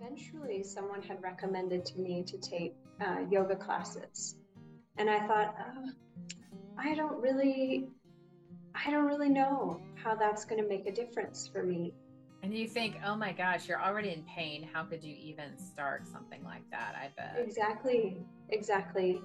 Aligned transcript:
eventually 0.00 0.62
someone 0.62 1.02
had 1.02 1.22
recommended 1.22 1.84
to 1.84 1.98
me 1.98 2.22
to 2.24 2.38
take 2.38 2.74
uh, 3.00 3.18
yoga 3.30 3.56
classes. 3.56 4.36
And 4.96 5.08
i 5.08 5.26
thought 5.26 5.54
oh, 5.60 5.90
i 6.76 6.94
don't 6.94 7.20
really 7.20 7.88
i 8.74 8.90
don't 8.90 9.06
really 9.06 9.28
know 9.28 9.80
how 9.94 10.14
that's 10.16 10.44
going 10.44 10.62
to 10.62 10.68
make 10.68 10.86
a 10.86 10.92
difference 10.92 11.48
for 11.52 11.62
me. 11.62 11.92
And 12.42 12.54
you 12.54 12.68
think 12.68 12.96
oh 13.06 13.16
my 13.16 13.32
gosh 13.32 13.68
you're 13.68 13.82
already 13.82 14.10
in 14.10 14.24
pain. 14.24 14.68
How 14.72 14.84
could 14.84 15.02
you 15.04 15.14
even 15.20 15.56
start 15.56 16.06
something 16.06 16.42
like 16.44 16.68
that 16.70 16.94
i 16.96 17.10
bet? 17.16 17.36
Exactly 17.38 18.16
exactly. 18.48 19.20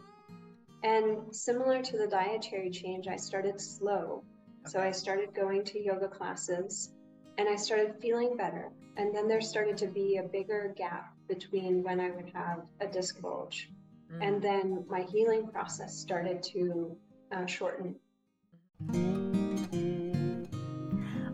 And 0.84 1.34
similar 1.34 1.82
to 1.82 1.98
the 1.98 2.08
dietary 2.08 2.70
change 2.70 3.08
i 3.08 3.16
started 3.16 3.60
slow. 3.60 4.24
Okay. 4.66 4.72
so 4.72 4.80
i 4.80 4.92
started 4.92 5.34
going 5.34 5.64
to 5.66 5.84
yoga 5.84 6.08
classes 6.08 6.94
and 7.38 7.50
i 7.50 7.56
started 7.56 7.96
feeling 8.02 8.36
better 8.38 8.72
and 8.96 9.16
then 9.16 9.28
there 9.28 9.42
started 9.42 9.76
to 9.78 9.88
be 9.88 10.18
a 10.18 10.24
bigger 10.24 10.74
gap 10.78 11.14
between 11.28 11.82
when 11.82 12.00
I 12.00 12.12
would 12.12 12.32
have 12.34 12.62
a 12.80 12.86
disc 12.86 13.20
bulge. 13.20 13.72
Mm. 14.12 14.28
And 14.28 14.42
then 14.42 14.86
my 14.88 15.02
healing 15.02 15.48
process 15.48 15.98
started 15.98 16.44
to 16.44 16.96
uh, 17.32 17.46
shorten. 17.48 17.96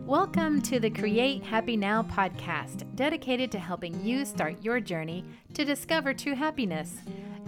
Welcome 0.06 0.62
to 0.62 0.80
the 0.80 0.90
Create 0.90 1.44
Happy 1.44 1.76
Now 1.76 2.02
podcast, 2.02 2.84
dedicated 2.96 3.52
to 3.52 3.58
helping 3.58 4.02
you 4.02 4.24
start 4.24 4.56
your 4.62 4.80
journey 4.80 5.24
to 5.52 5.64
discover 5.64 6.14
true 6.14 6.34
happiness. 6.34 6.96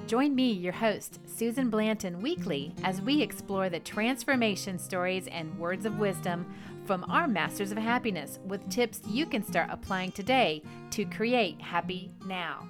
Join 0.07 0.35
me, 0.35 0.53
your 0.53 0.73
host, 0.73 1.21
Susan 1.27 1.71
Blanton, 1.71 2.21
weekly 2.21 2.75
as 2.85 3.01
we 3.01 3.23
explore 3.23 3.71
the 3.71 3.81
transformation 3.81 4.79
stories 4.79 5.27
and 5.29 5.59
words 5.59 5.87
of 5.87 5.99
wisdom 5.99 6.53
from 6.85 7.05
our 7.09 7.29
Masters 7.29 7.71
of 7.71 7.79
Happiness 7.79 8.39
with 8.45 8.69
tips 8.69 9.01
you 9.07 9.27
can 9.27 9.45
start 9.45 9.69
applying 9.71 10.13
today 10.13 10.63
to 10.91 11.05
create 11.05 11.61
happy 11.61 12.11
now. 12.27 12.67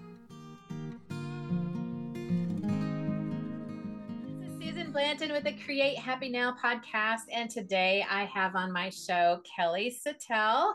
This 4.40 4.50
is 4.50 4.62
Susan 4.62 4.92
Blanton 4.92 5.32
with 5.32 5.44
the 5.44 5.54
Create 5.64 5.96
Happy 5.96 6.28
Now 6.28 6.54
podcast. 6.62 7.22
And 7.32 7.48
today 7.48 8.04
I 8.08 8.24
have 8.26 8.54
on 8.54 8.70
my 8.70 8.90
show 8.90 9.40
Kelly 9.56 9.96
Sattel. 10.06 10.74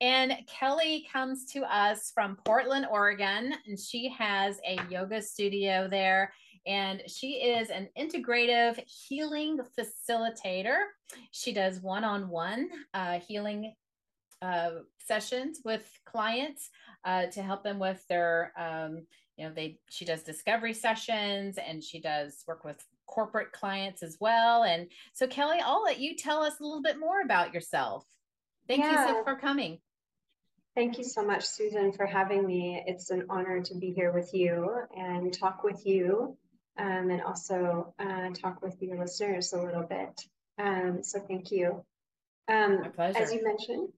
And 0.00 0.34
Kelly 0.46 1.06
comes 1.12 1.44
to 1.52 1.62
us 1.62 2.12
from 2.14 2.36
Portland, 2.44 2.86
Oregon, 2.90 3.54
and 3.66 3.78
she 3.78 4.08
has 4.16 4.60
a 4.66 4.78
yoga 4.88 5.20
studio 5.20 5.88
there 5.90 6.32
and 6.66 7.02
she 7.06 7.34
is 7.34 7.70
an 7.70 7.88
integrative 7.98 8.82
healing 8.86 9.58
facilitator. 9.78 10.76
She 11.30 11.52
does 11.52 11.80
one 11.80 12.04
on 12.04 12.28
one 12.28 12.68
healing 13.26 13.74
uh, 14.42 14.70
sessions 14.98 15.60
with 15.64 15.88
clients 16.04 16.70
uh, 17.04 17.26
to 17.26 17.42
help 17.42 17.62
them 17.62 17.78
with 17.78 18.04
their, 18.08 18.52
um, 18.58 19.06
you 19.36 19.46
know, 19.46 19.52
they 19.54 19.78
she 19.90 20.04
does 20.04 20.22
discovery 20.22 20.74
sessions 20.74 21.58
and 21.58 21.82
she 21.82 22.00
does 22.00 22.42
work 22.46 22.64
with 22.64 22.82
corporate 23.06 23.52
clients 23.52 24.02
as 24.02 24.16
well. 24.20 24.64
And 24.64 24.88
so, 25.12 25.26
Kelly, 25.26 25.58
I'll 25.64 25.82
let 25.82 26.00
you 26.00 26.16
tell 26.16 26.42
us 26.42 26.60
a 26.60 26.64
little 26.64 26.82
bit 26.82 26.98
more 26.98 27.20
about 27.22 27.54
yourself. 27.54 28.04
Thank 28.66 28.80
yeah. 28.80 29.08
you 29.08 29.14
so 29.14 29.24
for 29.24 29.36
coming. 29.36 29.78
Thank 30.74 30.98
you 30.98 31.04
so 31.04 31.24
much, 31.24 31.44
Susan, 31.44 31.92
for 31.92 32.04
having 32.04 32.46
me. 32.46 32.82
It's 32.86 33.10
an 33.10 33.24
honor 33.30 33.62
to 33.62 33.74
be 33.74 33.92
here 33.92 34.12
with 34.12 34.34
you 34.34 34.80
and 34.94 35.32
talk 35.32 35.64
with 35.64 35.86
you 35.86 36.36
um, 36.78 37.10
and 37.10 37.22
also 37.22 37.94
uh, 37.98 38.30
talk 38.30 38.62
with 38.62 38.80
your 38.80 38.98
listeners 38.98 39.52
a 39.52 39.62
little 39.62 39.82
bit. 39.82 40.20
Um, 40.58 41.02
so 41.02 41.20
thank 41.20 41.50
you. 41.50 41.84
Um, 42.48 42.80
My 42.80 42.88
pleasure. 42.88 43.18
As 43.18 43.32
you 43.32 43.42
mentioned, 43.42 43.88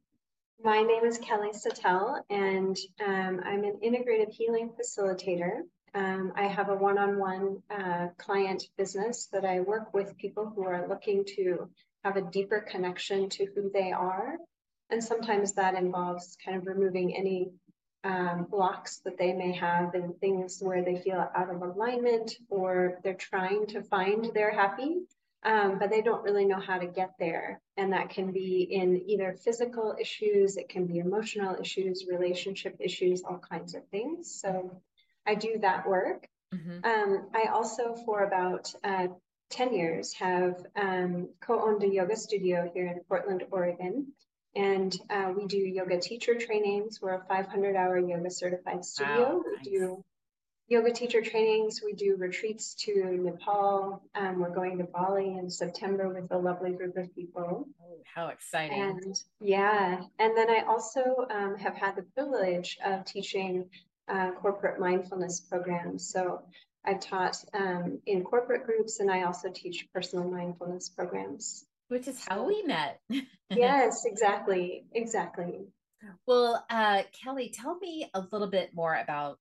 my 0.62 0.83
name 0.83 1.05
is 1.05 1.19
Kelly 1.19 1.51
Sattel, 1.51 2.21
and 2.31 2.77
um, 3.05 3.41
I'm 3.45 3.65
an 3.65 3.79
integrative 3.84 4.31
healing 4.31 4.71
facilitator. 4.71 5.61
Um, 5.95 6.33
I 6.37 6.47
have 6.47 6.69
a 6.69 6.75
one-on-one 6.75 7.62
uh, 7.71 8.09
client 8.19 8.65
business 8.77 9.28
that 9.33 9.44
I 9.44 9.61
work 9.61 9.94
with 9.94 10.17
people 10.19 10.53
who 10.55 10.65
are 10.65 10.88
looking 10.88 11.25
to 11.37 11.71
have 12.05 12.17
a 12.17 12.22
deeper 12.22 12.61
connection 12.61 13.28
to 13.31 13.47
who 13.55 13.71
they 13.72 13.93
are. 13.93 14.37
And 14.91 15.03
sometimes 15.03 15.53
that 15.55 15.75
involves 15.75 16.37
kind 16.44 16.56
of 16.56 16.67
removing 16.67 17.17
any 17.17 17.50
um, 18.08 18.46
blocks 18.50 19.00
that 19.04 19.19
they 19.19 19.34
may 19.34 19.52
have 19.52 19.94
and 19.94 20.19
things 20.19 20.60
where 20.62 20.82
they 20.82 20.96
feel 20.96 21.28
out 21.36 21.50
of 21.50 21.60
alignment 21.60 22.36
or 22.48 23.00
they're 23.04 23.12
trying 23.12 23.66
to 23.66 23.82
find 23.82 24.30
their 24.32 24.50
happy, 24.50 24.96
um, 25.42 25.78
but 25.78 25.91
they 25.91 26.00
don't 26.00 26.24
really 26.24 26.46
know 26.46 26.58
how 26.58 26.78
to 26.78 26.86
get 26.86 27.10
there. 27.19 27.60
And 27.76 27.92
that 27.92 28.08
can 28.08 28.32
be 28.32 28.62
in 28.62 29.02
either 29.06 29.36
physical 29.44 29.94
issues, 30.00 30.56
it 30.56 30.70
can 30.70 30.86
be 30.86 30.98
emotional 30.98 31.56
issues, 31.60 32.06
relationship 32.10 32.76
issues, 32.80 33.22
all 33.24 33.38
kinds 33.38 33.74
of 33.74 33.86
things. 33.88 34.40
So 34.40 34.80
I 35.26 35.34
do 35.34 35.58
that 35.60 35.86
work. 35.86 36.26
Mm-hmm. 36.54 36.84
Um, 36.84 37.28
I 37.34 37.50
also, 37.52 37.94
for 38.06 38.25
about 38.25 38.72
uh, 38.82 39.08
10 39.50 39.75
years, 39.75 40.14
have 40.14 40.54
um, 40.76 41.28
co 41.42 41.60
owned 41.60 41.82
a 41.82 41.88
yoga 41.88 42.16
studio 42.16 42.70
here 42.72 42.86
in 42.86 43.00
Portland, 43.06 43.44
Oregon. 43.50 44.12
And 44.58 45.00
uh, 45.08 45.32
we 45.36 45.46
do 45.46 45.56
yoga 45.56 46.00
teacher 46.00 46.34
trainings. 46.34 47.00
We're 47.00 47.14
a 47.14 47.24
500 47.28 47.76
hour 47.76 47.96
yoga 47.96 48.28
certified 48.28 48.84
studio. 48.84 49.36
Wow, 49.36 49.42
nice. 49.56 49.64
We 49.64 49.70
do 49.70 50.04
yoga 50.66 50.92
teacher 50.92 51.22
trainings. 51.22 51.80
We 51.84 51.92
do 51.92 52.16
retreats 52.16 52.74
to 52.86 52.92
Nepal. 53.22 54.02
Um, 54.16 54.41
we're 54.41 54.52
going 54.52 54.78
to 54.78 54.84
Bali 54.84 55.38
in 55.38 55.48
September 55.48 56.08
with 56.08 56.32
a 56.32 56.36
lovely 56.36 56.72
group 56.72 56.96
of 56.96 57.14
people. 57.14 57.69
Oh, 57.80 57.98
how 58.12 58.28
exciting. 58.28 58.80
And 58.80 59.22
yeah. 59.41 60.00
And 60.19 60.36
then 60.36 60.50
I 60.50 60.64
also 60.66 61.26
um, 61.30 61.56
have 61.56 61.75
had 61.75 61.94
the 61.94 62.02
privilege 62.16 62.78
of 62.84 63.04
teaching 63.04 63.70
uh, 64.08 64.32
corporate 64.32 64.80
mindfulness 64.80 65.38
programs. 65.38 66.10
So 66.12 66.42
I've 66.84 66.98
taught 66.98 67.36
um, 67.54 68.00
in 68.06 68.25
corporate 68.25 68.66
groups 68.66 68.98
and 68.98 69.08
I 69.08 69.22
also 69.22 69.50
teach 69.54 69.86
personal 69.94 70.28
mindfulness 70.28 70.88
programs 70.88 71.68
which 71.88 72.09
is 72.09 72.25
how 72.26 72.44
we 72.44 72.62
met. 72.62 73.00
yes, 73.50 74.04
exactly. 74.04 74.87
Exactly. 74.93 75.66
Well, 76.26 76.65
uh, 76.71 77.03
Kelly, 77.12 77.53
tell 77.53 77.78
me 77.78 78.09
a 78.15 78.21
little 78.31 78.49
bit 78.49 78.71
more 78.75 78.94
about 78.94 79.38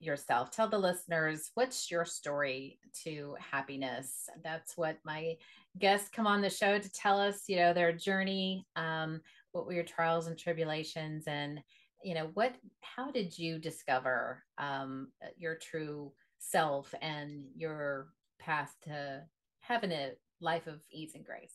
yourself. 0.00 0.50
Tell 0.50 0.68
the 0.68 0.78
listeners 0.78 1.50
what's 1.54 1.90
your 1.90 2.04
story 2.04 2.78
to 3.04 3.36
happiness. 3.38 4.28
That's 4.42 4.76
what 4.76 4.98
my 5.04 5.36
guests 5.78 6.08
come 6.08 6.26
on 6.26 6.42
the 6.42 6.50
show 6.50 6.78
to 6.78 6.92
tell 6.92 7.20
us, 7.20 7.44
you 7.46 7.56
know, 7.56 7.72
their 7.72 7.92
journey, 7.92 8.66
um, 8.74 9.20
what 9.52 9.66
were 9.66 9.74
your 9.74 9.84
trials 9.84 10.26
and 10.26 10.36
tribulations, 10.36 11.24
and 11.26 11.60
you 12.02 12.14
know, 12.14 12.30
what, 12.34 12.56
how 12.80 13.12
did 13.12 13.38
you 13.38 13.60
discover 13.60 14.42
um, 14.58 15.08
your 15.38 15.54
true 15.54 16.12
self 16.38 16.92
and 17.00 17.44
your 17.56 18.08
path 18.40 18.74
to 18.82 19.22
having 19.60 19.92
a 19.92 20.10
life 20.42 20.66
of 20.66 20.80
ease 20.90 21.14
and 21.14 21.24
grace? 21.24 21.54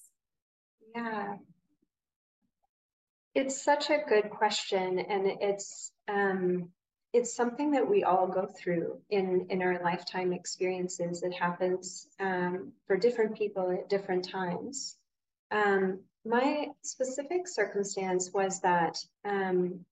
Yeah. 0.96 1.38
It's 3.36 3.62
such 3.62 3.90
a 3.90 4.04
good 4.08 4.30
question 4.32 5.00
and 5.00 5.28
it's 5.42 5.92
um 6.08 6.70
it's 7.14 7.36
something 7.36 7.72
that 7.72 7.90
we 7.90 8.04
all 8.04 8.28
go 8.28 8.46
through 8.46 9.00
in 9.10 9.48
in 9.50 9.62
our 9.62 9.82
lifetime 9.84 10.34
experiences. 10.34 11.24
It 11.24 11.34
happens 11.34 12.08
um, 12.20 12.74
for 12.86 12.98
different 12.98 13.38
people 13.38 13.72
at 13.72 13.90
different 13.90 14.30
times. 14.30 14.98
Um, 15.52 16.02
my 16.26 16.68
specific 16.82 17.48
circumstance 17.48 18.32
was 18.34 18.60
that 18.62 18.98
um, 19.24 19.86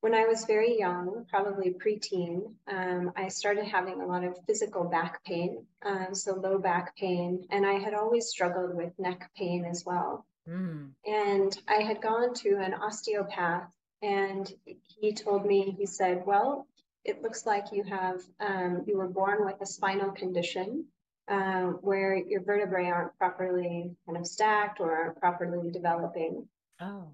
when 0.00 0.14
I 0.14 0.26
was 0.26 0.44
very 0.44 0.78
young, 0.78 1.26
probably 1.28 1.74
preteen, 1.74 2.52
um, 2.68 3.12
I 3.16 3.28
started 3.28 3.64
having 3.64 4.00
a 4.00 4.06
lot 4.06 4.24
of 4.24 4.38
physical 4.46 4.84
back 4.84 5.24
pain, 5.24 5.66
um, 5.84 6.14
so 6.14 6.34
low 6.34 6.58
back 6.58 6.96
pain, 6.96 7.46
and 7.50 7.66
I 7.66 7.74
had 7.74 7.94
always 7.94 8.28
struggled 8.28 8.76
with 8.76 8.98
neck 8.98 9.30
pain 9.36 9.64
as 9.64 9.84
well. 9.84 10.24
Mm. 10.48 10.90
And 11.04 11.58
I 11.66 11.82
had 11.82 12.00
gone 12.00 12.34
to 12.34 12.58
an 12.58 12.74
osteopath, 12.74 13.68
and 14.00 14.50
he 14.86 15.12
told 15.14 15.44
me, 15.44 15.74
he 15.76 15.86
said, 15.86 16.24
"Well, 16.24 16.66
it 17.04 17.22
looks 17.22 17.44
like 17.44 17.72
you 17.72 17.82
have 17.82 18.22
um, 18.38 18.84
you 18.86 18.96
were 18.96 19.08
born 19.08 19.44
with 19.44 19.60
a 19.60 19.66
spinal 19.66 20.12
condition." 20.12 20.86
Uh, 21.26 21.72
where 21.82 22.16
your 22.16 22.40
vertebrae 22.40 22.86
aren't 22.86 23.14
properly 23.18 23.94
kind 24.06 24.16
of 24.16 24.26
stacked 24.26 24.80
or 24.80 24.96
aren't 24.96 25.20
properly 25.20 25.70
developing. 25.70 26.48
Oh. 26.80 27.10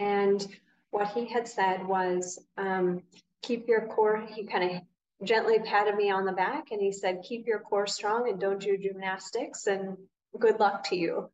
And 0.00 0.44
what 0.92 1.08
he 1.08 1.26
had 1.26 1.48
said 1.48 1.84
was 1.84 2.38
um, 2.56 3.02
keep 3.42 3.66
your 3.66 3.86
core 3.88 4.24
he 4.32 4.44
kind 4.44 4.70
of 4.70 4.82
gently 5.26 5.58
patted 5.58 5.96
me 5.96 6.10
on 6.10 6.24
the 6.24 6.32
back 6.32 6.70
and 6.70 6.80
he 6.80 6.92
said 6.92 7.24
keep 7.26 7.46
your 7.46 7.58
core 7.58 7.86
strong 7.86 8.28
and 8.28 8.38
don't 8.38 8.60
do 8.60 8.76
gymnastics 8.76 9.66
and 9.66 9.96
good 10.38 10.60
luck 10.60 10.84
to 10.84 10.96
you. 10.96 11.30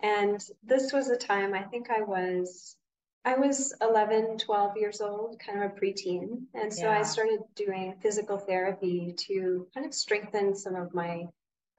And 0.00 0.40
this 0.64 0.92
was 0.92 1.08
a 1.08 1.16
time 1.16 1.54
i 1.54 1.62
think 1.62 1.90
i 1.90 2.02
was 2.02 2.76
i 3.24 3.36
was 3.36 3.72
11 3.80 4.38
12 4.38 4.76
years 4.76 5.00
old 5.00 5.38
kind 5.38 5.62
of 5.62 5.70
a 5.70 5.74
preteen. 5.74 6.46
And 6.52 6.74
so 6.74 6.86
yeah. 6.86 6.98
i 6.98 7.02
started 7.02 7.38
doing 7.54 7.94
physical 8.02 8.36
therapy 8.36 9.14
to 9.28 9.68
kind 9.72 9.86
of 9.86 9.94
strengthen 9.94 10.56
some 10.56 10.74
of 10.74 10.92
my 10.92 11.28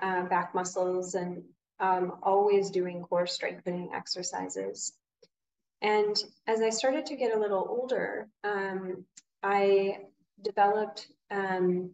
uh, 0.01 0.23
back 0.23 0.55
muscles 0.55 1.15
and 1.15 1.43
um, 1.81 2.13
always 2.23 2.69
doing 2.69 3.01
core 3.01 3.27
strengthening 3.27 3.89
exercises 3.93 4.93
and 5.83 6.15
as 6.47 6.61
I 6.61 6.69
started 6.69 7.05
to 7.07 7.15
get 7.15 7.35
a 7.35 7.39
little 7.39 7.67
older, 7.69 8.29
um, 8.43 9.05
I 9.43 9.97
developed 10.41 11.07
um, 11.29 11.91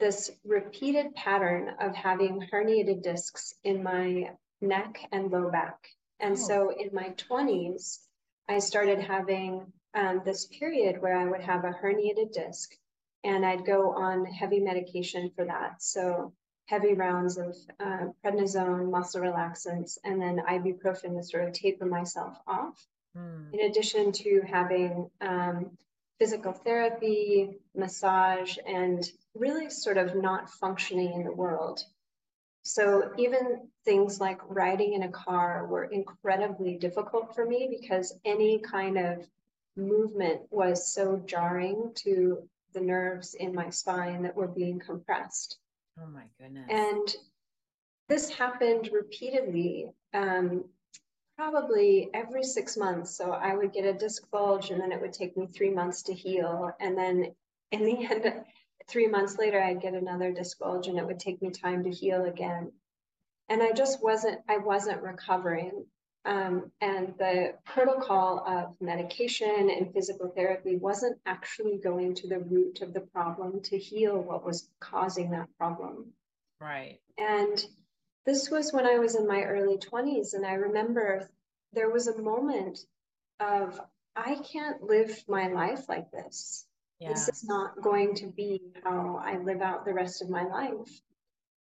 this 0.00 0.32
repeated 0.44 1.14
pattern 1.14 1.70
of 1.80 1.94
having 1.94 2.46
herniated 2.52 3.02
discs 3.02 3.54
in 3.62 3.82
my 3.82 4.30
neck 4.60 4.98
and 5.12 5.30
low 5.30 5.50
back. 5.50 5.88
And 6.18 6.32
oh. 6.32 6.36
so 6.36 6.72
in 6.76 6.90
my 6.92 7.10
20s, 7.28 8.00
I 8.48 8.58
started 8.58 9.00
having 9.00 9.72
um, 9.94 10.22
this 10.24 10.46
period 10.46 11.00
where 11.00 11.16
I 11.16 11.24
would 11.24 11.40
have 11.40 11.64
a 11.64 11.70
herniated 11.82 12.32
disc 12.32 12.72
and 13.24 13.46
I'd 13.46 13.64
go 13.64 13.92
on 13.92 14.24
heavy 14.24 14.60
medication 14.60 15.30
for 15.34 15.44
that. 15.44 15.82
So 15.82 16.32
heavy 16.66 16.94
rounds 16.94 17.38
of 17.38 17.56
uh, 17.80 18.06
prednisone, 18.24 18.90
muscle 18.90 19.22
relaxants, 19.22 19.98
and 20.04 20.20
then 20.20 20.42
ibuprofen 20.48 21.16
to 21.16 21.22
sort 21.22 21.44
of 21.44 21.52
taper 21.52 21.86
myself 21.86 22.36
off. 22.46 22.86
Mm. 23.16 23.54
In 23.54 23.60
addition 23.70 24.12
to 24.12 24.42
having 24.46 25.10
um, 25.20 25.70
physical 26.18 26.52
therapy, 26.52 27.58
massage, 27.74 28.56
and 28.66 29.08
really 29.34 29.70
sort 29.70 29.96
of 29.96 30.16
not 30.16 30.50
functioning 30.50 31.12
in 31.12 31.24
the 31.24 31.32
world. 31.32 31.82
So 32.62 33.12
even 33.16 33.68
things 33.84 34.20
like 34.20 34.40
riding 34.48 34.94
in 34.94 35.04
a 35.04 35.10
car 35.10 35.66
were 35.66 35.84
incredibly 35.84 36.74
difficult 36.74 37.34
for 37.34 37.46
me 37.46 37.68
because 37.70 38.18
any 38.24 38.58
kind 38.58 38.98
of 38.98 39.24
movement 39.76 40.40
was 40.50 40.92
so 40.92 41.22
jarring 41.26 41.92
to 41.94 42.48
the 42.72 42.80
nerves 42.80 43.34
in 43.34 43.54
my 43.54 43.70
spine 43.70 44.22
that 44.22 44.34
were 44.34 44.48
being 44.48 44.80
compressed. 44.80 45.58
Oh 46.00 46.06
my 46.06 46.24
goodness. 46.38 46.66
And 46.70 47.16
this 48.08 48.30
happened 48.30 48.90
repeatedly, 48.92 49.90
um, 50.14 50.64
probably 51.36 52.10
every 52.14 52.42
six 52.42 52.76
months. 52.76 53.16
So 53.16 53.32
I 53.32 53.54
would 53.54 53.72
get 53.72 53.84
a 53.84 53.92
disc 53.92 54.30
bulge 54.30 54.70
and 54.70 54.80
then 54.80 54.92
it 54.92 55.00
would 55.00 55.12
take 55.12 55.36
me 55.36 55.46
three 55.46 55.70
months 55.70 56.02
to 56.04 56.14
heal. 56.14 56.70
And 56.80 56.96
then 56.96 57.34
in 57.72 57.84
the 57.84 58.06
end, 58.10 58.44
three 58.88 59.08
months 59.08 59.38
later, 59.38 59.60
I'd 59.60 59.80
get 59.80 59.94
another 59.94 60.32
disc 60.32 60.58
bulge 60.58 60.86
and 60.88 60.98
it 60.98 61.06
would 61.06 61.18
take 61.18 61.42
me 61.42 61.50
time 61.50 61.82
to 61.84 61.90
heal 61.90 62.24
again. 62.24 62.72
And 63.48 63.62
I 63.62 63.72
just 63.72 64.02
wasn't, 64.02 64.40
I 64.48 64.58
wasn't 64.58 65.02
recovering. 65.02 65.86
Um, 66.26 66.72
and 66.80 67.14
the 67.18 67.54
protocol 67.64 68.42
of 68.44 68.74
medication 68.80 69.70
and 69.70 69.92
physical 69.92 70.28
therapy 70.34 70.76
wasn't 70.76 71.18
actually 71.24 71.78
going 71.78 72.16
to 72.16 72.26
the 72.26 72.40
root 72.40 72.82
of 72.82 72.92
the 72.92 73.00
problem 73.00 73.60
to 73.62 73.78
heal 73.78 74.18
what 74.18 74.44
was 74.44 74.68
causing 74.80 75.30
that 75.30 75.46
problem. 75.56 76.06
Right. 76.60 76.98
And 77.16 77.64
this 78.24 78.50
was 78.50 78.72
when 78.72 78.86
I 78.86 78.98
was 78.98 79.14
in 79.14 79.28
my 79.28 79.42
early 79.42 79.78
20s. 79.78 80.34
And 80.34 80.44
I 80.44 80.54
remember 80.54 81.30
there 81.72 81.90
was 81.90 82.08
a 82.08 82.20
moment 82.20 82.80
of, 83.38 83.80
I 84.16 84.40
can't 84.52 84.82
live 84.82 85.22
my 85.28 85.46
life 85.46 85.88
like 85.88 86.10
this. 86.10 86.66
Yeah. 86.98 87.10
This 87.10 87.28
is 87.28 87.44
not 87.44 87.80
going 87.80 88.16
to 88.16 88.26
be 88.26 88.62
how 88.82 89.22
I 89.22 89.38
live 89.38 89.60
out 89.60 89.84
the 89.84 89.94
rest 89.94 90.22
of 90.22 90.28
my 90.28 90.42
life. 90.42 91.00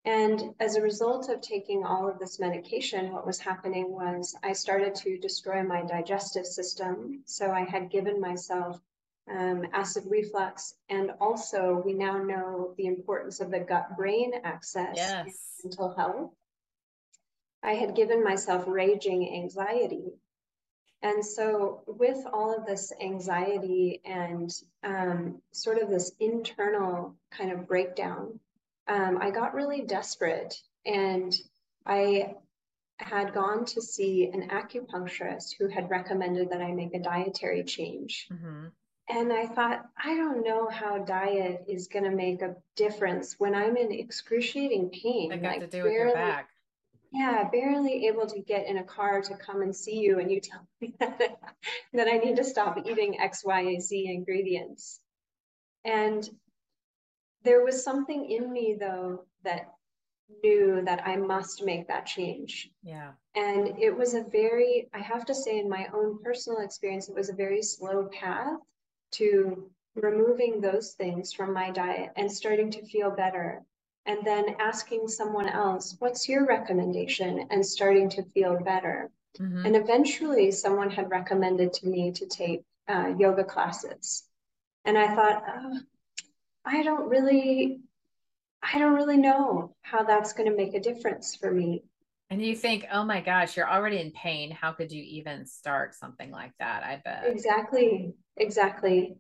And 0.08 0.56
as 0.62 0.78
a 0.78 0.82
result 0.82 1.28
of 1.28 1.42
taking 1.42 1.84
all 1.84 2.08
of 2.08 2.18
this 2.18 2.40
medication, 2.40 3.12
what 3.12 3.28
was 3.28 3.42
happening 3.42 3.92
was 3.92 4.34
I 4.42 4.54
started 4.54 4.96
to 4.96 5.18
destroy 5.18 5.64
my 5.64 5.84
digestive 5.84 6.46
system. 6.46 7.24
So 7.26 7.52
I 7.52 7.66
had 7.66 7.92
given 7.92 8.22
myself 8.22 8.80
um, 9.30 9.66
acid 9.74 10.06
reflux. 10.08 10.76
And 10.88 11.12
also, 11.20 11.82
we 11.86 11.94
now 11.94 12.24
know 12.24 12.74
the 12.78 12.86
importance 12.86 13.42
of 13.42 13.52
the 13.52 13.60
gut 13.60 13.98
brain 13.98 14.32
axis 14.46 14.96
yes. 14.96 15.26
in 15.62 15.72
mental 15.72 15.94
health. 15.94 16.32
I 17.62 17.74
had 17.74 17.94
given 17.94 18.24
myself 18.24 18.64
raging 18.66 19.36
anxiety. 19.36 20.14
And 21.02 21.24
so, 21.24 21.84
with 21.86 22.26
all 22.32 22.56
of 22.56 22.66
this 22.66 22.94
anxiety 23.02 24.02
and 24.06 24.50
um, 24.84 25.42
sort 25.52 25.80
of 25.80 25.90
this 25.90 26.14
internal 26.22 27.18
kind 27.30 27.52
of 27.52 27.68
breakdown, 27.68 28.40
um, 28.88 29.18
I 29.22 29.32
got 29.32 29.54
really 29.54 29.82
desperate 29.82 30.56
and 30.86 31.36
I 31.86 32.36
had 33.00 33.34
gone 33.34 33.66
to 33.66 33.82
see 33.82 34.30
an 34.34 34.50
acupuncturist 34.50 35.56
who 35.58 35.68
had 35.68 35.90
recommended 35.90 36.50
that 36.50 36.62
I 36.62 36.72
make 36.72 36.94
a 36.94 37.00
dietary 37.00 37.64
change. 37.64 38.28
Mm-hmm. 38.32 38.68
And 39.10 39.32
I 39.32 39.46
thought, 39.46 39.86
I 40.04 40.16
don't 40.16 40.44
know 40.44 40.68
how 40.68 40.98
diet 40.98 41.66
is 41.68 41.88
going 41.88 42.04
to 42.04 42.16
make 42.16 42.42
a 42.42 42.56
difference 42.76 43.36
when 43.38 43.56
I'm 43.56 43.78
in 43.78 43.92
excruciating 43.92 44.90
pain. 44.90 45.32
I 45.32 45.38
got 45.38 45.48
like 45.48 45.60
to 45.62 45.68
do 45.68 45.84
barely, 45.84 45.90
with 45.90 45.94
your 45.94 46.14
back. 46.14 46.50
Yeah, 47.14 47.48
barely 47.50 48.08
able 48.08 48.28
to 48.28 48.40
get 48.42 48.68
in 48.68 48.78
a 48.78 48.84
car 48.84 49.22
to 49.22 49.38
come 49.38 49.62
and 49.62 49.74
see 49.74 50.00
you, 50.00 50.20
and 50.20 50.30
you 50.30 50.42
tell 50.42 50.68
me 50.82 50.94
that, 51.00 51.40
that 51.94 52.08
I 52.08 52.18
need 52.18 52.36
to 52.36 52.44
stop 52.44 52.78
eating 52.86 53.20
X, 53.20 53.46
Y, 53.46 53.78
Z 53.80 54.12
ingredients. 54.12 55.00
And 55.86 56.30
there 57.48 57.64
was 57.64 57.82
something 57.82 58.30
in 58.30 58.52
me 58.52 58.76
though 58.78 59.24
that 59.44 59.72
knew 60.44 60.82
that 60.84 61.08
I 61.08 61.16
must 61.16 61.64
make 61.64 61.88
that 61.88 62.06
change. 62.06 62.70
Yeah. 62.84 63.12
And 63.36 63.80
it 63.80 63.96
was 63.96 64.14
a 64.14 64.26
very, 64.30 64.90
I 64.94 65.00
have 65.00 65.26
to 65.28 65.34
say, 65.34 65.58
in 65.58 65.70
my 65.70 65.88
own 65.94 66.22
personal 66.22 66.60
experience, 66.60 67.08
it 67.08 67.16
was 67.16 67.30
a 67.30 67.34
very 67.46 67.62
slow 67.62 68.10
path 68.12 68.60
to 69.12 69.72
removing 69.96 70.60
those 70.60 70.92
things 70.94 71.32
from 71.32 71.54
my 71.54 71.72
diet 71.72 72.10
and 72.18 72.30
starting 72.30 72.70
to 72.72 72.86
feel 72.86 73.10
better. 73.10 73.64
And 74.06 74.20
then 74.26 74.56
asking 74.60 75.08
someone 75.08 75.48
else, 75.48 75.96
what's 76.00 76.28
your 76.28 76.46
recommendation? 76.46 77.48
And 77.50 77.66
starting 77.66 78.10
to 78.10 78.24
feel 78.34 78.60
better. 78.60 79.10
Mm-hmm. 79.40 79.66
And 79.66 79.76
eventually, 79.76 80.52
someone 80.52 80.92
had 80.92 81.10
recommended 81.10 81.72
to 81.74 81.88
me 81.88 82.12
to 82.12 82.26
take 82.26 82.64
uh, 82.90 83.14
yoga 83.18 83.44
classes. 83.44 84.24
And 84.84 84.98
I 84.98 85.14
thought, 85.16 85.44
oh, 85.48 85.80
I 86.68 86.84
don't 86.84 87.08
really, 87.08 87.80
I 88.62 88.78
don't 88.78 88.96
really 88.96 89.18
know 89.18 89.76
how 89.82 90.04
that's 90.04 90.34
going 90.34 90.50
to 90.50 90.56
make 90.56 90.74
a 90.74 90.80
difference 90.80 91.36
for 91.36 91.52
me. 91.52 91.84
And 92.30 92.42
you 92.42 92.56
think, 92.56 92.86
oh 92.92 93.06
my 93.06 93.22
gosh, 93.22 93.56
you're 93.56 93.70
already 93.70 94.00
in 94.00 94.12
pain. 94.12 94.52
How 94.52 94.74
could 94.74 94.92
you 94.92 95.02
even 95.02 95.46
start 95.46 95.96
something 95.96 96.30
like 96.30 96.52
that? 96.60 96.84
I 96.84 97.02
bet. 97.04 97.24
Exactly. 97.26 98.14
Exactly. 98.36 99.16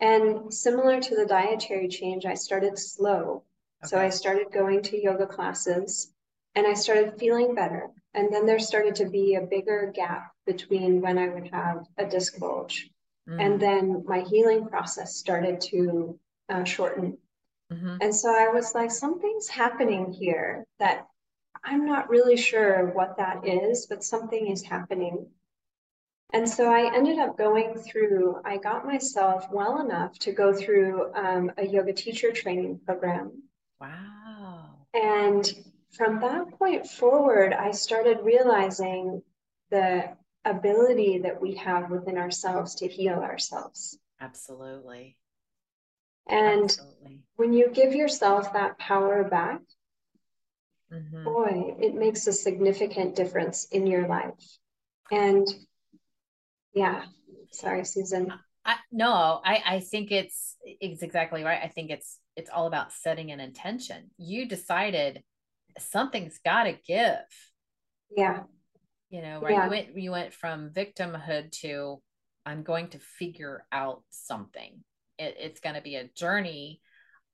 And 0.00 0.52
similar 0.52 0.98
to 0.98 1.14
the 1.14 1.26
dietary 1.26 1.88
change, 1.88 2.24
I 2.24 2.34
started 2.34 2.78
slow. 2.78 3.44
Okay. 3.84 3.90
So 3.90 3.98
I 4.00 4.08
started 4.08 4.46
going 4.50 4.82
to 4.84 5.00
yoga 5.00 5.26
classes 5.26 6.10
and 6.54 6.66
I 6.66 6.72
started 6.72 7.18
feeling 7.18 7.54
better. 7.54 7.88
And 8.14 8.32
then 8.32 8.46
there 8.46 8.58
started 8.58 8.94
to 8.96 9.08
be 9.08 9.34
a 9.34 9.46
bigger 9.46 9.92
gap 9.94 10.32
between 10.46 11.02
when 11.02 11.18
I 11.18 11.28
would 11.28 11.50
have 11.52 11.84
a 11.98 12.06
disc 12.06 12.38
bulge. 12.38 12.90
Mm. 13.28 13.40
And 13.40 13.60
then 13.60 14.04
my 14.06 14.20
healing 14.20 14.66
process 14.66 15.16
started 15.16 15.60
to 15.72 16.18
uh, 16.52 16.64
shorten. 16.64 17.18
Mm-hmm. 17.72 17.96
And 18.00 18.14
so 18.14 18.28
I 18.34 18.48
was 18.48 18.74
like, 18.74 18.90
something's 18.90 19.48
happening 19.48 20.12
here 20.12 20.66
that 20.78 21.06
I'm 21.64 21.86
not 21.86 22.10
really 22.10 22.36
sure 22.36 22.86
what 22.92 23.16
that 23.16 23.46
is, 23.46 23.86
but 23.86 24.04
something 24.04 24.48
is 24.48 24.62
happening. 24.62 25.26
And 26.34 26.48
so 26.48 26.72
I 26.72 26.94
ended 26.94 27.18
up 27.18 27.36
going 27.36 27.74
through, 27.74 28.40
I 28.44 28.56
got 28.56 28.86
myself 28.86 29.46
well 29.52 29.80
enough 29.80 30.18
to 30.20 30.32
go 30.32 30.52
through 30.52 31.12
um, 31.14 31.52
a 31.58 31.66
yoga 31.66 31.92
teacher 31.92 32.32
training 32.32 32.80
program. 32.84 33.42
Wow. 33.80 34.86
And 34.94 35.50
from 35.92 36.20
that 36.20 36.58
point 36.58 36.86
forward, 36.86 37.52
I 37.52 37.72
started 37.72 38.20
realizing 38.22 39.22
the 39.70 40.16
ability 40.44 41.18
that 41.18 41.40
we 41.40 41.54
have 41.56 41.90
within 41.90 42.18
ourselves 42.18 42.76
to 42.76 42.88
heal 42.88 43.18
ourselves. 43.18 43.98
Absolutely. 44.20 45.16
And 46.28 46.64
Absolutely. 46.64 47.20
when 47.36 47.52
you 47.52 47.70
give 47.70 47.94
yourself 47.94 48.52
that 48.52 48.78
power 48.78 49.24
back, 49.24 49.60
mm-hmm. 50.92 51.24
boy, 51.24 51.74
it 51.80 51.94
makes 51.94 52.26
a 52.26 52.32
significant 52.32 53.16
difference 53.16 53.66
in 53.70 53.86
your 53.86 54.06
life. 54.06 54.58
And 55.10 55.46
yeah, 56.74 57.04
sorry, 57.50 57.84
Susan. 57.84 58.32
I, 58.64 58.76
no, 58.90 59.40
I, 59.44 59.62
I 59.66 59.80
think 59.80 60.12
it's 60.12 60.56
it's 60.64 61.02
exactly 61.02 61.42
right. 61.42 61.60
I 61.62 61.68
think 61.68 61.90
it's 61.90 62.18
it's 62.36 62.50
all 62.50 62.66
about 62.66 62.92
setting 62.92 63.30
an 63.30 63.40
intention. 63.40 64.10
You 64.16 64.46
decided 64.46 65.22
something's 65.78 66.38
got 66.44 66.64
to 66.64 66.76
give. 66.86 67.18
Yeah. 68.16 68.44
You 69.10 69.22
know, 69.22 69.40
right? 69.40 69.52
Yeah. 69.52 69.64
You 69.64 69.70
went 69.70 69.98
you 69.98 70.10
went 70.12 70.32
from 70.32 70.70
victimhood 70.70 71.52
to 71.60 72.00
I'm 72.46 72.62
going 72.62 72.88
to 72.88 72.98
figure 72.98 73.64
out 73.70 74.02
something 74.10 74.82
it, 75.22 75.36
it's 75.38 75.60
going 75.60 75.76
to 75.76 75.82
be 75.82 75.96
a 75.96 76.08
journey 76.08 76.80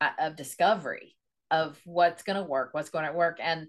uh, 0.00 0.11
of 0.21 0.37
discovery 0.37 1.16
of 1.50 1.78
what's 1.85 2.23
going 2.23 2.37
to 2.37 2.42
work 2.42 2.71
what's 2.73 2.90
going 2.90 3.07
to 3.07 3.12
work. 3.12 3.38
And 3.42 3.68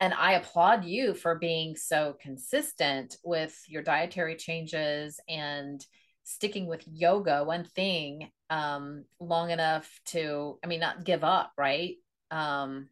and 0.00 0.14
i 0.14 0.32
applaud 0.34 0.84
you 0.84 1.14
for 1.14 1.34
being 1.38 1.74
so 1.76 2.16
consistent 2.20 3.16
with 3.24 3.60
your 3.66 3.82
dietary 3.82 4.36
changes 4.36 5.18
and 5.28 5.84
sticking 6.24 6.66
with 6.66 6.84
yoga 6.86 7.42
one 7.42 7.64
thing 7.64 8.30
um 8.50 9.04
long 9.18 9.50
enough 9.50 9.88
to 10.04 10.58
i 10.64 10.66
mean 10.66 10.80
not 10.80 11.04
give 11.04 11.24
up 11.24 11.52
right? 11.58 11.96
Um 12.30 12.88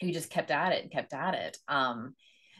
you 0.00 0.12
just 0.12 0.30
kept 0.30 0.50
at 0.50 0.72
it 0.72 0.82
and 0.82 0.92
kept 0.92 1.12
at 1.12 1.34
it. 1.34 1.58
Um 1.66 2.14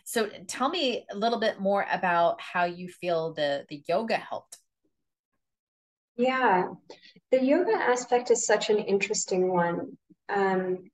so 0.05 0.29
tell 0.47 0.69
me 0.69 1.05
a 1.11 1.17
little 1.17 1.39
bit 1.39 1.61
more 1.61 1.87
about 1.91 2.41
how 2.41 2.65
you 2.65 2.89
feel 2.89 3.35
the 3.35 3.65
the 3.69 3.83
yoga 3.89 4.17
helped 4.17 4.57
Yeah, 6.19 6.71
the 7.31 7.43
yoga 7.43 7.73
aspect 7.73 8.31
is 8.31 8.45
such 8.45 8.71
an 8.71 8.79
interesting 8.79 9.53
one. 9.53 9.97
Um, 10.29 10.91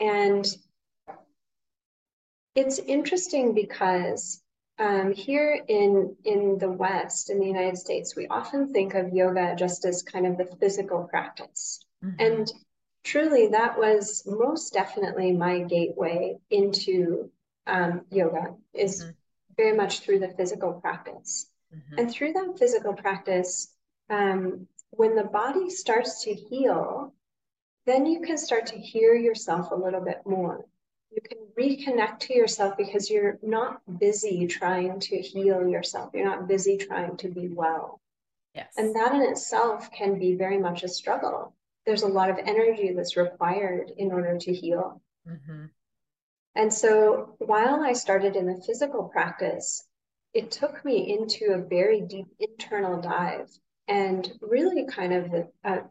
and 0.00 0.46
it's 2.54 2.78
interesting 2.78 3.54
because 3.54 4.40
um, 4.78 5.12
here 5.12 5.60
in 5.66 6.16
in 6.24 6.58
the 6.58 6.70
West, 6.70 7.28
in 7.28 7.40
the 7.40 7.46
United 7.46 7.76
States, 7.76 8.14
we 8.14 8.28
often 8.28 8.72
think 8.72 8.94
of 8.94 9.12
yoga 9.12 9.56
just 9.56 9.84
as 9.84 10.02
kind 10.02 10.26
of 10.26 10.38
the 10.38 10.46
physical 10.60 11.08
practice. 11.10 11.80
Mm-hmm. 12.04 12.20
And 12.20 12.52
truly, 13.02 13.48
that 13.48 13.76
was 13.76 14.22
most 14.26 14.72
definitely 14.72 15.32
my 15.32 15.60
gateway 15.60 16.36
into 16.50 17.30
um, 17.66 18.02
yoga 18.10 18.54
is 18.72 19.02
mm-hmm. 19.02 19.10
very 19.56 19.76
much 19.76 20.00
through 20.00 20.20
the 20.20 20.28
physical 20.28 20.74
practice. 20.74 21.50
Mm-hmm. 21.74 21.98
And 21.98 22.10
through 22.10 22.32
that 22.34 22.58
physical 22.58 22.94
practice, 22.94 23.74
um, 24.10 24.66
when 24.90 25.14
the 25.14 25.24
body 25.24 25.70
starts 25.70 26.24
to 26.24 26.34
heal, 26.34 27.12
then 27.86 28.06
you 28.06 28.20
can 28.20 28.36
start 28.36 28.66
to 28.66 28.78
hear 28.78 29.14
yourself 29.14 29.70
a 29.70 29.74
little 29.74 30.00
bit 30.00 30.20
more. 30.26 30.64
You 31.10 31.22
can 31.22 31.38
reconnect 31.58 32.20
to 32.20 32.34
yourself 32.34 32.76
because 32.76 33.10
you're 33.10 33.38
not 33.42 33.80
busy 33.98 34.46
trying 34.46 35.00
to 35.00 35.16
heal 35.20 35.66
yourself. 35.66 36.10
You're 36.12 36.26
not 36.26 36.48
busy 36.48 36.76
trying 36.76 37.16
to 37.18 37.28
be 37.28 37.48
well. 37.48 38.00
Yes. 38.54 38.74
And 38.76 38.94
that 38.94 39.14
in 39.14 39.22
itself 39.22 39.90
can 39.90 40.18
be 40.18 40.34
very 40.34 40.58
much 40.58 40.82
a 40.82 40.88
struggle. 40.88 41.54
There's 41.86 42.02
a 42.02 42.08
lot 42.08 42.28
of 42.28 42.38
energy 42.38 42.92
that's 42.92 43.16
required 43.16 43.92
in 43.96 44.12
order 44.12 44.36
to 44.36 44.52
heal. 44.52 45.00
Mm-hmm. 45.26 45.66
And 46.54 46.74
so 46.74 47.36
while 47.38 47.82
I 47.82 47.92
started 47.92 48.36
in 48.36 48.46
the 48.46 48.60
physical 48.66 49.04
practice, 49.04 49.86
it 50.34 50.50
took 50.50 50.84
me 50.84 51.16
into 51.16 51.52
a 51.52 51.62
very 51.62 52.00
deep 52.00 52.26
internal 52.38 53.00
dive 53.00 53.48
and 53.88 54.30
really 54.40 54.86
kind 54.86 55.12
of 55.12 55.32
a, 55.32 55.46
a, 55.64 55.82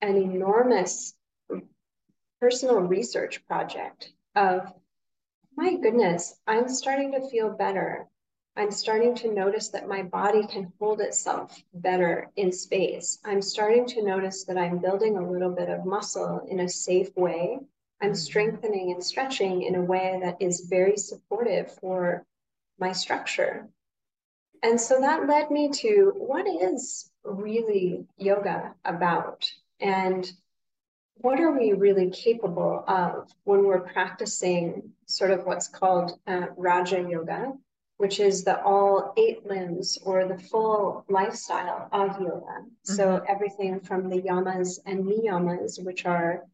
an 0.00 0.16
enormous 0.16 1.14
personal 2.40 2.80
research 2.80 3.44
project 3.46 4.12
of 4.34 4.72
my 5.56 5.76
goodness, 5.76 6.40
I'm 6.46 6.68
starting 6.68 7.12
to 7.12 7.28
feel 7.28 7.50
better. 7.50 8.06
I'm 8.56 8.70
starting 8.70 9.14
to 9.16 9.32
notice 9.32 9.68
that 9.68 9.88
my 9.88 10.02
body 10.02 10.46
can 10.46 10.72
hold 10.78 11.00
itself 11.00 11.62
better 11.74 12.30
in 12.36 12.50
space. 12.50 13.18
I'm 13.24 13.42
starting 13.42 13.86
to 13.88 14.02
notice 14.02 14.44
that 14.44 14.56
I'm 14.56 14.78
building 14.78 15.16
a 15.16 15.30
little 15.30 15.50
bit 15.50 15.68
of 15.68 15.84
muscle 15.84 16.46
in 16.48 16.60
a 16.60 16.68
safe 16.68 17.14
way. 17.16 17.58
I'm 18.00 18.10
mm-hmm. 18.10 18.14
strengthening 18.14 18.92
and 18.92 19.04
stretching 19.04 19.62
in 19.62 19.74
a 19.74 19.82
way 19.82 20.18
that 20.22 20.40
is 20.40 20.66
very 20.68 20.96
supportive 20.96 21.72
for 21.78 22.24
my 22.78 22.92
structure. 22.92 23.68
And 24.62 24.80
so 24.80 25.00
that 25.00 25.28
led 25.28 25.50
me 25.50 25.70
to 25.70 26.12
what 26.16 26.46
is 26.46 27.09
really 27.24 28.06
yoga 28.16 28.74
about? 28.84 29.50
And 29.80 30.30
what 31.16 31.40
are 31.40 31.52
we 31.52 31.72
really 31.72 32.10
capable 32.10 32.84
of 32.86 33.28
when 33.44 33.64
we're 33.64 33.80
practicing 33.80 34.90
sort 35.06 35.30
of 35.30 35.44
what's 35.44 35.68
called 35.68 36.18
uh, 36.26 36.46
Raja 36.56 37.00
Yoga, 37.00 37.52
which 37.98 38.18
is 38.18 38.44
the 38.44 38.62
all 38.62 39.12
eight 39.18 39.44
limbs 39.46 39.98
or 40.02 40.26
the 40.26 40.38
full 40.38 41.04
lifestyle 41.10 41.86
of 41.92 42.18
yoga. 42.18 42.46
Mm-hmm. 42.46 42.94
So 42.94 43.22
everything 43.28 43.80
from 43.80 44.08
the 44.08 44.22
yamas 44.22 44.78
and 44.86 45.04
niyamas, 45.04 45.84
which 45.84 46.06
are 46.06 46.44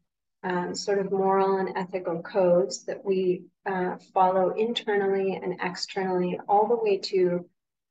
um, 0.43 0.75
sort 0.75 0.99
of 0.99 1.11
moral 1.11 1.57
and 1.57 1.77
ethical 1.77 2.21
codes 2.21 2.83
that 2.85 3.03
we 3.03 3.43
uh, 3.65 3.95
follow 4.13 4.49
internally 4.49 5.39
and 5.41 5.57
externally, 5.61 6.37
all 6.49 6.67
the 6.67 6.75
way 6.75 6.97
to 6.97 7.45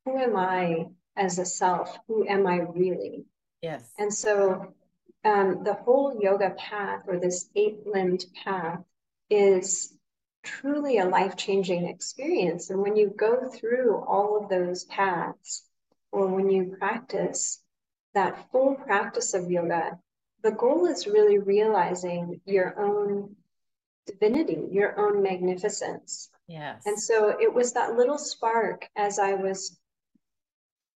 who 0.05 0.19
am 0.19 0.37
I 0.37 0.89
as 1.17 1.39
a 1.39 1.45
self? 1.45 1.99
Who 2.09 2.27
am 2.29 2.47
I 2.47 2.57
really? 2.57 3.25
Yes. 3.63 3.91
And 3.99 4.13
so 4.13 4.75
um, 5.25 5.65
the 5.65 5.75
whole 5.75 6.19
yoga 6.21 6.51
path 6.51 7.03
or 7.09 7.19
this 7.19 7.49
eight 7.57 7.87
limbed 7.87 8.25
path 8.45 8.81
is 9.29 9.93
truly 10.45 10.99
a 10.99 11.05
life 11.05 11.37
changing 11.37 11.87
experience. 11.87 12.71
And 12.71 12.81
when 12.81 12.97
you 12.97 13.13
go 13.17 13.49
through 13.49 13.97
all 14.07 14.41
of 14.41 14.49
those 14.49 14.85
paths, 14.85 15.63
or 16.13 16.29
when 16.29 16.49
you 16.49 16.77
practice 16.79 17.61
that 18.15 18.51
full 18.51 18.77
practice 18.77 19.35
of 19.35 19.51
yoga, 19.51 19.99
the 20.43 20.53
goal 20.53 20.87
is 20.87 21.07
really 21.07 21.39
realizing 21.39 22.41
your 22.47 22.79
own 22.79 23.35
divinity, 24.07 24.69
your 24.71 24.99
own 24.99 25.23
magnificence. 25.23 26.31
Yes. 26.47 26.83
And 26.87 26.99
so 26.99 27.37
it 27.41 27.53
was 27.53 27.73
that 27.73 27.97
little 27.97 28.19
spark 28.19 28.89
as 28.95 29.19
I 29.19 29.35
was 29.35 29.77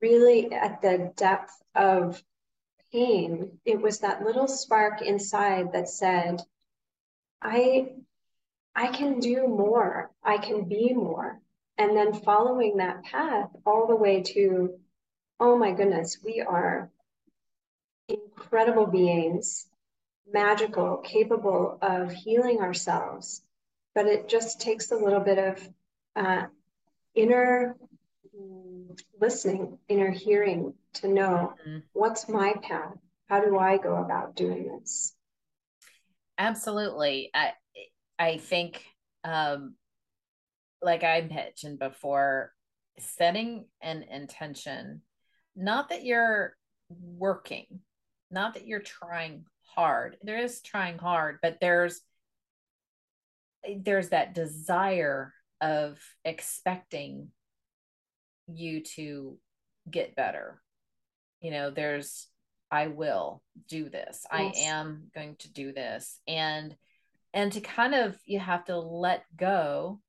really 0.01 0.51
at 0.51 0.81
the 0.81 1.11
depth 1.15 1.53
of 1.75 2.21
pain, 2.91 3.59
it 3.65 3.81
was 3.81 3.99
that 3.99 4.23
little 4.23 4.47
spark 4.47 5.01
inside 5.01 5.73
that 5.73 5.89
said, 5.89 6.41
I 7.41 7.93
I 8.75 8.87
can 8.87 9.19
do 9.19 9.47
more. 9.47 10.11
I 10.23 10.37
can 10.37 10.63
be 10.63 10.93
more. 10.93 11.41
And 11.77 11.95
then 11.95 12.13
following 12.13 12.77
that 12.77 13.03
path 13.03 13.49
all 13.65 13.87
the 13.87 13.95
way 13.95 14.21
to, 14.21 14.79
oh 15.39 15.57
my 15.57 15.71
goodness, 15.71 16.17
we 16.23 16.41
are 16.41 16.89
incredible 18.07 18.85
beings, 18.85 19.67
magical, 20.31 20.97
capable 20.97 21.77
of 21.81 22.11
healing 22.11 22.59
ourselves. 22.59 23.41
But 23.95 24.05
it 24.05 24.29
just 24.29 24.61
takes 24.61 24.91
a 24.91 24.97
little 24.97 25.19
bit 25.19 25.39
of 25.39 25.69
uh, 26.15 26.45
inner 27.15 27.75
listening, 29.19 29.77
inner 29.87 30.11
hearing 30.11 30.73
to 30.95 31.07
know 31.07 31.53
mm-hmm. 31.65 31.79
what's 31.93 32.27
my 32.29 32.53
path? 32.61 32.95
How 33.27 33.41
do 33.41 33.57
I 33.57 33.77
go 33.77 33.95
about 33.97 34.35
doing 34.35 34.79
this? 34.79 35.13
Absolutely. 36.37 37.29
I 37.33 37.51
I 38.17 38.37
think 38.37 38.83
um 39.23 39.75
like 40.81 41.03
I 41.03 41.21
mentioned 41.21 41.79
before, 41.79 42.53
setting 42.97 43.65
an 43.81 44.03
intention, 44.03 45.01
not 45.55 45.89
that 45.89 46.05
you're 46.05 46.55
working, 46.89 47.81
not 48.31 48.53
that 48.53 48.65
you're 48.65 48.79
trying 48.79 49.45
hard. 49.75 50.17
There 50.23 50.39
is 50.39 50.61
trying 50.61 50.97
hard, 50.97 51.39
but 51.41 51.57
there's 51.59 52.01
there's 53.77 54.09
that 54.09 54.33
desire 54.33 55.33
of 55.61 55.99
expecting 56.23 57.29
you 58.51 58.83
to 58.95 59.37
get 59.89 60.15
better. 60.15 60.61
You 61.41 61.51
know, 61.51 61.69
there's, 61.69 62.27
I 62.71 62.87
will 62.87 63.41
do 63.67 63.89
this. 63.89 64.25
Yes. 64.31 64.55
I 64.57 64.59
am 64.67 65.09
going 65.15 65.35
to 65.39 65.51
do 65.51 65.71
this. 65.71 66.19
And, 66.27 66.75
and 67.33 67.51
to 67.53 67.61
kind 67.61 67.95
of, 67.95 68.17
you 68.25 68.39
have 68.39 68.65
to 68.65 68.77
let 68.77 69.23
go 69.35 70.01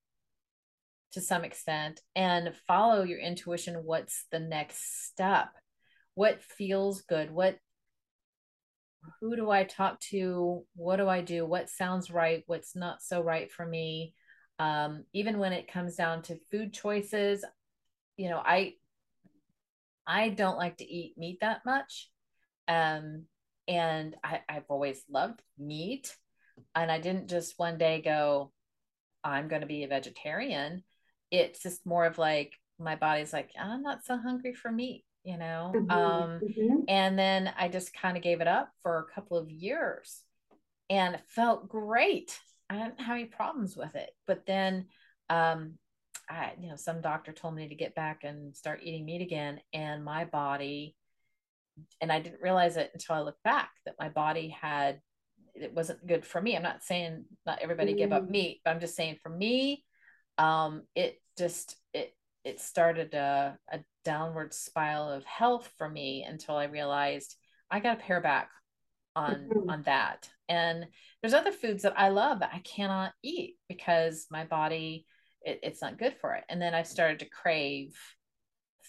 to 1.13 1.21
some 1.21 1.45
extent 1.45 2.01
and 2.15 2.53
follow 2.67 3.03
your 3.03 3.19
intuition. 3.19 3.83
What's 3.85 4.27
the 4.31 4.41
next 4.41 5.07
step? 5.07 5.49
What 6.15 6.43
feels 6.43 7.03
good? 7.03 7.31
What, 7.31 7.57
who 9.21 9.37
do 9.37 9.51
I 9.51 9.65
talk 9.65 9.99
to? 10.11 10.65
What 10.77 10.97
do 10.97 11.09
I 11.09 11.23
do? 11.23 11.47
What 11.47 11.71
sounds 11.71 12.11
right? 12.11 12.43
What's 12.47 12.77
not 12.77 13.03
so 13.03 13.23
right 13.23 13.51
for 13.51 13.65
me? 13.65 14.15
Um, 14.59 15.05
even 15.15 15.39
when 15.39 15.55
it 15.55 15.73
comes 15.73 15.97
down 15.97 16.21
to 16.23 16.39
food 16.51 16.75
choices, 16.75 17.45
you 18.21 18.29
know, 18.29 18.43
I 18.45 18.75
I 20.07 20.29
don't 20.29 20.59
like 20.59 20.77
to 20.79 20.85
eat 20.85 21.17
meat 21.17 21.39
that 21.41 21.65
much. 21.65 22.11
Um, 22.69 23.25
and 23.67 24.15
I, 24.23 24.41
I've 24.47 24.69
always 24.69 25.03
loved 25.11 25.41
meat. 25.59 26.15
And 26.75 26.93
I 26.93 26.99
didn't 26.99 27.31
just 27.31 27.55
one 27.59 27.79
day 27.79 28.03
go, 28.03 28.53
I'm 29.25 29.49
going 29.49 29.63
to 29.63 29.67
be 29.67 29.85
a 29.85 29.89
vegetarian. 29.89 30.83
It's 31.31 31.63
just 31.63 31.87
more 31.87 32.05
of 32.05 32.19
like, 32.19 32.53
my 32.79 32.97
body's 32.97 33.33
like, 33.33 33.53
I'm 33.59 33.83
not 33.83 34.05
so 34.05 34.19
hungry 34.19 34.53
for 34.53 34.71
meat, 34.71 35.05
you 35.25 35.39
know? 35.39 35.73
Mm-hmm. 35.75 35.91
Um, 35.91 36.41
mm-hmm. 36.41 36.77
And 36.89 37.19
then 37.19 37.51
I 37.57 37.69
just 37.69 37.95
kind 37.95 38.19
of 38.19 38.23
gave 38.23 38.43
it 38.43 38.49
up 38.49 38.69
for 38.83 38.99
a 38.99 39.15
couple 39.15 39.39
of 39.39 39.51
years 39.51 40.23
and 40.91 41.19
felt 41.29 41.69
great. 41.69 42.39
I 42.69 42.77
didn't 42.77 43.01
have 43.01 43.17
any 43.17 43.27
problems 43.27 43.77
with 43.77 43.95
it. 43.95 44.11
But 44.27 44.45
then 44.47 44.89
um, 45.31 45.75
I, 46.31 46.53
you 46.61 46.69
know, 46.69 46.77
some 46.77 47.01
doctor 47.01 47.33
told 47.33 47.55
me 47.55 47.69
to 47.69 47.75
get 47.75 47.95
back 47.95 48.23
and 48.23 48.57
start 48.57 48.81
eating 48.83 49.05
meat 49.05 49.21
again. 49.21 49.61
And 49.73 50.05
my 50.05 50.25
body, 50.25 50.95
and 52.01 52.13
I 52.13 52.21
didn't 52.21 52.41
realize 52.41 52.77
it 52.77 52.91
until 52.93 53.17
I 53.17 53.21
looked 53.21 53.43
back 53.43 53.71
that 53.85 53.97
my 53.99 54.09
body 54.09 54.49
had, 54.49 55.01
it 55.55 55.75
wasn't 55.75 56.07
good 56.07 56.25
for 56.25 56.41
me. 56.41 56.57
I'm 56.57 56.63
not 56.63 56.85
saying 56.85 57.25
not 57.45 57.59
everybody 57.61 57.95
mm. 57.95 57.99
give 57.99 58.13
up 58.13 58.25
mm. 58.25 58.31
meat, 58.31 58.61
but 58.65 58.71
I'm 58.71 58.81
just 58.81 58.97
saying 58.97 59.17
for 59.23 59.31
me, 59.31 59.85
um, 60.39 60.83
it 60.95 61.21
just, 61.37 61.77
it, 61.93 62.15
it 62.45 62.61
started 62.61 63.13
a, 63.15 63.59
a 63.71 63.81
downward 64.05 64.55
spiral 64.55 65.11
of 65.11 65.25
health 65.25 65.69
for 65.77 65.89
me 65.89 66.25
until 66.27 66.57
I 66.57 66.65
realized 66.65 67.37
I 67.71 67.81
got 67.81 67.99
to 67.99 68.05
pare 68.05 68.21
back 68.21 68.51
on 69.17 69.49
mm-hmm. 69.53 69.71
on 69.71 69.83
that. 69.83 70.29
And 70.49 70.87
there's 71.21 71.35
other 71.35 71.53
foods 71.53 71.83
that 71.83 71.99
I 71.99 72.09
love 72.09 72.41
that 72.41 72.53
I 72.55 72.61
cannot 72.61 73.13
eat 73.23 73.57
because 73.69 74.27
my 74.31 74.45
body 74.45 75.07
it, 75.43 75.61
it's 75.63 75.83
not 75.83 75.99
good 75.99 76.15
for 76.21 76.35
it. 76.35 76.45
And 76.49 76.61
then 76.61 76.75
I 76.75 76.83
started 76.83 77.21
to 77.21 77.27
crave 77.27 77.97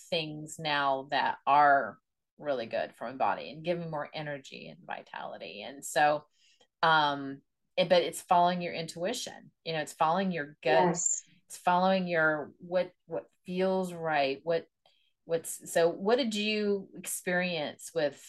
things 0.10 0.58
now 0.60 1.08
that 1.12 1.38
are 1.46 1.98
really 2.38 2.65
good 2.65 2.93
for 2.98 3.05
my 3.05 3.13
body 3.13 3.51
and 3.51 3.63
give 3.63 3.79
me 3.79 3.88
more 3.88 4.10
energy 4.13 4.67
and 4.67 4.79
vitality. 4.86 5.63
And 5.67 5.86
so, 5.86 6.24
um, 6.84 7.39
it, 7.77 7.89
but 7.89 8.01
it's 8.01 8.22
following 8.22 8.62
your 8.62 8.74
intuition. 8.74 9.51
You 9.63 9.74
know, 9.74 9.79
it's 9.79 9.93
following 9.93 10.31
your 10.31 10.58
gut. 10.63 10.88
Yes. 10.88 11.24
It's 11.48 11.58
following 11.58 12.08
your 12.08 12.51
what 12.60 12.91
what 13.08 13.25
feels 13.46 13.93
right. 13.93 14.39
What 14.43 14.67
what's 15.25 15.72
so 15.72 15.89
what 15.89 16.17
did 16.17 16.36
you 16.36 16.89
experience 16.98 17.91
with 17.93 18.20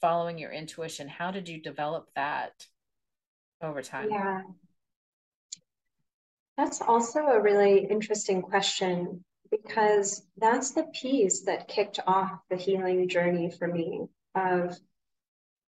following 0.00 0.38
your 0.38 0.52
intuition? 0.52 1.08
How 1.08 1.30
did 1.30 1.48
you 1.48 1.62
develop 1.62 2.08
that 2.16 2.52
over 3.62 3.82
time? 3.82 4.08
Yeah. 4.10 4.42
That's 6.56 6.80
also 6.80 7.20
a 7.20 7.42
really 7.42 7.86
interesting 7.86 8.42
question 8.42 9.24
because 9.50 10.26
that's 10.36 10.72
the 10.72 10.84
piece 10.84 11.42
that 11.42 11.68
kicked 11.68 12.00
off 12.06 12.38
the 12.48 12.56
healing 12.56 13.08
journey 13.08 13.50
for 13.50 13.66
me 13.66 14.02
of 14.34 14.76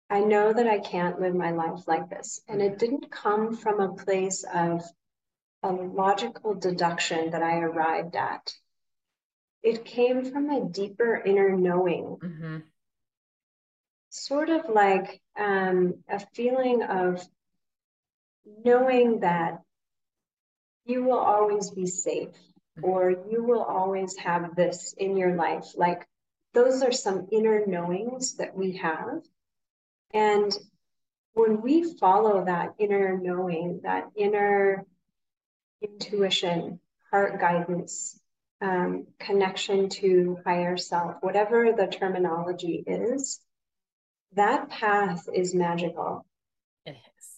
I 0.09 0.21
know 0.21 0.53
that 0.53 0.67
I 0.69 0.79
can't 0.79 1.21
live 1.21 1.35
my 1.35 1.51
life 1.51 1.89
like 1.89 2.09
this. 2.09 2.41
And 2.49 2.63
it 2.63 2.79
didn't 2.79 3.11
come 3.11 3.57
from 3.57 3.81
a 3.81 3.95
place 3.95 4.45
of 4.45 4.85
a 5.65 5.73
logical 5.73 6.55
deduction 6.55 7.31
that 7.31 7.43
I 7.43 7.59
arrived 7.59 8.15
at. 8.15 8.55
It 9.65 9.85
came 9.85 10.25
from 10.25 10.49
a 10.51 10.65
deeper 10.69 11.17
inner 11.17 11.57
knowing, 11.57 12.19
Mm-hmm. 12.23 12.59
sort 14.11 14.49
of 14.49 14.69
like 14.69 15.21
um, 15.37 16.05
a 16.09 16.21
feeling 16.35 16.85
of 16.85 17.21
knowing 18.65 19.21
that 19.21 19.63
you 20.87 21.03
will 21.03 21.19
always 21.19 21.71
be 21.71 21.87
safe 21.87 22.35
or 22.83 23.11
you 23.31 23.43
will 23.43 23.63
always 23.63 24.17
have 24.17 24.55
this 24.55 24.95
in 24.97 25.17
your 25.17 25.35
life. 25.35 25.67
Like 25.77 26.07
those 26.55 26.83
are 26.83 26.93
some 26.93 27.29
inner 27.33 27.67
knowings 27.67 28.37
that 28.37 28.57
we 28.57 28.77
have. 28.77 29.23
And 30.15 30.53
when 31.35 31.61
we 31.61 31.95
follow 31.99 32.45
that 32.45 32.75
inner 32.79 33.19
knowing, 33.19 33.81
that 33.83 34.11
inner 34.17 34.87
intuition, 35.83 36.81
heart 37.11 37.41
guidance, 37.41 38.19
um, 38.61 39.07
connection 39.19 39.89
to 39.89 40.39
higher 40.45 40.77
self, 40.77 41.17
whatever 41.21 41.73
the 41.77 41.87
terminology 41.87 42.83
is, 42.87 43.41
that 44.35 44.69
path 44.71 45.29
is 45.35 45.55
magical. 45.55 46.25
It 46.85 46.97
is. 47.19 47.29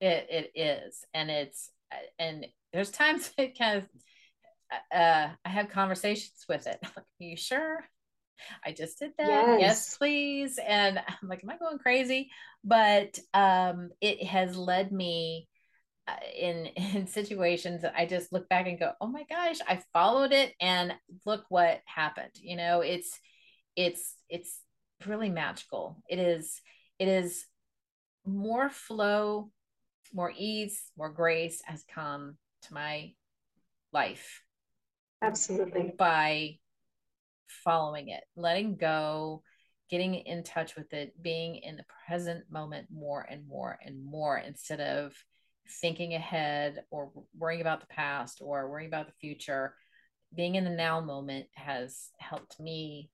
It 0.00 0.26
it 0.30 0.52
is, 0.54 1.04
and 1.14 1.30
it's 1.30 1.70
and 2.18 2.46
there's 2.72 2.90
times 2.90 3.30
it 3.38 3.58
kind 3.58 3.78
of 3.78 3.88
uh, 4.92 5.28
I 5.44 5.48
have 5.48 5.70
conversations 5.70 6.44
with 6.48 6.66
it. 6.66 6.78
I'm 6.82 6.90
like, 6.96 7.04
Are 7.04 7.24
you 7.24 7.36
sure? 7.36 7.84
I 8.64 8.72
just 8.72 8.98
did 8.98 9.12
that. 9.18 9.28
Yes. 9.28 9.60
yes. 9.60 9.96
please. 9.96 10.58
And 10.66 10.98
I'm 10.98 11.28
like, 11.28 11.44
am 11.44 11.50
I 11.50 11.56
going 11.56 11.78
crazy? 11.78 12.30
But 12.64 13.18
um, 13.32 13.90
it 14.00 14.24
has 14.24 14.56
led 14.56 14.90
me 14.90 15.48
uh, 16.06 16.16
in 16.36 16.66
in 16.76 17.06
situations 17.06 17.82
that 17.82 17.94
I 17.96 18.06
just 18.06 18.32
look 18.32 18.48
back 18.48 18.66
and 18.66 18.78
go, 18.78 18.92
oh 19.00 19.06
my 19.06 19.24
gosh, 19.28 19.58
I 19.66 19.82
followed 19.92 20.32
it, 20.32 20.54
and 20.60 20.94
look 21.24 21.44
what 21.48 21.80
happened. 21.86 22.32
You 22.34 22.56
know, 22.56 22.80
it's 22.80 23.18
it's 23.76 24.14
it's 24.28 24.60
really 25.06 25.30
magical. 25.30 26.02
It 26.08 26.18
is 26.18 26.60
it 26.98 27.08
is 27.08 27.46
more 28.26 28.68
flow, 28.68 29.50
more 30.14 30.32
ease, 30.36 30.80
more 30.96 31.10
grace 31.10 31.60
has 31.64 31.84
come 31.92 32.36
to 32.62 32.74
my 32.74 33.12
life. 33.92 34.42
Absolutely. 35.20 35.92
By 35.98 36.58
following 37.48 38.08
it, 38.08 38.22
letting 38.36 38.76
go, 38.76 39.42
getting 39.90 40.14
in 40.14 40.42
touch 40.42 40.76
with 40.76 40.92
it, 40.92 41.20
being 41.20 41.56
in 41.56 41.76
the 41.76 41.84
present 42.06 42.44
moment 42.50 42.88
more 42.92 43.26
and 43.28 43.46
more 43.46 43.78
and 43.84 44.04
more 44.04 44.38
instead 44.38 44.80
of 44.80 45.12
thinking 45.80 46.14
ahead 46.14 46.84
or 46.90 47.10
worrying 47.36 47.60
about 47.60 47.80
the 47.80 47.86
past 47.86 48.38
or 48.40 48.70
worrying 48.70 48.88
about 48.88 49.06
the 49.06 49.12
future. 49.20 49.74
Being 50.34 50.56
in 50.56 50.64
the 50.64 50.70
now 50.70 51.00
moment 51.00 51.46
has 51.54 52.10
helped 52.18 52.60
me 52.60 53.10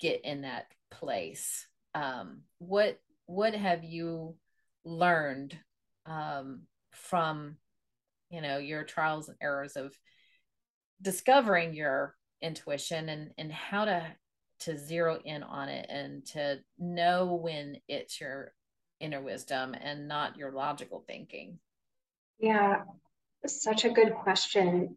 get 0.00 0.24
in 0.24 0.42
that 0.42 0.66
place. 0.90 1.66
Um, 1.94 2.42
what 2.58 2.98
what 3.26 3.54
have 3.54 3.84
you 3.84 4.36
learned 4.84 5.56
um, 6.08 6.62
from 6.92 7.56
you 8.30 8.40
know 8.40 8.58
your 8.58 8.84
trials 8.84 9.28
and 9.28 9.38
errors 9.40 9.76
of 9.76 9.94
discovering 11.00 11.74
your 11.74 12.14
intuition 12.42 13.08
and 13.08 13.30
and 13.38 13.52
how 13.52 13.84
to 13.84 14.06
to 14.60 14.76
zero 14.76 15.20
in 15.24 15.42
on 15.42 15.68
it 15.68 15.86
and 15.88 16.26
to 16.26 16.58
know 16.78 17.34
when 17.34 17.76
it's 17.86 18.20
your 18.20 18.52
inner 19.00 19.22
wisdom 19.22 19.74
and 19.80 20.08
not 20.08 20.36
your 20.36 20.50
logical 20.50 21.04
thinking. 21.06 21.58
Yeah 22.40 22.82
such 23.46 23.84
a 23.84 23.90
good 23.90 24.14
question. 24.14 24.96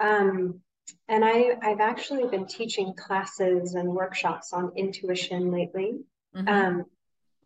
Um 0.00 0.60
and 1.08 1.24
i 1.24 1.56
i've 1.62 1.80
actually 1.80 2.28
been 2.28 2.46
teaching 2.46 2.92
classes 2.94 3.74
and 3.74 3.88
workshops 3.88 4.52
on 4.52 4.70
intuition 4.76 5.50
lately. 5.50 5.94
Mm-hmm. 6.36 6.48
um 6.48 6.84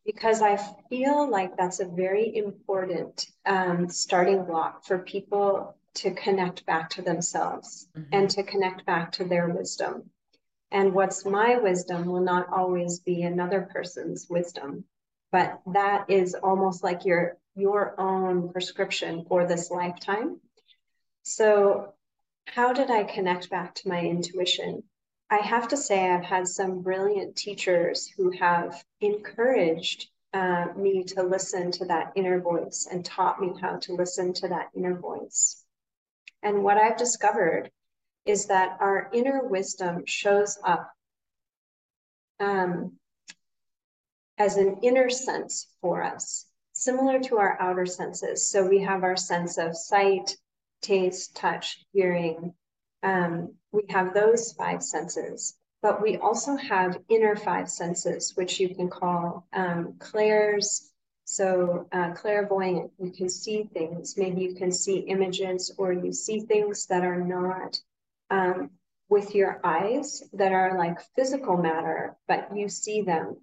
because 0.09 0.41
i 0.41 0.57
feel 0.89 1.31
like 1.31 1.55
that's 1.57 1.81
a 1.81 1.85
very 2.05 2.35
important 2.35 3.27
um, 3.45 3.91
starting 3.91 4.43
block 4.45 4.85
for 4.87 4.99
people 4.99 5.77
to 5.99 6.13
connect 6.13 6.65
back 6.65 6.91
to 6.91 7.03
themselves 7.03 7.89
mm-hmm. 7.97 8.09
and 8.13 8.31
to 8.31 8.43
connect 8.45 8.87
back 8.87 9.11
to 9.13 9.25
their 9.25 9.49
wisdom. 9.49 10.11
And 10.71 10.95
what's 10.95 11.25
my 11.25 11.59
wisdom 11.59 12.07
will 12.07 12.21
not 12.21 12.53
always 12.53 13.01
be 13.01 13.23
another 13.23 13.63
person's 13.73 14.29
wisdom, 14.31 14.85
but 15.33 15.61
that 15.73 16.09
is 16.09 16.35
almost 16.35 16.85
like 16.85 17.05
your 17.05 17.37
your 17.57 17.99
own 17.99 18.53
prescription 18.53 19.25
for 19.29 19.49
this 19.49 19.71
lifetime. 19.71 20.41
So, 21.25 21.95
how 22.47 22.73
did 22.73 22.91
I 22.91 23.03
connect 23.03 23.51
back 23.51 23.75
to 23.77 23.89
my 23.89 24.01
intuition? 24.01 24.85
I 25.31 25.39
have 25.39 25.69
to 25.69 25.77
say, 25.77 26.09
I've 26.09 26.25
had 26.25 26.49
some 26.49 26.81
brilliant 26.81 27.37
teachers 27.37 28.07
who 28.17 28.31
have 28.31 28.83
encouraged 29.01 30.09
uh, 30.33 30.67
me 30.77 31.05
to 31.05 31.23
listen 31.23 31.71
to 31.73 31.85
that 31.87 32.13
inner 32.15 32.41
voice 32.41 32.89
and 32.91 33.05
taught 33.05 33.41
me 33.41 33.53
how 33.61 33.77
to 33.77 33.95
listen 33.95 34.33
to 34.35 34.49
that 34.49 34.69
inner 34.75 34.95
voice. 34.99 35.65
And 36.43 36.65
what 36.65 36.79
I've 36.79 36.97
discovered 36.97 37.71
is 38.25 38.47
that 38.47 38.77
our 38.81 39.11
inner 39.13 39.47
wisdom 39.47 40.05
shows 40.07 40.59
up 40.65 40.91
um, 42.41 42.93
as 44.39 44.57
an 44.57 44.79
inner 44.83 45.11
sense 45.11 45.67
for 45.81 46.03
us, 46.03 46.47
similar 46.73 47.21
to 47.21 47.39
our 47.39 47.61
outer 47.61 47.87
senses. 47.87 48.51
So 48.51 48.67
we 48.67 48.81
have 48.81 49.03
our 49.03 49.17
sense 49.17 49.59
of 49.59 49.77
sight, 49.77 50.37
taste, 50.81 51.37
touch, 51.37 51.85
hearing. 51.93 52.55
Um, 53.03 53.55
we 53.73 53.83
have 53.91 54.15
those 54.15 54.53
five 54.53 54.83
senses, 54.83 55.57
but 55.83 56.03
we 56.03 56.17
also 56.17 56.57
have 56.57 57.01
inner 57.09 57.37
five 57.37 57.71
senses, 57.71 58.33
which 58.37 58.59
you 58.59 58.75
can 58.75 58.89
call 58.89 59.47
um, 59.53 59.95
clairs, 59.99 60.93
so 61.31 61.87
uh, 61.93 62.13
clairvoyant, 62.15 62.91
you 62.99 63.11
can 63.11 63.29
see 63.29 63.65
things. 63.65 64.17
Maybe 64.17 64.41
you 64.41 64.55
can 64.55 64.73
see 64.73 65.01
images 65.01 65.71
or 65.77 65.93
you 65.93 66.11
see 66.11 66.41
things 66.41 66.87
that 66.87 67.05
are 67.05 67.21
not 67.21 67.79
um, 68.31 68.71
with 69.11 69.35
your 69.35 69.61
eyes 69.63 70.23
that 70.33 70.53
are 70.53 70.79
like 70.79 70.99
physical 71.17 71.59
matter, 71.59 72.17
but 72.27 72.57
you 72.57 72.71
see 72.71 73.03
them. 73.03 73.37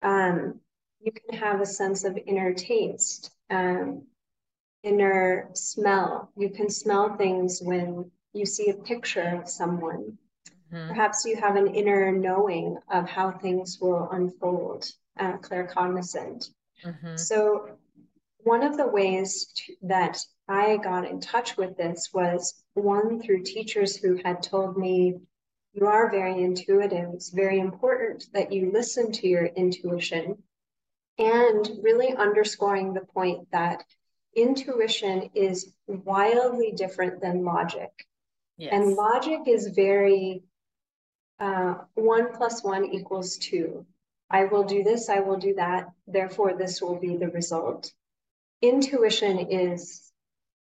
Um, 0.00 0.60
you 1.02 1.12
can 1.12 1.38
have 1.38 1.60
a 1.60 1.66
sense 1.66 2.04
of 2.04 2.18
inner 2.26 2.54
taste, 2.54 3.30
um, 3.50 4.06
inner 4.82 5.50
smell. 5.52 6.32
You 6.34 6.48
can 6.48 6.70
smell 6.70 7.18
things 7.18 7.60
when 7.62 8.10
you 8.32 8.46
see 8.46 8.70
a 8.70 8.74
picture 8.74 9.40
of 9.40 9.48
someone. 9.48 10.18
Mm-hmm. 10.72 10.88
Perhaps 10.88 11.24
you 11.24 11.36
have 11.36 11.56
an 11.56 11.74
inner 11.74 12.12
knowing 12.12 12.78
of 12.90 13.08
how 13.08 13.32
things 13.32 13.78
will 13.80 14.08
unfold, 14.10 14.90
uh, 15.18 15.36
claircognizant. 15.38 16.48
Mm-hmm. 16.84 17.16
So, 17.16 17.76
one 18.44 18.62
of 18.62 18.76
the 18.76 18.88
ways 18.88 19.52
to, 19.54 19.74
that 19.82 20.18
I 20.48 20.78
got 20.78 21.08
in 21.08 21.20
touch 21.20 21.56
with 21.56 21.76
this 21.76 22.10
was 22.12 22.64
one 22.74 23.20
through 23.22 23.44
teachers 23.44 23.96
who 23.96 24.16
had 24.24 24.42
told 24.42 24.76
me, 24.76 25.20
You 25.74 25.86
are 25.86 26.10
very 26.10 26.42
intuitive. 26.42 27.10
It's 27.14 27.30
very 27.30 27.60
important 27.60 28.26
that 28.32 28.52
you 28.52 28.72
listen 28.72 29.12
to 29.12 29.28
your 29.28 29.44
intuition. 29.44 30.42
And 31.18 31.70
really 31.82 32.16
underscoring 32.16 32.94
the 32.94 33.02
point 33.02 33.50
that 33.52 33.84
intuition 34.34 35.30
is 35.34 35.72
wildly 35.86 36.72
different 36.72 37.20
than 37.20 37.44
logic. 37.44 37.90
Yes. 38.62 38.72
And 38.74 38.94
logic 38.94 39.40
is 39.48 39.66
very 39.66 40.44
uh, 41.40 41.74
one 41.94 42.32
plus 42.36 42.62
one 42.62 42.84
equals 42.94 43.36
two. 43.36 43.84
I 44.30 44.44
will 44.44 44.62
do 44.62 44.84
this, 44.84 45.08
I 45.08 45.18
will 45.18 45.36
do 45.36 45.54
that, 45.54 45.90
therefore, 46.06 46.54
this 46.56 46.80
will 46.80 46.94
be 47.00 47.16
the 47.16 47.26
result. 47.28 47.92
Intuition 48.62 49.40
is 49.50 50.12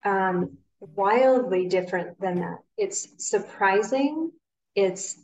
um, 0.03 0.57
wildly 0.81 1.67
different 1.69 2.19
than 2.19 2.41
that. 2.41 2.59
It's 2.77 3.07
surprising, 3.19 4.33
it's 4.75 5.17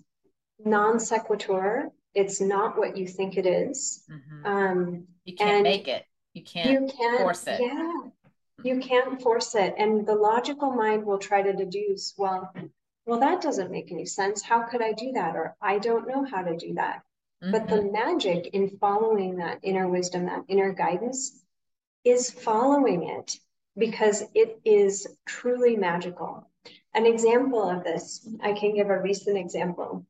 non 0.63 1.01
sequitur, 1.01 1.89
it's 2.15 2.39
not 2.39 2.77
what 2.77 2.95
you 2.95 3.07
think 3.07 3.35
it 3.35 3.45
is. 3.45 4.03
Mhm. 4.09 4.45
Um, 4.45 5.07
You 5.25 5.35
can't 5.35 5.63
make 5.63 5.89
it. 5.89 6.05
You 6.33 6.43
can't. 6.43 6.71
you 6.71 6.87
can't 6.87 7.19
force 7.19 7.45
it. 7.45 7.59
Yeah, 7.59 8.03
you 8.63 8.79
can't 8.79 9.21
force 9.21 9.55
it. 9.55 9.75
And 9.77 10.05
the 10.05 10.15
logical 10.15 10.71
mind 10.71 11.05
will 11.05 11.17
try 11.19 11.41
to 11.41 11.53
deduce, 11.53 12.13
well, 12.17 12.53
well, 13.05 13.19
that 13.19 13.41
doesn't 13.41 13.71
make 13.71 13.91
any 13.91 14.05
sense. 14.05 14.41
How 14.41 14.63
could 14.63 14.81
I 14.81 14.93
do 14.93 15.11
that? 15.13 15.35
Or 15.35 15.55
I 15.61 15.79
don't 15.79 16.07
know 16.07 16.23
how 16.23 16.41
to 16.41 16.55
do 16.55 16.73
that. 16.75 17.03
But 17.41 17.67
Mhm. 17.67 17.69
the 17.69 17.91
magic 17.91 18.47
in 18.53 18.77
following 18.77 19.35
that 19.37 19.59
inner 19.61 19.87
wisdom, 19.87 20.25
that 20.25 20.45
inner 20.47 20.71
guidance, 20.71 21.43
is 22.03 22.29
following 22.29 23.03
it 23.09 23.37
because 23.77 24.23
it 24.33 24.59
is 24.63 25.07
truly 25.25 25.75
magical. 25.75 26.49
An 26.93 27.05
example 27.05 27.69
of 27.69 27.83
this, 27.83 28.27
I 28.41 28.53
can 28.53 28.75
give 28.75 28.89
a 28.89 29.01
recent 29.01 29.37
example. 29.37 30.05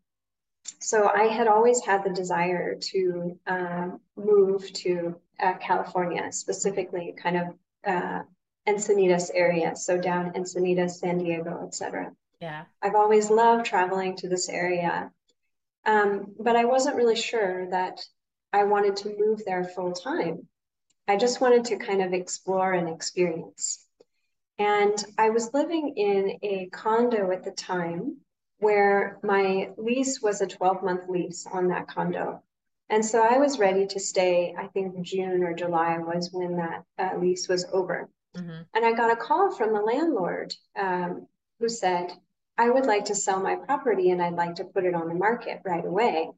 So 0.79 1.09
I 1.09 1.23
had 1.23 1.47
always 1.47 1.83
had 1.83 2.03
the 2.03 2.09
desire 2.09 2.75
to 2.75 3.39
um, 3.47 4.01
move 4.15 4.71
to 4.73 5.15
uh, 5.39 5.53
California, 5.55 6.31
specifically 6.31 7.13
kind 7.17 7.37
of 7.37 7.47
uh, 7.85 8.23
Encinitas 8.67 9.29
area, 9.33 9.75
so 9.75 9.97
down 9.99 10.33
Encinitas, 10.33 10.91
San 10.91 11.17
Diego, 11.17 11.63
etc. 11.65 12.13
yeah. 12.39 12.65
I've 12.81 12.95
always 12.95 13.29
loved 13.29 13.65
traveling 13.65 14.15
to 14.17 14.29
this 14.29 14.49
area, 14.49 15.11
um, 15.85 16.33
but 16.39 16.55
I 16.55 16.65
wasn't 16.65 16.95
really 16.95 17.15
sure 17.15 17.69
that 17.69 17.99
I 18.53 18.63
wanted 18.63 18.95
to 18.97 19.15
move 19.17 19.43
there 19.45 19.63
full 19.63 19.91
time. 19.91 20.47
I 21.07 21.17
just 21.17 21.41
wanted 21.41 21.65
to 21.65 21.77
kind 21.77 22.01
of 22.01 22.13
explore 22.13 22.71
and 22.71 22.87
experience. 22.87 23.85
And 24.57 25.03
I 25.17 25.31
was 25.31 25.53
living 25.53 25.95
in 25.97 26.37
a 26.43 26.69
condo 26.71 27.31
at 27.31 27.43
the 27.43 27.51
time 27.51 28.17
where 28.59 29.19
my 29.23 29.71
lease 29.77 30.21
was 30.21 30.39
a 30.39 30.47
12 30.47 30.83
month 30.83 31.09
lease 31.09 31.45
on 31.51 31.67
that 31.69 31.87
condo. 31.87 32.41
And 32.89 33.03
so 33.03 33.23
I 33.23 33.39
was 33.39 33.59
ready 33.59 33.87
to 33.87 33.99
stay, 33.99 34.55
I 34.57 34.67
think 34.67 35.01
June 35.01 35.43
or 35.43 35.53
July 35.53 35.97
was 35.97 36.29
when 36.31 36.57
that 36.57 36.83
uh, 36.97 37.17
lease 37.17 37.49
was 37.49 37.65
over. 37.73 38.09
Mhm. 38.35 38.65
And 38.73 38.85
I 38.85 38.93
got 38.93 39.11
a 39.11 39.15
call 39.15 39.51
from 39.51 39.73
the 39.73 39.81
landlord 39.81 40.55
um, 40.75 41.27
who 41.59 41.69
said, 41.69 42.11
I 42.57 42.69
would 42.69 42.85
like 42.85 43.05
to 43.05 43.15
sell 43.15 43.39
my 43.39 43.55
property 43.55 44.11
and 44.11 44.21
I'd 44.21 44.35
like 44.35 44.55
to 44.55 44.65
put 44.65 44.85
it 44.85 44.93
on 44.93 45.07
the 45.07 45.15
market 45.15 45.61
right 45.65 45.85
away. 45.85 46.31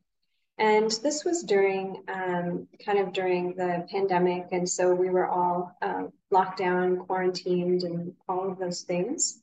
And 0.58 0.90
this 1.04 1.26
was 1.26 1.44
during 1.44 2.04
um, 2.08 2.68
kind 2.86 3.00
of 3.00 3.12
during 3.12 3.56
the 3.56 3.86
pandemic. 3.92 4.48
And 4.52 4.70
so 4.70 4.94
we 4.94 5.10
were 5.10 5.28
all 5.28 5.76
uh, 5.82 6.08
locked 6.32 6.60
down, 6.60 6.98
quarantined, 6.98 7.84
and 7.84 8.14
all 8.30 8.50
of 8.50 8.58
those 8.58 8.84
things. 8.84 9.42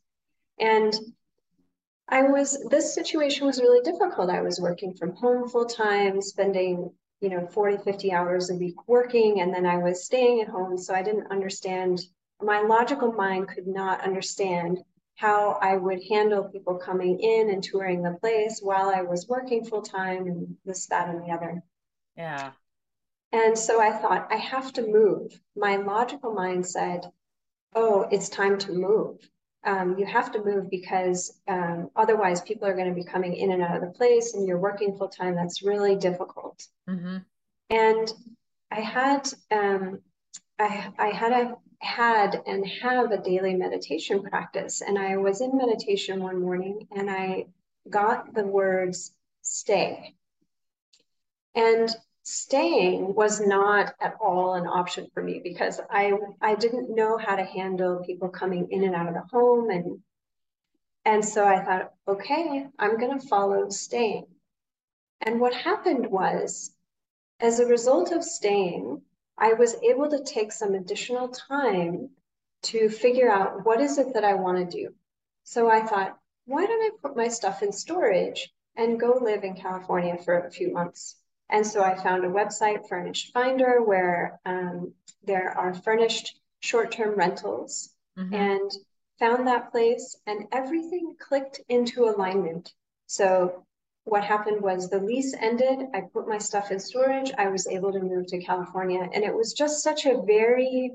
And 0.59 0.95
I 2.09 2.23
was, 2.23 2.63
this 2.71 2.95
situation 2.95 3.47
was 3.47 3.61
really 3.61 3.83
difficult. 3.83 4.31
I 4.31 4.41
was 4.43 4.61
working 4.61 4.95
from 4.95 5.15
home 5.15 5.49
full 5.49 5.67
time, 5.67 6.23
spending, 6.23 6.91
you 7.21 7.29
know, 7.29 7.47
40, 7.47 7.85
50 7.85 8.13
hours 8.13 8.51
a 8.51 8.55
week 8.55 8.77
working, 8.89 9.41
and 9.41 9.53
then 9.53 9.67
I 9.67 9.79
was 9.79 10.05
staying 10.05 10.41
at 10.41 10.49
home. 10.49 10.79
So 10.79 10.95
I 10.95 11.03
didn't 11.03 11.31
understand, 11.31 12.01
my 12.45 12.61
logical 12.63 13.13
mind 13.13 13.49
could 13.49 13.67
not 13.67 14.03
understand 14.03 14.79
how 15.15 15.59
I 15.61 15.77
would 15.77 16.03
handle 16.11 16.45
people 16.45 16.77
coming 16.77 17.21
in 17.21 17.51
and 17.51 17.63
touring 17.63 18.03
the 18.03 18.19
place 18.21 18.61
while 18.63 18.89
I 18.89 19.03
was 19.03 19.29
working 19.29 19.65
full 19.65 19.83
time 19.83 20.27
and 20.27 20.57
this, 20.65 20.87
that, 20.87 21.09
and 21.09 21.23
the 21.23 21.33
other. 21.33 21.63
Yeah. 22.17 22.53
And 23.33 23.57
so 23.57 23.81
I 23.81 23.93
thought, 23.93 24.29
I 24.31 24.37
have 24.37 24.73
to 24.75 24.87
move. 24.87 25.39
My 25.57 25.77
logical 25.77 26.33
mind 26.33 26.67
said, 26.67 27.07
oh, 27.75 28.07
it's 28.11 28.29
time 28.29 28.59
to 28.59 28.73
move. 28.73 29.19
Um, 29.65 29.97
you 29.97 30.05
have 30.07 30.33
to 30.33 30.45
move 30.45 30.69
because 30.69 31.41
um, 31.47 31.89
otherwise 31.95 32.43
people 32.43 32.67
are 32.67 32.75
going 32.75 32.89
to 32.89 32.95
be 32.95 33.05
coming 33.05 33.35
in 33.35 33.53
and 33.53 33.63
out 33.63 33.77
of 33.77 33.83
the 33.83 33.97
place 33.97 34.35
and 34.35 34.47
you're 34.47 34.59
working 34.59 34.97
full 34.97 35.09
time. 35.09 35.37
That's 35.37 35.63
really 35.63 35.97
difficult. 35.97 36.67
hmm 36.87 37.19
And 37.71 38.13
I 38.71 38.81
had, 38.81 39.33
um, 39.51 40.01
I, 40.59 40.93
I 40.99 41.07
had 41.09 41.33
a, 41.33 41.57
had 41.83 42.43
and 42.47 42.67
have 42.67 43.11
a 43.11 43.21
daily 43.21 43.55
meditation 43.55 44.23
practice. 44.23 44.83
And 44.83 44.99
I 44.99 45.17
was 45.17 45.41
in 45.41 45.57
meditation 45.57 46.23
one 46.23 46.41
morning 46.41 46.87
and 46.93 47.11
I 47.11 47.47
got 47.91 48.33
the 48.35 48.47
words 48.47 49.13
stay. 49.43 50.15
And 51.55 51.95
staying 52.23 53.15
was 53.15 53.41
not 53.41 53.95
at 54.01 54.15
all 54.21 54.55
an 54.55 54.67
option 54.67 55.09
for 55.13 55.23
me 55.23 55.41
because 55.43 55.81
I 55.91 56.13
I 56.41 56.55
didn't 56.55 56.95
know 56.95 57.19
how 57.19 57.35
to 57.35 57.45
handle 57.45 58.05
people 58.05 58.29
coming 58.29 58.69
in 58.71 58.85
and 58.85 58.95
out 58.95 59.09
of 59.09 59.15
the 59.15 59.25
home 59.37 59.71
and 59.71 60.01
and 61.05 61.25
so 61.25 61.45
I 61.45 61.65
thought, 61.65 61.93
okay, 62.07 62.67
I'm 62.79 62.97
going 62.97 63.19
to 63.19 63.27
follow 63.27 63.69
staying. 63.71 64.27
And 65.21 65.41
what 65.41 65.53
happened 65.53 66.07
was, 66.07 66.71
as 67.41 67.59
a 67.59 67.67
result 67.67 68.13
of 68.13 68.23
staying, 68.23 69.03
I 69.39 69.55
was 69.55 69.77
able 69.83 70.11
to 70.11 70.25
take 70.25 70.53
some 70.53 70.75
additional 70.75 71.29
time 71.29 72.11
to 72.65 72.89
figure 72.89 73.31
out 73.31 73.65
what 73.65 73.81
is 73.81 73.99
it 73.99 74.15
that 74.15 74.25
I 74.25 74.35
want 74.35 74.59
to 74.59 74.77
do. 74.77 74.95
So 75.45 75.69
I 75.69 75.85
thought, 75.85 76.17
why 76.47 76.67
don't 76.67 76.83
I 76.83 76.91
put 77.01 77.17
my 77.17 77.29
stuff 77.29 77.63
in 77.63 77.73
storage 77.73 78.53
and 78.77 79.01
go 79.01 79.19
live 79.21 79.45
in 79.45 79.55
California 79.55 80.17
for 80.19 80.39
a 80.39 80.51
few 80.51 80.73
months? 80.73 81.17
And 81.51 81.67
so 81.67 81.83
I 81.83 81.95
found 81.95 82.25
a 82.25 82.29
website, 82.29 82.89
Furnished 82.89 83.33
Finder, 83.33 83.83
where 83.83 84.41
um, 84.47 84.95
there 85.25 85.51
are 85.51 85.75
furnished 85.75 86.39
short-term 86.61 87.17
rentals 87.17 87.91
hmm 88.17 88.35
and 88.35 88.71
found 89.19 89.47
that 89.47 89.71
place 89.71 90.17
and 90.27 90.47
everything 90.53 91.15
clicked 91.19 91.61
into 91.69 92.05
alignment. 92.05 92.73
So 93.07 93.65
what 94.05 94.25
happened 94.25 94.63
was 94.63 94.89
the 94.89 94.99
lease 94.99 95.35
ended, 95.35 95.87
I 95.95 96.03
put 96.03 96.29
my 96.29 96.39
stuff 96.39 96.71
in 96.71 96.81
storage, 96.81 97.33
I 97.39 97.49
was 97.49 97.67
able 97.67 97.93
to 97.93 98.01
move 98.01 98.27
to 98.29 98.43
California, 98.43 99.09
and 99.13 99.25
it 99.25 99.35
was 99.35 99.53
just 99.53 99.83
such 99.83 100.07
a 100.07 100.23
very 100.23 100.93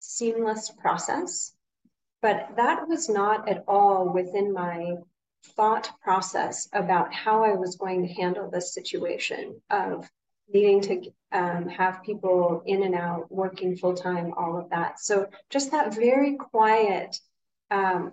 seamless 0.00 0.70
process. 0.70 1.52
But 2.22 2.56
that 2.56 2.88
was 2.88 3.08
not 3.08 3.48
at 3.48 3.64
all 3.68 4.08
within 4.08 4.52
my 4.52 4.96
thought 5.56 5.90
process 6.00 6.68
about 6.72 7.12
how 7.12 7.42
I 7.44 7.54
was 7.54 7.76
going 7.76 8.06
to 8.06 8.14
handle 8.14 8.48
this 8.48 8.72
situation 8.72 9.60
of 9.70 10.08
needing 10.52 10.80
to 10.82 11.12
um, 11.32 11.68
have 11.68 12.02
people 12.04 12.62
in 12.64 12.82
and 12.84 12.94
out, 12.94 13.30
working 13.30 13.76
full 13.76 13.94
time, 13.94 14.34
all 14.36 14.56
of 14.56 14.70
that. 14.70 15.00
So 15.00 15.28
just 15.50 15.72
that 15.72 15.94
very 15.94 16.36
quiet 16.36 17.18
um, 17.70 18.12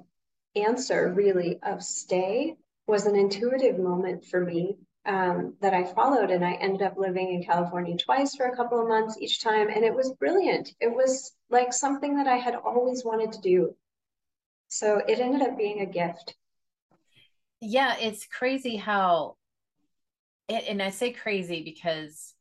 answer, 0.56 1.12
really, 1.14 1.60
of 1.62 1.84
stay 1.84 2.56
was 2.90 3.06
an 3.06 3.16
intuitive 3.16 3.80
moment 3.80 4.26
for 4.26 4.44
me 4.44 4.78
um, 5.06 5.56
that 5.62 5.74
I 5.74 5.84
followed. 5.84 6.32
And 6.32 6.44
I 6.44 6.54
ended 6.54 6.82
up 6.82 6.98
living 6.98 7.34
in 7.34 7.44
California 7.44 7.96
twice 7.98 8.36
for 8.36 8.48
a 8.48 8.56
couple 8.56 8.82
of 8.82 8.88
months 8.88 9.18
each 9.20 9.42
time. 9.42 9.70
And 9.70 9.84
it 9.86 9.94
was 9.94 10.14
brilliant. 10.14 10.74
It 10.80 10.94
was 10.94 11.34
like 11.50 11.72
something 11.72 12.16
that 12.18 12.28
I 12.28 12.38
had 12.38 12.56
always 12.56 13.06
wanted 13.06 13.32
to 13.34 13.42
do. 13.42 13.76
So 14.68 15.02
it 15.08 15.20
ended 15.20 15.42
up 15.42 15.58
being 15.58 15.82
a 15.82 15.86
gift. 15.86 16.36
Yeah, 17.62 17.96
it's 18.00 18.26
crazy 18.26 18.78
how, 18.78 19.36
and 20.48 20.82
I 20.82 20.92
say 20.92 21.12
crazy 21.12 21.64
because 21.64 22.34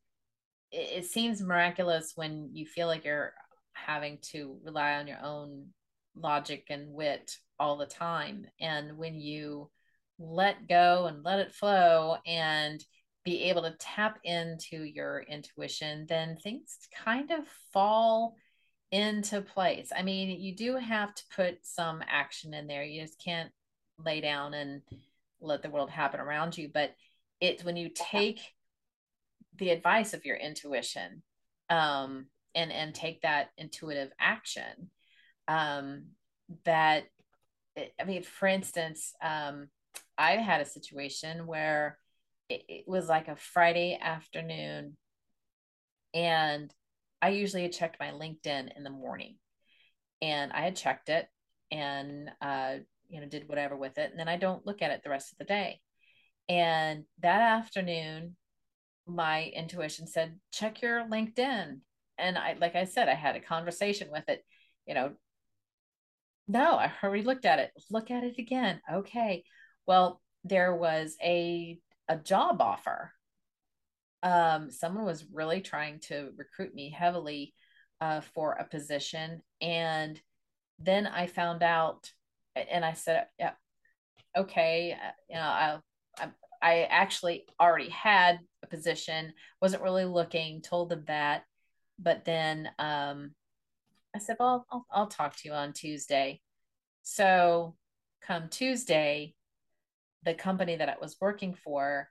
it, 0.70 0.98
it 0.98 1.04
seems 1.06 1.42
miraculous 1.42 2.12
when 2.14 2.50
you 2.52 2.66
feel 2.66 2.86
like 2.86 3.04
you're 3.04 3.32
having 3.72 4.18
to 4.30 4.58
rely 4.62 4.94
on 4.94 5.06
your 5.06 5.20
own 5.22 5.68
logic 6.14 6.66
and 6.70 6.92
wit 6.92 7.36
all 7.58 7.76
the 7.76 7.86
time. 7.86 8.46
And 8.60 8.98
when 8.98 9.14
you 9.14 9.70
let 10.18 10.68
go 10.68 11.06
and 11.06 11.24
let 11.24 11.38
it 11.38 11.54
flow 11.54 12.16
and 12.26 12.84
be 13.24 13.44
able 13.44 13.62
to 13.62 13.76
tap 13.78 14.18
into 14.24 14.82
your 14.82 15.20
intuition, 15.28 16.06
then 16.08 16.36
things 16.36 16.78
kind 17.04 17.30
of 17.30 17.40
fall 17.72 18.34
into 18.90 19.42
place. 19.42 19.92
I 19.96 20.02
mean, 20.02 20.40
you 20.40 20.56
do 20.56 20.76
have 20.76 21.14
to 21.14 21.22
put 21.36 21.58
some 21.62 22.02
action 22.08 22.54
in 22.54 22.66
there. 22.66 22.82
You 22.82 23.02
just 23.02 23.22
can't 23.22 23.50
lay 24.04 24.20
down 24.20 24.54
and 24.54 24.82
let 25.40 25.62
the 25.62 25.70
world 25.70 25.90
happen 25.90 26.20
around 26.20 26.56
you. 26.56 26.70
But 26.72 26.94
it's 27.40 27.64
when 27.64 27.76
you 27.76 27.90
take 27.94 28.40
the 29.58 29.70
advice 29.70 30.14
of 30.14 30.24
your 30.24 30.36
intuition 30.36 31.22
um, 31.68 32.26
and 32.54 32.72
and 32.72 32.94
take 32.94 33.22
that 33.22 33.50
intuitive 33.58 34.10
action, 34.18 34.90
um, 35.48 36.06
that 36.64 37.04
I 38.00 38.04
mean, 38.04 38.22
for 38.22 38.48
instance, 38.48 39.12
um, 39.22 39.68
I 40.16 40.32
had 40.32 40.60
a 40.60 40.66
situation 40.66 41.46
where 41.46 41.98
it, 42.48 42.64
it 42.68 42.84
was 42.86 43.08
like 43.08 43.28
a 43.28 43.36
Friday 43.36 43.98
afternoon, 44.00 44.96
and 46.14 46.72
I 47.20 47.30
usually 47.30 47.68
checked 47.68 48.00
my 48.00 48.10
LinkedIn 48.10 48.76
in 48.76 48.84
the 48.84 48.90
morning, 48.90 49.36
and 50.22 50.52
I 50.52 50.62
had 50.62 50.76
checked 50.76 51.08
it 51.08 51.26
and 51.70 52.30
uh, 52.40 52.76
you 53.08 53.20
know 53.20 53.26
did 53.26 53.48
whatever 53.48 53.76
with 53.76 53.98
it, 53.98 54.10
and 54.10 54.18
then 54.18 54.28
I 54.28 54.36
don't 54.36 54.66
look 54.66 54.82
at 54.82 54.90
it 54.90 55.02
the 55.02 55.10
rest 55.10 55.32
of 55.32 55.38
the 55.38 55.44
day. 55.44 55.80
And 56.48 57.04
that 57.20 57.40
afternoon, 57.40 58.36
my 59.06 59.44
intuition 59.54 60.06
said, 60.06 60.38
check 60.52 60.82
your 60.82 61.06
LinkedIn. 61.06 61.80
And 62.16 62.38
I, 62.38 62.56
like 62.60 62.74
I 62.74 62.84
said, 62.84 63.08
I 63.08 63.14
had 63.14 63.36
a 63.36 63.40
conversation 63.40 64.08
with 64.10 64.28
it. 64.28 64.44
You 64.86 64.94
know, 64.94 65.12
no, 66.46 66.76
I 66.76 66.90
already 67.02 67.22
looked 67.22 67.44
at 67.44 67.58
it. 67.58 67.70
Look 67.90 68.10
at 68.10 68.24
it 68.24 68.38
again. 68.38 68.80
Okay. 68.92 69.44
Well, 69.88 70.20
there 70.44 70.76
was 70.76 71.16
a 71.20 71.80
a 72.08 72.16
job 72.16 72.62
offer 72.62 73.12
um, 74.22 74.70
someone 74.70 75.04
was 75.04 75.24
really 75.32 75.60
trying 75.60 76.00
to 76.00 76.30
recruit 76.36 76.74
me 76.74 76.90
heavily 76.90 77.54
uh, 78.00 78.20
for 78.20 78.52
a 78.52 78.64
position. 78.64 79.42
And 79.60 80.20
then 80.78 81.06
I 81.06 81.26
found 81.26 81.62
out, 81.62 82.10
and 82.56 82.84
I 82.84 82.94
said, 82.94 83.26
yeah, 83.38 83.52
okay, 84.36 84.92
uh, 84.92 85.10
you 85.28 85.36
know, 85.36 85.42
I, 85.42 85.78
I, 86.60 86.82
actually 86.84 87.46
already 87.60 87.88
had 87.90 88.40
a 88.62 88.66
position, 88.66 89.32
wasn't 89.62 89.82
really 89.82 90.04
looking, 90.04 90.62
told 90.62 90.88
them 90.88 91.04
that. 91.06 91.44
But 91.98 92.24
then 92.24 92.68
um, 92.78 93.32
I 94.14 94.18
said, 94.18 94.36
well, 94.40 94.66
I'll, 94.70 94.86
I'll 94.90 95.06
talk 95.06 95.36
to 95.36 95.48
you 95.48 95.54
on 95.54 95.72
Tuesday. 95.72 96.40
So 97.02 97.76
come 98.22 98.48
Tuesday, 98.48 99.34
the 100.24 100.34
company 100.34 100.76
that 100.76 100.88
I 100.88 100.96
was 101.00 101.16
working 101.20 101.54
for 101.54 102.08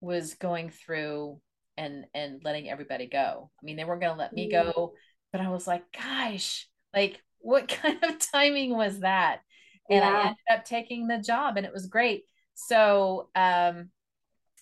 was 0.00 0.34
going 0.34 0.70
through 0.70 1.40
and 1.76 2.06
and 2.14 2.40
letting 2.44 2.68
everybody 2.68 3.06
go. 3.06 3.50
I 3.60 3.64
mean, 3.64 3.76
they 3.76 3.84
weren't 3.84 4.00
going 4.00 4.14
to 4.14 4.18
let 4.18 4.32
me 4.32 4.50
go, 4.50 4.94
but 5.32 5.40
I 5.40 5.50
was 5.50 5.66
like, 5.66 5.84
gosh, 5.92 6.66
like 6.94 7.20
what 7.38 7.68
kind 7.82 8.02
of 8.04 8.18
timing 8.32 8.76
was 8.76 9.00
that? 9.00 9.40
And 9.88 10.00
yeah. 10.00 10.10
I 10.10 10.20
ended 10.20 10.36
up 10.50 10.64
taking 10.64 11.06
the 11.06 11.18
job 11.18 11.56
and 11.56 11.66
it 11.66 11.72
was 11.72 11.86
great. 11.86 12.24
So, 12.54 13.28
um, 13.34 13.90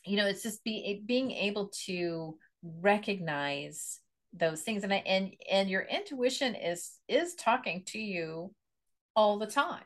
you 0.05 0.17
know, 0.17 0.27
it's 0.27 0.43
just 0.43 0.65
be 0.65 1.03
being 1.05 1.33
able 1.33 1.71
to 1.87 2.39
recognize 2.63 4.01
those 4.33 4.63
things 4.63 4.85
and 4.85 4.93
I, 4.93 4.97
and 5.07 5.33
and 5.51 5.71
your 5.71 5.83
intuition 5.83 6.55
is 6.55 6.93
is 7.09 7.35
talking 7.35 7.83
to 7.89 7.99
you 7.99 8.53
all 9.17 9.39
the 9.39 9.47
time 9.47 9.83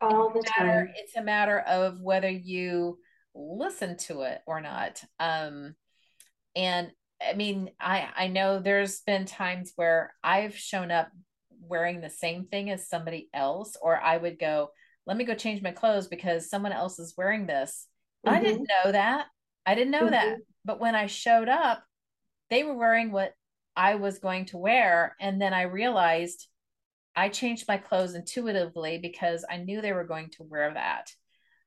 all 0.00 0.30
the 0.30 0.42
matter, 0.58 0.86
time 0.86 0.94
it's 0.96 1.16
a 1.16 1.22
matter 1.22 1.58
of 1.60 2.00
whether 2.00 2.28
you 2.28 2.98
listen 3.34 3.96
to 3.96 4.22
it 4.22 4.40
or 4.46 4.60
not 4.60 5.02
um 5.20 5.74
and 6.56 6.90
i 7.26 7.34
mean 7.34 7.70
i 7.80 8.08
i 8.16 8.26
know 8.28 8.60
there's 8.60 9.00
been 9.00 9.24
times 9.24 9.72
where 9.76 10.14
i've 10.22 10.56
shown 10.56 10.90
up 10.90 11.08
wearing 11.60 12.00
the 12.00 12.10
same 12.10 12.46
thing 12.46 12.70
as 12.70 12.88
somebody 12.88 13.28
else 13.34 13.76
or 13.80 14.00
i 14.00 14.16
would 14.16 14.38
go 14.38 14.70
let 15.06 15.16
me 15.16 15.24
go 15.24 15.34
change 15.34 15.62
my 15.62 15.72
clothes 15.72 16.06
because 16.06 16.50
someone 16.50 16.72
else 16.72 16.98
is 16.98 17.14
wearing 17.16 17.46
this 17.46 17.86
mm-hmm. 18.26 18.36
i 18.36 18.40
didn't 18.40 18.68
know 18.84 18.92
that 18.92 19.26
i 19.66 19.74
didn't 19.74 19.90
know 19.90 20.02
mm-hmm. 20.02 20.10
that 20.10 20.38
but 20.64 20.80
when 20.80 20.94
i 20.94 21.06
showed 21.06 21.48
up 21.48 21.82
they 22.50 22.62
were 22.62 22.76
wearing 22.76 23.10
what 23.10 23.32
i 23.76 23.96
was 23.96 24.18
going 24.18 24.44
to 24.44 24.58
wear 24.58 25.16
and 25.20 25.40
then 25.40 25.52
i 25.52 25.62
realized 25.62 26.46
I 27.18 27.28
changed 27.28 27.66
my 27.66 27.78
clothes 27.78 28.14
intuitively 28.14 28.98
because 28.98 29.44
I 29.50 29.56
knew 29.56 29.80
they 29.80 29.92
were 29.92 30.04
going 30.04 30.30
to 30.36 30.44
wear 30.44 30.72
that. 30.74 31.10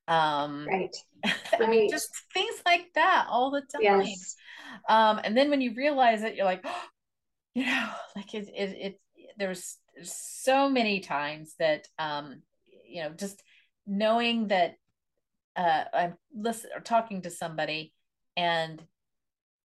Um, 0.08 0.66
right. 0.66 0.96
I 1.60 1.68
mean, 1.68 1.90
just 1.90 2.10
things 2.34 2.56
like 2.66 2.88
that 2.96 3.28
all 3.30 3.52
the 3.52 3.62
time. 3.62 3.82
Yes. 3.82 4.36
Um, 4.88 5.20
and 5.24 5.36
then 5.36 5.50
when 5.50 5.60
you 5.60 5.74
realize 5.76 6.24
it, 6.24 6.36
you're 6.36 6.46
like, 6.46 6.62
oh, 6.64 6.84
you 7.54 7.66
know, 7.66 7.90
like 8.16 8.34
it, 8.34 8.48
it, 8.56 8.78
it 8.80 9.02
there's, 9.38 9.78
so 10.04 10.70
many 10.70 11.02
times 11.02 11.54
that, 11.60 11.86
um, 12.00 12.42
you 12.88 13.04
know, 13.04 13.10
just 13.10 13.44
knowing 13.86 14.48
that 14.48 14.76
uh, 15.56 15.84
I'm 15.94 16.14
listening 16.34 16.72
or 16.76 16.80
talking 16.80 17.22
to 17.24 17.30
somebody 17.30 17.94
and 18.38 18.82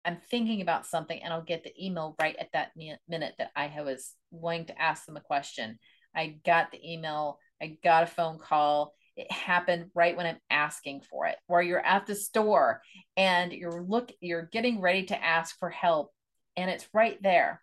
I'm 0.04 0.18
thinking 0.30 0.60
about 0.60 0.86
something 0.86 1.22
and 1.22 1.32
I'll 1.32 1.42
get 1.42 1.62
the 1.62 1.74
email 1.78 2.16
right 2.20 2.36
at 2.38 2.52
that 2.52 2.72
minute 2.74 3.34
that 3.38 3.50
I 3.54 3.70
was 3.82 4.14
wanting 4.34 4.66
to 4.66 4.80
ask 4.80 5.04
them 5.06 5.16
a 5.16 5.20
question. 5.20 5.78
I 6.14 6.36
got 6.44 6.70
the 6.70 6.92
email, 6.92 7.38
I 7.60 7.78
got 7.82 8.04
a 8.04 8.06
phone 8.06 8.38
call. 8.38 8.94
It 9.16 9.30
happened 9.30 9.90
right 9.94 10.16
when 10.16 10.26
I'm 10.26 10.38
asking 10.50 11.02
for 11.08 11.26
it. 11.26 11.36
Or 11.48 11.62
you're 11.62 11.84
at 11.84 12.06
the 12.06 12.14
store 12.14 12.82
and 13.16 13.52
you're 13.52 13.82
look 13.82 14.10
you're 14.20 14.48
getting 14.52 14.80
ready 14.80 15.04
to 15.04 15.24
ask 15.24 15.58
for 15.58 15.70
help 15.70 16.12
and 16.56 16.70
it's 16.70 16.88
right 16.92 17.20
there. 17.22 17.62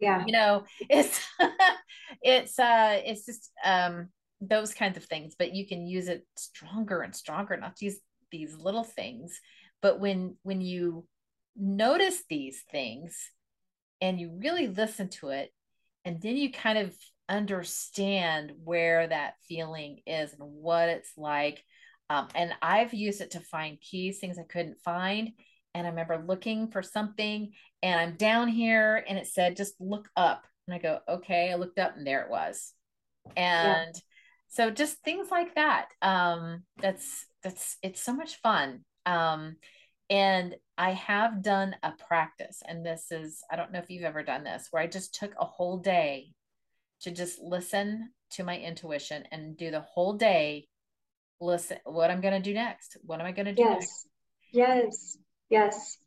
Yeah. 0.00 0.24
You 0.26 0.32
know, 0.32 0.64
it's 0.90 1.20
it's 2.22 2.58
uh 2.58 3.00
it's 3.04 3.24
just 3.24 3.50
um 3.64 4.08
those 4.40 4.74
kinds 4.74 4.96
of 4.96 5.04
things, 5.04 5.34
but 5.38 5.54
you 5.54 5.66
can 5.66 5.86
use 5.86 6.08
it 6.08 6.26
stronger 6.36 7.00
and 7.00 7.14
stronger, 7.14 7.56
not 7.56 7.76
these 7.76 7.98
these 8.30 8.56
little 8.56 8.84
things. 8.84 9.40
But 9.80 9.98
when 10.00 10.36
when 10.42 10.60
you 10.60 11.06
notice 11.56 12.22
these 12.28 12.62
things 12.70 13.30
and 14.00 14.20
you 14.20 14.38
really 14.38 14.68
listen 14.68 15.08
to 15.08 15.30
it 15.30 15.50
and 16.06 16.22
then 16.22 16.36
you 16.36 16.50
kind 16.50 16.78
of 16.78 16.96
understand 17.28 18.52
where 18.64 19.08
that 19.08 19.34
feeling 19.48 19.98
is 20.06 20.32
and 20.32 20.40
what 20.40 20.88
it's 20.88 21.12
like. 21.16 21.62
Um, 22.08 22.28
and 22.36 22.52
i've 22.62 22.94
used 22.94 23.20
it 23.20 23.32
to 23.32 23.40
find 23.40 23.80
keys 23.80 24.20
things 24.20 24.38
i 24.38 24.44
couldn't 24.44 24.80
find. 24.84 25.30
And 25.74 25.86
i 25.86 25.90
remember 25.90 26.24
looking 26.24 26.70
for 26.70 26.82
something 26.82 27.50
and 27.82 28.00
i'm 28.00 28.16
down 28.16 28.48
here 28.48 29.04
and 29.08 29.18
it 29.18 29.26
said 29.26 29.56
just 29.56 29.74
look 29.80 30.08
up. 30.16 30.46
And 30.66 30.74
i 30.74 30.78
go 30.78 31.00
okay. 31.08 31.50
I 31.52 31.56
looked 31.56 31.78
up 31.78 31.96
and 31.96 32.06
there 32.06 32.22
it 32.22 32.30
was. 32.30 32.72
And 33.36 33.94
yeah. 33.94 34.00
so 34.48 34.70
just 34.70 35.02
things 35.02 35.28
like 35.30 35.56
that 35.56 35.88
um, 36.00 36.62
that's 36.80 37.26
that's 37.42 37.76
it's 37.82 38.02
so 38.02 38.14
much 38.14 38.36
fun. 38.36 38.84
Um, 39.04 39.56
and 40.08 40.54
I 40.78 40.92
have 40.92 41.42
done 41.42 41.74
a 41.82 41.92
practice, 41.92 42.62
and 42.66 42.84
this 42.84 43.10
is, 43.10 43.42
I 43.50 43.56
don't 43.56 43.72
know 43.72 43.78
if 43.78 43.90
you've 43.90 44.04
ever 44.04 44.22
done 44.22 44.44
this, 44.44 44.68
where 44.70 44.82
I 44.82 44.86
just 44.86 45.14
took 45.14 45.32
a 45.38 45.44
whole 45.44 45.78
day 45.78 46.32
to 47.00 47.10
just 47.10 47.40
listen 47.40 48.10
to 48.32 48.44
my 48.44 48.58
intuition 48.58 49.24
and 49.30 49.56
do 49.56 49.70
the 49.70 49.80
whole 49.80 50.14
day 50.14 50.68
listen 51.40 51.78
what 51.84 52.10
I'm 52.10 52.20
going 52.20 52.34
to 52.34 52.40
do 52.40 52.54
next. 52.54 52.96
What 53.04 53.20
am 53.20 53.26
I 53.26 53.32
going 53.32 53.46
to 53.46 53.54
do 53.54 53.62
yes. 53.62 53.72
next? 53.72 54.08
Yes. 54.52 55.18
Yes. 55.50 55.98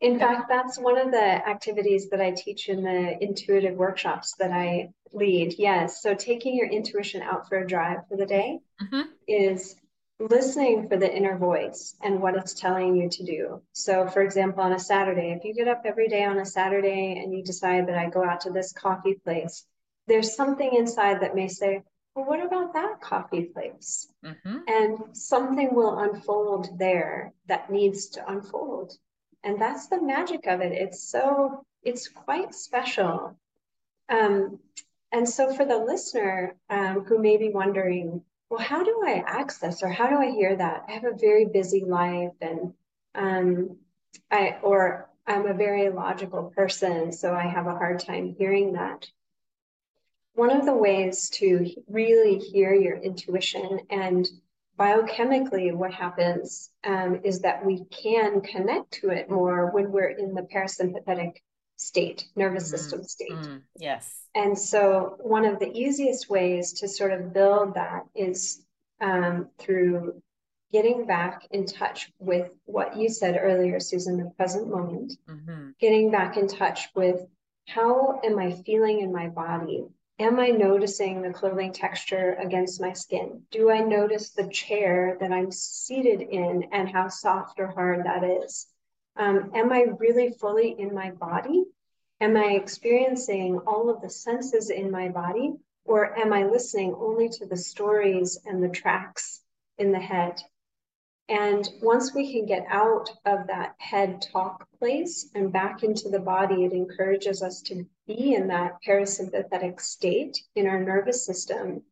In 0.00 0.18
fact, 0.18 0.48
that's 0.48 0.78
one 0.78 0.96
of 0.96 1.10
the 1.10 1.48
activities 1.48 2.08
that 2.10 2.20
I 2.20 2.30
teach 2.30 2.68
in 2.68 2.84
the 2.84 3.16
intuitive 3.20 3.74
workshops 3.74 4.34
that 4.38 4.52
I 4.52 4.90
lead. 5.12 5.56
Yes. 5.58 6.00
So 6.02 6.14
taking 6.14 6.54
your 6.54 6.68
intuition 6.68 7.20
out 7.20 7.48
for 7.48 7.58
a 7.58 7.66
drive 7.66 7.98
for 8.08 8.16
the 8.16 8.26
day 8.26 8.60
mm-hmm. 8.80 9.10
is 9.26 9.74
listening 10.20 10.88
for 10.88 10.96
the 10.96 11.12
inner 11.14 11.38
voice 11.38 11.96
and 12.02 12.20
what 12.20 12.36
it's 12.36 12.54
telling 12.54 12.96
you 12.96 13.08
to 13.08 13.24
do. 13.24 13.62
So, 13.72 14.08
for 14.08 14.22
example, 14.22 14.62
on 14.62 14.72
a 14.72 14.78
Saturday, 14.78 15.30
if 15.30 15.44
you 15.44 15.54
get 15.54 15.68
up 15.68 15.82
every 15.84 16.08
day 16.08 16.24
on 16.24 16.38
a 16.38 16.46
Saturday 16.46 17.20
and 17.22 17.32
you 17.32 17.42
decide 17.42 17.86
that 17.88 17.98
I 17.98 18.10
go 18.10 18.24
out 18.24 18.40
to 18.42 18.50
this 18.50 18.72
coffee 18.72 19.14
place, 19.14 19.64
there's 20.08 20.34
something 20.34 20.74
inside 20.74 21.20
that 21.20 21.36
may 21.36 21.48
say, 21.48 21.82
well, 22.14 22.26
what 22.26 22.44
about 22.44 22.72
that 22.74 23.00
coffee 23.00 23.44
place? 23.44 24.08
Mm-hmm. 24.24 24.58
And 24.66 25.16
something 25.16 25.72
will 25.72 25.98
unfold 26.00 26.78
there 26.78 27.32
that 27.46 27.70
needs 27.70 28.08
to 28.10 28.28
unfold. 28.28 28.94
And 29.44 29.60
that's 29.60 29.86
the 29.86 30.02
magic 30.02 30.46
of 30.48 30.60
it. 30.60 30.72
It's 30.72 31.08
so, 31.08 31.64
it's 31.84 32.08
quite 32.08 32.54
special. 32.54 33.38
Um, 34.08 34.58
and 35.12 35.28
so, 35.28 35.54
for 35.54 35.64
the 35.64 35.78
listener 35.78 36.56
um, 36.68 37.04
who 37.04 37.18
may 37.18 37.36
be 37.36 37.50
wondering, 37.50 38.22
well, 38.50 38.60
how 38.60 38.82
do 38.82 39.02
I 39.04 39.22
access 39.26 39.82
or 39.82 39.88
how 39.88 40.08
do 40.08 40.16
I 40.16 40.30
hear 40.30 40.56
that? 40.56 40.84
I 40.88 40.92
have 40.92 41.04
a 41.04 41.16
very 41.16 41.46
busy 41.46 41.84
life 41.84 42.32
and 42.40 42.72
um, 43.14 43.76
I 44.30 44.56
or 44.62 45.08
I'm 45.26 45.46
a 45.46 45.54
very 45.54 45.90
logical 45.90 46.52
person, 46.56 47.12
so 47.12 47.34
I 47.34 47.46
have 47.46 47.66
a 47.66 47.74
hard 47.74 48.00
time 48.00 48.34
hearing 48.38 48.72
that. 48.72 49.06
One 50.34 50.50
of 50.50 50.64
the 50.64 50.74
ways 50.74 51.28
to 51.34 51.68
really 51.88 52.38
hear 52.38 52.72
your 52.72 52.96
intuition 52.96 53.80
and 53.90 54.26
biochemically 54.78 55.74
what 55.74 55.92
happens 55.92 56.70
um, 56.84 57.20
is 57.24 57.40
that 57.40 57.66
we 57.66 57.84
can 57.86 58.40
connect 58.40 58.92
to 58.92 59.10
it 59.10 59.28
more 59.28 59.70
when 59.72 59.90
we're 59.90 60.10
in 60.10 60.34
the 60.34 60.42
parasympathetic 60.42 61.42
state, 61.78 62.26
nervous 62.36 62.64
mm-hmm. 62.64 62.76
system 62.76 63.04
state. 63.04 63.30
Mm, 63.30 63.62
yes. 63.78 64.14
And 64.34 64.58
so, 64.58 65.16
one 65.20 65.46
of 65.46 65.58
the 65.58 65.72
easiest 65.72 66.28
ways 66.28 66.72
to 66.74 66.88
sort 66.88 67.12
of 67.12 67.32
build 67.32 67.74
that 67.74 68.02
is 68.14 68.62
um, 69.00 69.48
through 69.58 70.20
getting 70.70 71.06
back 71.06 71.46
in 71.50 71.64
touch 71.64 72.12
with 72.18 72.50
what 72.66 72.96
you 72.96 73.08
said 73.08 73.38
earlier, 73.40 73.80
Susan, 73.80 74.18
the 74.18 74.30
present 74.36 74.68
moment, 74.68 75.14
mm-hmm. 75.28 75.70
getting 75.80 76.10
back 76.10 76.36
in 76.36 76.46
touch 76.46 76.88
with 76.94 77.26
how 77.68 78.20
am 78.24 78.38
I 78.38 78.52
feeling 78.52 79.00
in 79.00 79.12
my 79.12 79.28
body? 79.28 79.86
Am 80.18 80.40
I 80.40 80.48
noticing 80.48 81.22
the 81.22 81.32
clothing 81.32 81.72
texture 81.72 82.36
against 82.40 82.80
my 82.80 82.92
skin? 82.92 83.42
Do 83.52 83.70
I 83.70 83.80
notice 83.80 84.30
the 84.30 84.48
chair 84.48 85.16
that 85.20 85.30
I'm 85.30 85.52
seated 85.52 86.22
in 86.22 86.64
and 86.72 86.88
how 86.88 87.08
soft 87.08 87.60
or 87.60 87.68
hard 87.68 88.04
that 88.04 88.24
is? 88.24 88.66
Um, 89.18 89.50
am 89.54 89.72
I 89.72 89.86
really 89.98 90.30
fully 90.30 90.76
in 90.78 90.94
my 90.94 91.10
body? 91.10 91.64
Am 92.20 92.36
I 92.36 92.52
experiencing 92.52 93.58
all 93.66 93.90
of 93.90 94.00
the 94.00 94.10
senses 94.10 94.70
in 94.70 94.90
my 94.90 95.08
body? 95.08 95.54
Or 95.84 96.16
am 96.16 96.32
I 96.32 96.44
listening 96.44 96.94
only 96.96 97.28
to 97.30 97.46
the 97.46 97.56
stories 97.56 98.38
and 98.46 98.62
the 98.62 98.68
tracks 98.68 99.40
in 99.76 99.90
the 99.90 99.98
head? 99.98 100.40
And 101.28 101.68
once 101.82 102.14
we 102.14 102.32
can 102.32 102.46
get 102.46 102.64
out 102.70 103.10
of 103.26 103.48
that 103.48 103.74
head 103.78 104.24
talk 104.32 104.66
place 104.78 105.28
and 105.34 105.52
back 105.52 105.82
into 105.82 106.08
the 106.08 106.20
body, 106.20 106.64
it 106.64 106.72
encourages 106.72 107.42
us 107.42 107.60
to 107.62 107.84
be 108.06 108.34
in 108.34 108.48
that 108.48 108.78
parasympathetic 108.86 109.80
state 109.80 110.42
in 110.54 110.66
our 110.66 110.82
nervous 110.82 111.26
system, 111.26 111.82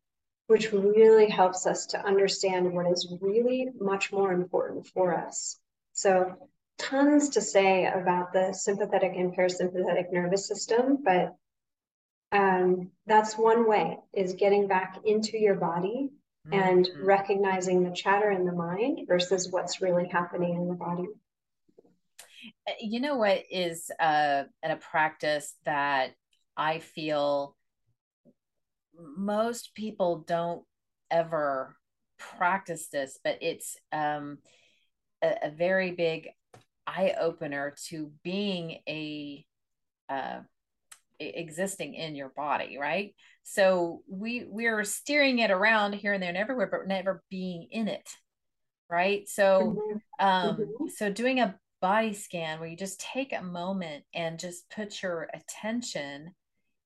which 0.47 0.71
really 0.71 1.29
helps 1.29 1.67
us 1.67 1.85
to 1.87 1.99
understand 1.99 2.73
what 2.73 2.91
is 2.91 3.13
really 3.19 3.69
much 3.79 4.11
more 4.11 4.31
important 4.31 4.87
for 4.87 5.13
us. 5.13 5.59
So 5.93 6.49
tons 6.77 7.29
to 7.29 7.41
say 7.41 7.85
about 7.85 8.33
the 8.33 8.53
sympathetic 8.53 9.13
and 9.15 9.35
parasympathetic 9.35 10.11
nervous 10.11 10.47
system, 10.47 10.99
but 11.03 11.35
um, 12.31 12.91
that's 13.05 13.37
one 13.37 13.67
way 13.67 13.97
is 14.13 14.33
getting 14.33 14.67
back 14.67 14.99
into 15.05 15.37
your 15.37 15.55
body 15.55 16.09
and 16.51 16.85
Mhm. 16.85 17.05
recognizing 17.05 17.83
the 17.83 17.91
chatter 17.91 18.31
in 18.31 18.45
the 18.45 18.51
mind 18.51 19.07
versus 19.07 19.51
what's 19.51 19.81
really 19.81 20.07
happening 20.07 20.55
in 20.55 20.67
the 20.67 20.75
body. 20.75 21.07
Uh, 22.67 22.73
you 22.79 22.99
know 22.99 23.17
what 23.17 23.43
is 23.49 23.91
uh, 23.99 24.43
a 24.63 24.75
practice 24.77 25.55
that 25.65 26.15
I 26.55 26.79
feel 26.79 27.55
most 29.17 29.73
people 29.73 30.19
don't 30.27 30.65
ever 31.11 31.75
practice 32.17 32.87
this, 32.87 33.19
but 33.23 33.37
it's 33.41 33.77
um, 33.91 34.39
a, 35.21 35.35
a 35.43 35.49
very 35.51 35.91
big 35.91 36.29
eye 36.87 37.13
opener 37.19 37.75
to 37.89 38.11
being 38.23 38.79
a 38.87 39.45
uh, 40.09 40.39
existing 41.19 41.93
in 41.93 42.15
your 42.15 42.29
body, 42.29 42.77
right? 42.77 43.13
So 43.43 44.01
we 44.09 44.45
we're 44.47 44.83
steering 44.83 45.39
it 45.39 45.51
around 45.51 45.93
here 45.93 46.13
and 46.13 46.21
there 46.21 46.29
and 46.29 46.37
everywhere, 46.37 46.67
but 46.71 46.87
never 46.87 47.23
being 47.29 47.67
in 47.71 47.87
it, 47.87 48.09
right? 48.89 49.27
So 49.27 49.59
Mhm. 49.59 50.01
um, 50.19 50.57
Mhm. 50.57 50.89
so 50.89 51.11
doing 51.11 51.39
a 51.39 51.59
body 51.81 52.13
scan 52.13 52.59
where 52.59 52.69
you 52.69 52.77
just 52.77 52.99
take 52.99 53.33
a 53.33 53.41
moment 53.41 54.03
and 54.13 54.39
just 54.39 54.69
put 54.69 55.01
your 55.03 55.29
attention, 55.33 56.33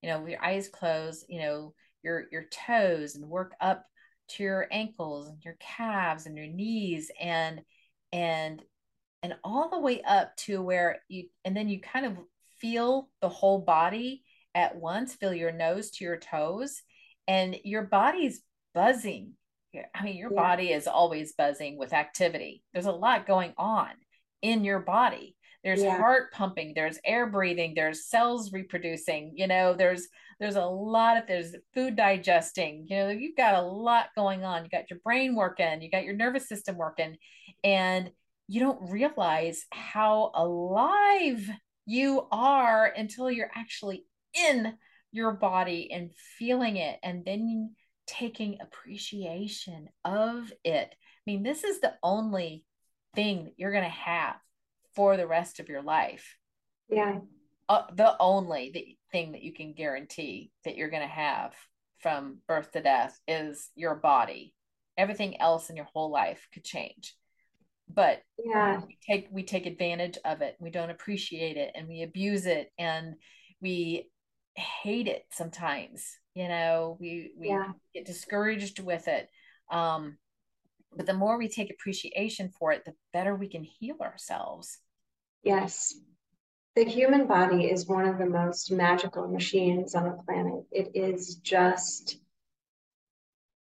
you 0.02 0.10
know, 0.10 0.26
your 0.26 0.44
eyes 0.44 0.68
closed, 0.68 1.26
you 1.30 1.40
know, 1.40 1.74
your 2.04 2.28
your 2.32 2.46
toes 2.46 3.16
and 3.16 3.30
work 3.30 3.54
up 3.62 3.86
to 4.30 4.44
your 4.44 4.68
ankles 4.72 5.28
and 5.28 5.44
your 5.44 5.58
calves 5.60 6.26
and 6.26 6.38
your 6.38 6.48
knees 6.48 7.12
and 7.20 7.62
and 8.12 8.64
and 9.24 9.36
all 9.44 9.70
the 9.70 9.80
way 9.80 10.02
up 10.02 10.36
to 10.36 10.62
where 10.62 11.00
you 11.08 11.26
and 11.46 11.56
then 11.56 11.68
you 11.68 11.80
kind 11.80 12.06
of 12.06 12.18
feel 12.60 13.10
the 13.22 13.30
whole 13.30 13.60
body 13.60 14.24
at 14.54 14.76
once 14.76 15.14
feel 15.16 15.34
your 15.34 15.52
nose 15.52 15.92
to 15.92 16.04
your 16.04 16.18
toes 16.18 16.82
and 17.28 17.56
your 17.64 17.84
body's 17.84 18.42
buzzing 18.74 19.34
i 19.96 20.04
mean 20.04 20.18
your 20.18 20.32
Yeah. 20.32 20.42
body 20.42 20.72
is 20.72 20.88
always 20.88 21.34
buzzing 21.34 21.78
with 21.78 21.94
activity 21.94 22.64
there's 22.74 22.86
a 22.86 22.92
lot 22.92 23.26
going 23.28 23.54
on 23.58 23.90
in 24.42 24.64
your 24.64 24.80
body 24.80 25.36
there's 25.64 25.82
Yeah. 25.82 25.98
heart 25.98 26.34
pumping 26.34 26.74
there's 26.76 27.00
air 27.06 27.28
breathing 27.28 27.74
there's 27.76 28.06
cells 28.08 28.52
reproducing 28.52 29.34
you 29.36 29.48
know 29.48 29.74
there's 29.74 30.08
there's 30.40 30.56
a 30.56 30.66
lot 30.66 31.18
of 31.18 31.28
there's 31.28 31.56
food 31.74 31.96
digesting 31.96 32.86
you 32.90 32.98
know 32.98 33.10
you've 33.10 33.38
got 33.38 33.56
a 33.56 33.62
lot 33.62 34.08
going 34.16 34.44
on 34.44 34.64
you 34.64 34.70
got 34.70 34.90
your 34.90 35.00
brain 35.04 35.36
working 35.36 35.82
you 35.82 35.90
got 35.90 36.04
your 36.04 36.16
nervous 36.16 36.50
system 36.50 36.76
working 36.78 37.16
and 37.64 38.12
you 38.52 38.60
don't 38.60 38.92
realize 38.92 39.66
how 39.72 40.30
alive 40.36 41.50
you 41.86 42.28
are 42.34 42.86
until 42.86 43.32
you're 43.32 43.50
actually 43.56 44.06
in 44.34 44.74
your 45.14 45.32
body 45.32 45.90
and 45.90 46.12
feeling 46.38 46.76
it 46.76 47.00
and 47.02 47.24
then 47.24 47.74
taking 48.08 48.58
appreciation 48.60 49.88
of 50.04 50.52
it. 50.66 50.90
I 50.92 51.24
mean, 51.26 51.44
this 51.44 51.64
is 51.64 51.80
the 51.80 51.94
only 52.04 52.66
thing 53.16 53.46
that 53.46 53.54
you're 53.56 53.72
going 53.72 53.86
to 53.86 53.90
have 53.90 54.36
for 54.96 55.16
the 55.16 55.28
rest 55.28 55.62
of 55.62 55.70
your 55.70 55.82
life. 55.82 56.36
Yeah. 56.90 57.20
Uh, 57.70 57.84
the 57.96 58.18
only 58.20 58.72
the 58.74 58.98
thing 59.14 59.32
that 59.32 59.44
you 59.44 59.54
can 59.54 59.72
guarantee 59.72 60.52
that 60.66 60.76
you're 60.76 60.90
going 60.90 61.04
to 61.04 61.08
have 61.08 61.54
from 62.00 62.40
birth 62.50 62.74
to 62.74 62.82
death 62.82 63.18
is 63.30 63.70
your 63.76 63.96
body. 63.96 64.54
Everything 64.98 65.40
else 65.40 65.70
in 65.70 65.78
your 65.78 65.88
whole 65.94 66.12
life 66.12 66.50
could 66.54 66.66
change. 66.66 67.16
But 67.94 68.22
Yeah. 68.38 68.82
we 68.88 68.98
take 69.06 69.28
we 69.32 69.44
take 69.44 69.66
advantage 69.66 70.18
of 70.26 70.42
it 70.42 70.56
we 70.60 70.70
don't 70.70 70.90
appreciate 70.90 71.58
it 71.58 71.72
and 71.76 71.88
we 71.88 72.04
abuse 72.04 72.46
it 72.46 72.72
and 72.78 73.16
we 73.62 74.10
hate 74.56 75.08
it 75.08 75.24
sometimes 75.32 76.18
you 76.34 76.48
know 76.48 76.98
we 77.00 77.32
we 77.38 77.50
Yeah. 77.50 77.72
get 77.94 78.06
discouraged 78.06 78.80
with 78.80 79.08
it 79.08 79.30
um 79.72 80.18
but 80.96 81.06
the 81.06 81.14
more 81.14 81.38
we 81.38 81.48
take 81.48 81.72
appreciation 81.72 82.50
for 82.50 82.72
it 82.72 82.84
the 82.86 82.94
better 83.14 83.36
we 83.36 83.48
can 83.48 83.64
heal 83.64 83.98
ourselves 84.02 84.80
Yes. 85.44 85.96
The 86.76 86.86
human 86.86 87.28
body 87.28 87.66
is 87.66 87.88
one 87.88 88.06
of 88.06 88.18
the 88.18 88.26
most 88.26 88.72
magical 88.72 89.28
machines 89.28 89.94
on 89.96 90.04
the 90.06 90.24
planet. 90.26 90.64
It 90.72 90.92
is 90.94 91.36
just 91.36 92.18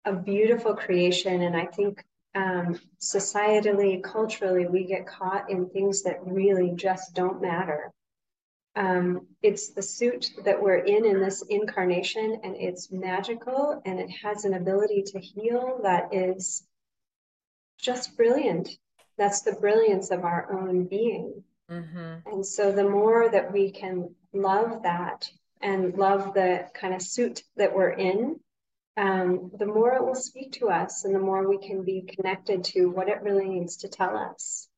a 0.05 0.13
beautiful 0.15 0.75
creation. 0.75 1.43
And 1.43 1.57
I 1.57 1.67
think 1.67 2.05
um, 2.35 2.79
societally, 3.01 4.03
culturally, 4.03 4.67
we 4.67 4.85
get 4.85 5.07
caught 5.07 5.51
in 5.51 5.69
things 5.69 6.03
that 6.05 6.19
really 6.25 6.73
just 6.77 7.15
don't 7.15 7.43
matter. 7.43 7.91
Um, 8.77 9.27
it's 9.43 9.71
the 9.71 9.83
suit 9.83 10.31
that 10.45 10.63
we're 10.63 10.79
in 10.79 11.05
in 11.05 11.21
this 11.21 11.43
incarnation, 11.49 12.41
and 12.45 12.55
it's 12.57 12.93
magical 12.93 13.83
and 13.85 13.99
it 13.99 14.11
has 14.11 14.45
an 14.45 14.55
ability 14.55 15.03
to 15.07 15.19
heal 15.19 15.81
that 15.83 16.15
is 16.15 16.67
just 17.79 18.17
brilliant. 18.17 18.69
That's 19.19 19.43
the 19.43 19.53
brilliance 19.55 20.11
of 20.11 20.25
our 20.25 20.53
own 20.53 20.85
being. 20.85 21.43
mm-hmm. 21.71 22.29
And 22.31 22.47
so 22.47 22.71
the 22.71 22.89
more 22.89 23.29
that 23.29 23.53
we 23.53 23.73
can 23.73 24.15
love 24.33 24.85
that 24.85 25.29
and 25.61 25.97
love 25.99 26.33
the 26.33 26.69
kind 26.75 26.95
of 26.95 27.03
suit 27.03 27.43
that 27.57 27.75
we're 27.75 27.91
in, 27.91 28.39
um, 28.97 29.51
the 29.59 29.67
more 29.67 29.95
it 29.95 30.05
will 30.05 30.15
speak 30.15 30.53
to 30.53 30.69
us 30.69 31.05
and 31.05 31.15
the 31.15 31.21
more 31.21 31.49
we 31.49 31.59
can 31.59 31.85
be 31.85 32.03
connected 32.03 32.65
to 32.65 32.87
what 32.87 33.09
it 33.09 33.23
really 33.23 33.49
needs 33.49 33.79
to 33.79 33.89
tell 33.89 34.17
us. 34.17 34.69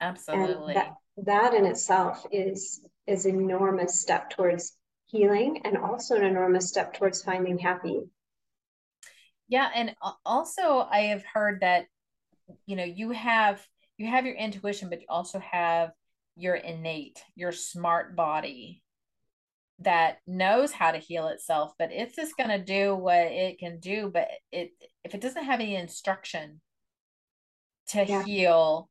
absolutely 0.00 0.74
And 0.74 0.76
that, 0.76 0.94
that 1.24 1.54
in 1.54 1.66
itself 1.66 2.24
is 2.30 2.80
is 3.06 3.26
enormous 3.26 4.00
step 4.00 4.30
towards 4.30 4.76
healing 5.06 5.62
and 5.64 5.76
also 5.76 6.16
an 6.16 6.24
enormous 6.24 6.68
step 6.68 6.94
towards 6.94 7.22
finding 7.22 7.58
happy. 7.58 8.00
yeah 9.48 9.70
and 9.74 9.94
also 10.24 10.86
i 10.90 11.00
have 11.00 11.24
heard 11.24 11.60
that 11.60 11.86
you 12.66 12.76
know 12.76 12.84
you 12.84 13.10
have 13.10 13.64
you 13.96 14.06
have 14.06 14.26
your 14.26 14.34
intuition 14.34 14.88
but 14.88 15.00
you 15.00 15.06
also 15.08 15.38
have 15.38 15.92
your 16.36 16.54
innate 16.54 17.22
your 17.34 17.52
smart 17.52 18.14
body 18.14 18.82
that 19.80 20.18
knows 20.26 20.72
how 20.72 20.90
to 20.90 20.98
heal 20.98 21.28
itself 21.28 21.72
but 21.78 21.90
it's 21.92 22.16
just 22.16 22.36
going 22.36 22.48
to 22.48 22.58
do 22.58 22.94
what 22.94 23.18
it 23.26 23.58
can 23.58 23.78
do 23.78 24.10
but 24.12 24.28
it 24.50 24.70
if 25.04 25.14
it 25.14 25.20
doesn't 25.20 25.44
have 25.44 25.60
any 25.60 25.76
instruction 25.76 26.60
to 27.88 28.04
Yeah. 28.04 28.24
heal 28.24 28.88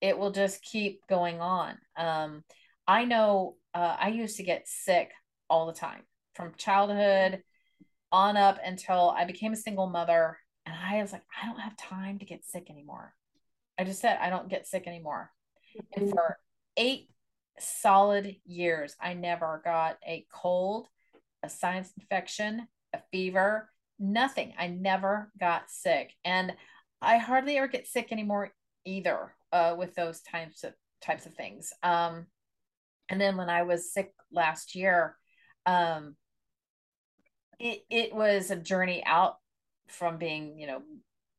it 0.00 0.16
will 0.16 0.30
just 0.30 0.62
keep 0.62 1.00
going 1.08 1.40
on. 1.40 1.76
Um 1.96 2.44
i 2.86 3.04
know 3.04 3.56
uh, 3.74 3.96
i 4.00 4.08
used 4.08 4.36
to 4.36 4.42
get 4.42 4.68
sick 4.68 5.10
all 5.50 5.66
the 5.66 5.72
time 5.72 6.02
from 6.34 6.52
childhood 6.56 7.42
on 8.12 8.36
up 8.36 8.58
until 8.64 9.10
i 9.10 9.24
became 9.24 9.52
a 9.52 9.56
single 9.56 9.88
mother 9.88 10.38
and 10.64 10.74
i 10.74 11.00
was 11.02 11.12
like 11.12 11.24
i 11.42 11.46
don't 11.46 11.58
have 11.60 11.76
time 11.76 12.18
to 12.18 12.24
get 12.24 12.44
sick 12.44 12.68
anymore. 12.70 13.14
I 13.78 13.84
just 13.84 14.00
said 14.00 14.18
i 14.20 14.30
don't 14.30 14.48
get 14.48 14.66
sick 14.66 14.86
anymore. 14.86 15.30
And 15.96 16.10
for 16.10 16.38
eight 16.76 17.10
solid 17.62 18.36
years, 18.44 18.96
I 19.00 19.14
never 19.14 19.60
got 19.64 19.98
a 20.06 20.26
cold, 20.32 20.88
a 21.42 21.48
sinus 21.48 21.92
infection, 21.98 22.66
a 22.92 23.00
fever, 23.12 23.70
nothing. 23.98 24.54
I 24.58 24.68
never 24.68 25.32
got 25.38 25.70
sick. 25.70 26.14
And 26.24 26.52
I 27.00 27.18
hardly 27.18 27.56
ever 27.58 27.68
get 27.68 27.86
sick 27.86 28.12
anymore 28.12 28.52
either 28.84 29.34
uh, 29.52 29.74
with 29.78 29.94
those 29.94 30.20
types 30.22 30.64
of 30.64 30.74
types 31.00 31.26
of 31.26 31.34
things. 31.34 31.72
Um, 31.82 32.26
and 33.08 33.20
then 33.20 33.36
when 33.36 33.50
I 33.50 33.62
was 33.62 33.92
sick 33.92 34.12
last 34.32 34.74
year, 34.74 35.16
um, 35.66 36.16
it 37.58 37.80
it 37.90 38.14
was 38.14 38.50
a 38.50 38.56
journey 38.56 39.02
out 39.04 39.36
from 39.88 40.18
being, 40.18 40.58
you 40.58 40.66
know, 40.66 40.82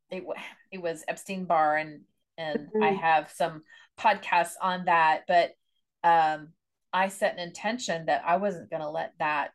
it 0.10 0.24
it 0.72 0.82
was 0.82 1.04
Epstein 1.08 1.46
Barr 1.46 1.78
and 1.78 2.02
and 2.38 2.70
I 2.82 2.92
Mhm. 2.92 3.02
have 3.02 3.32
some 3.32 3.64
podcasts 4.00 4.54
on 4.62 4.86
that, 4.86 5.24
but 5.28 5.52
um, 6.04 6.50
I 6.92 7.10
set 7.10 7.34
an 7.34 7.40
intention 7.40 8.06
that 8.06 8.24
I 8.26 8.38
wasn't 8.38 8.70
going 8.70 8.82
to 8.82 8.90
let 8.90 9.14
that 9.20 9.52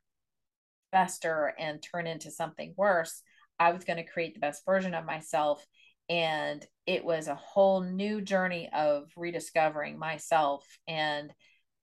fester 0.93 1.53
and 1.59 1.83
turn 1.83 2.07
into 2.07 2.31
something 2.31 2.75
worse. 2.77 3.23
I 3.59 3.73
was 3.73 3.85
going 3.85 3.97
to 3.97 4.11
create 4.11 4.35
the 4.35 4.41
best 4.41 4.65
version 4.65 4.95
of 4.95 5.05
myself. 5.05 5.65
And 6.09 6.65
it 6.87 7.05
was 7.05 7.29
a 7.29 7.35
whole 7.35 7.81
new 7.81 8.21
journey 8.21 8.69
of 8.75 9.11
rediscovering 9.17 9.99
myself 9.99 10.67
and 10.87 11.33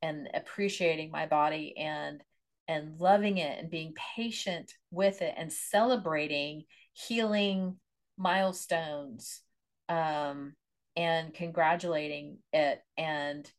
and 0.03 0.29
appreciating 0.33 1.11
my 1.11 1.25
body 1.27 1.75
and 1.77 2.23
and 2.67 2.99
loving 2.99 3.37
it 3.37 3.59
and 3.59 3.69
being 3.69 3.93
patient 4.15 4.71
with 4.91 5.21
it 5.21 5.33
and 5.37 5.51
celebrating 5.51 6.63
healing 6.93 7.77
milestones 8.17 9.41
um, 9.89 10.53
and 10.95 11.33
congratulating 11.33 12.37
it 12.53 12.81
and 12.97 13.51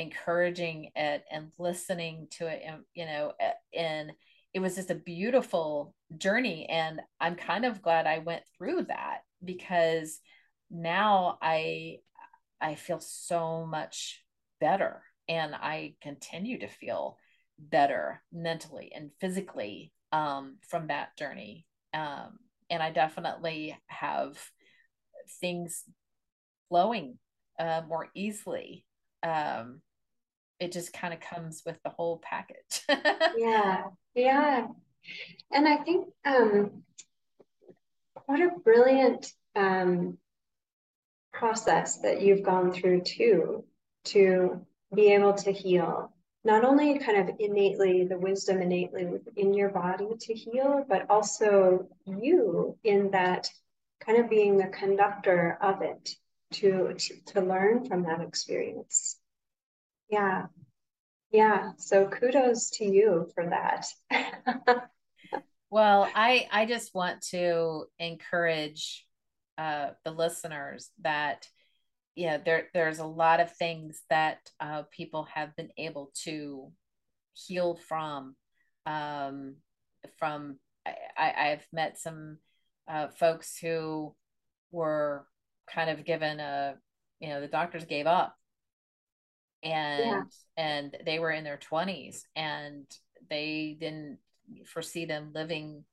encouraging 0.00 0.90
it 0.96 1.24
and 1.30 1.52
listening 1.58 2.26
to 2.30 2.46
it 2.46 2.62
and 2.66 2.82
you 2.94 3.04
know 3.04 3.32
and 3.74 4.12
it 4.52 4.60
was 4.60 4.74
just 4.74 4.90
a 4.90 4.94
beautiful 4.94 5.94
journey 6.16 6.66
and 6.68 7.00
i'm 7.20 7.36
kind 7.36 7.64
of 7.64 7.82
glad 7.82 8.06
i 8.06 8.18
went 8.18 8.42
through 8.56 8.82
that 8.82 9.20
because 9.44 10.20
now 10.70 11.38
i 11.42 11.98
I 12.60 12.74
feel 12.74 13.00
so 13.00 13.66
much 13.66 14.22
better 14.60 15.02
and 15.28 15.54
I 15.54 15.94
continue 16.02 16.58
to 16.58 16.68
feel 16.68 17.16
better 17.58 18.22
mentally 18.32 18.92
and 18.94 19.10
physically 19.20 19.92
um, 20.12 20.56
from 20.68 20.88
that 20.88 21.16
journey. 21.16 21.66
Um, 21.94 22.38
and 22.68 22.82
I 22.82 22.90
definitely 22.90 23.76
have 23.86 24.38
things 25.40 25.84
flowing 26.68 27.18
uh, 27.58 27.82
more 27.88 28.08
easily. 28.14 28.84
Um, 29.22 29.80
it 30.60 30.72
just 30.72 30.92
kind 30.92 31.14
of 31.14 31.20
comes 31.20 31.62
with 31.64 31.82
the 31.82 31.90
whole 31.90 32.18
package. 32.18 32.82
yeah, 33.36 33.84
yeah. 34.14 34.66
And 35.50 35.66
I 35.66 35.78
think 35.78 36.08
um, 36.24 36.82
what 38.26 38.40
a 38.40 38.50
brilliant 38.62 39.32
um, 39.56 40.18
process 41.32 41.98
that 41.98 42.20
you've 42.22 42.42
gone 42.42 42.72
through 42.72 43.02
too 43.02 43.64
to 44.04 44.64
be 44.94 45.12
able 45.12 45.34
to 45.34 45.52
heal 45.52 46.12
not 46.42 46.64
only 46.64 46.98
kind 46.98 47.18
of 47.18 47.36
innately 47.38 48.04
the 48.04 48.18
wisdom 48.18 48.62
innately 48.62 49.04
within 49.06 49.54
your 49.54 49.68
body 49.68 50.08
to 50.18 50.34
heal 50.34 50.84
but 50.88 51.06
also 51.10 51.86
you 52.06 52.76
in 52.82 53.10
that 53.10 53.48
kind 54.00 54.18
of 54.18 54.30
being 54.30 54.56
the 54.56 54.66
conductor 54.68 55.58
of 55.60 55.82
it 55.82 56.10
to 56.50 56.94
to, 56.94 57.14
to 57.26 57.40
learn 57.40 57.86
from 57.86 58.02
that 58.02 58.20
experience 58.20 59.19
yeah. 60.10 60.46
Yeah. 61.32 61.72
So 61.78 62.08
kudos 62.08 62.70
to 62.70 62.84
you 62.84 63.30
for 63.34 63.48
that. 63.50 63.86
Well 65.70 66.10
i 66.16 66.48
i 66.50 66.66
just 66.66 66.94
want 66.94 67.22
to 67.30 67.84
encourage 68.00 69.06
uh, 69.56 69.90
the 70.04 70.10
listeners 70.10 70.90
that 71.02 71.46
yeah 72.16 72.38
there 72.38 72.68
there's 72.74 72.98
a 72.98 73.06
lot 73.06 73.40
of 73.40 73.54
things 73.54 74.02
that 74.10 74.38
uh, 74.58 74.82
people 74.90 75.28
have 75.32 75.54
been 75.54 75.68
able 75.76 76.10
to 76.24 76.72
heal 77.34 77.78
from 77.88 78.34
um, 78.86 79.56
from 80.18 80.58
I, 80.84 81.50
I've 81.50 81.66
met 81.72 81.98
some 81.98 82.38
uh, 82.88 83.08
folks 83.08 83.56
who 83.58 84.14
were 84.72 85.26
kind 85.72 85.90
of 85.90 86.04
given 86.04 86.40
a 86.40 86.74
you 87.20 87.28
know 87.28 87.40
the 87.40 87.46
doctors 87.46 87.84
gave 87.84 88.06
up 88.06 88.34
and 89.62 90.04
yeah. 90.04 90.22
and 90.56 90.96
they 91.04 91.18
were 91.18 91.30
in 91.30 91.44
their 91.44 91.58
20s 91.58 92.22
and 92.34 92.86
they 93.28 93.76
didn't 93.78 94.18
foresee 94.66 95.04
them 95.04 95.32
living 95.34 95.84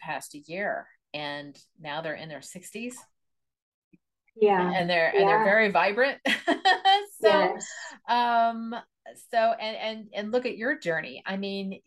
past 0.00 0.34
a 0.34 0.38
year 0.38 0.86
and 1.14 1.58
now 1.80 2.00
they're 2.00 2.14
in 2.14 2.28
their 2.28 2.40
60s 2.40 2.94
yeah 4.36 4.72
and 4.74 4.88
they're 4.88 5.12
yeah. 5.14 5.20
and 5.20 5.28
they're 5.28 5.44
very 5.44 5.70
vibrant 5.70 6.18
so 7.20 7.28
yes. 7.28 7.66
um 8.08 8.74
so 9.30 9.52
and 9.60 9.76
and 9.76 10.08
and 10.14 10.32
look 10.32 10.46
at 10.46 10.56
your 10.56 10.78
journey 10.78 11.22
i 11.26 11.36
mean 11.36 11.80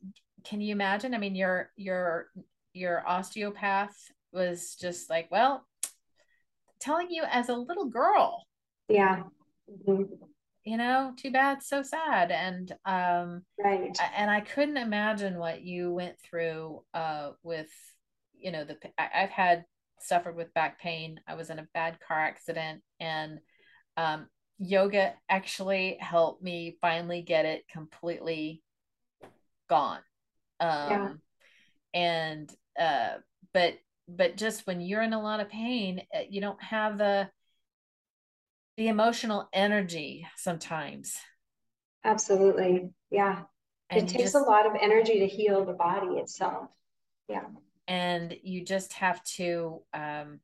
can 0.43 0.59
you 0.59 0.71
imagine 0.71 1.13
i 1.13 1.17
mean 1.17 1.35
your 1.35 1.71
your 1.77 2.27
your 2.73 3.07
osteopath 3.07 3.95
was 4.31 4.75
just 4.79 5.09
like 5.09 5.29
well 5.31 5.65
telling 6.79 7.09
you 7.09 7.23
as 7.29 7.49
a 7.49 7.55
little 7.55 7.85
girl 7.85 8.45
yeah 8.89 9.23
mm-hmm. 9.87 10.03
You 10.63 10.77
know 10.77 11.13
too 11.17 11.31
bad 11.31 11.61
so 11.61 11.83
sad. 11.83 12.31
And 12.31 12.71
um 12.85 13.43
right. 13.63 13.97
and 14.15 14.31
i 14.31 14.39
couldn't 14.39 14.77
imagine 14.77 15.37
what 15.37 15.61
you 15.61 15.91
went 15.91 16.19
through 16.19 16.83
uh 16.93 17.31
with 17.43 17.69
you 18.37 18.51
know 18.51 18.63
the 18.63 18.77
i've 18.97 19.29
had 19.29 19.65
suffered 20.03 20.35
with 20.35 20.53
back 20.53 20.79
pain. 20.79 21.19
I 21.27 21.35
was 21.35 21.49
in 21.49 21.59
a 21.59 21.67
bad 21.73 21.97
car 22.05 22.19
accident 22.19 22.81
and 22.99 23.39
um, 23.97 24.27
yoga 24.59 25.13
actually 25.29 25.97
helped 25.99 26.43
me 26.43 26.77
finally 26.81 27.21
get 27.21 27.45
it 27.45 27.67
completely 27.71 28.61
gone. 29.69 30.01
Um, 30.59 30.69
yeah. 30.89 31.09
and 31.93 32.55
uh, 32.79 33.17
but 33.53 33.75
but 34.07 34.37
just 34.37 34.67
when 34.67 34.81
you're 34.81 35.01
in 35.01 35.13
a 35.13 35.21
lot 35.21 35.39
of 35.39 35.49
pain 35.49 36.01
uh, 36.13 36.21
you 36.29 36.41
don't 36.41 36.61
have 36.61 36.97
the 36.97 37.29
the 38.77 38.87
emotional 38.87 39.47
energy 39.53 40.27
sometimes. 40.37 41.15
Absolutely. 42.03 42.89
Yeah. 43.11 43.43
And 43.89 44.03
it 44.03 44.11
takes 44.11 44.31
just, 44.31 44.35
a 44.35 44.39
lot 44.39 44.65
of 44.65 44.73
energy 44.81 45.19
to 45.19 45.27
heal 45.27 45.65
the 45.65 45.73
body 45.73 46.15
itself. 46.17 46.69
Yeah. 47.29 47.43
And 47.87 48.35
you 48.43 48.63
just 48.63 48.93
have 48.93 49.23
to 49.35 49.81
um 49.93 50.39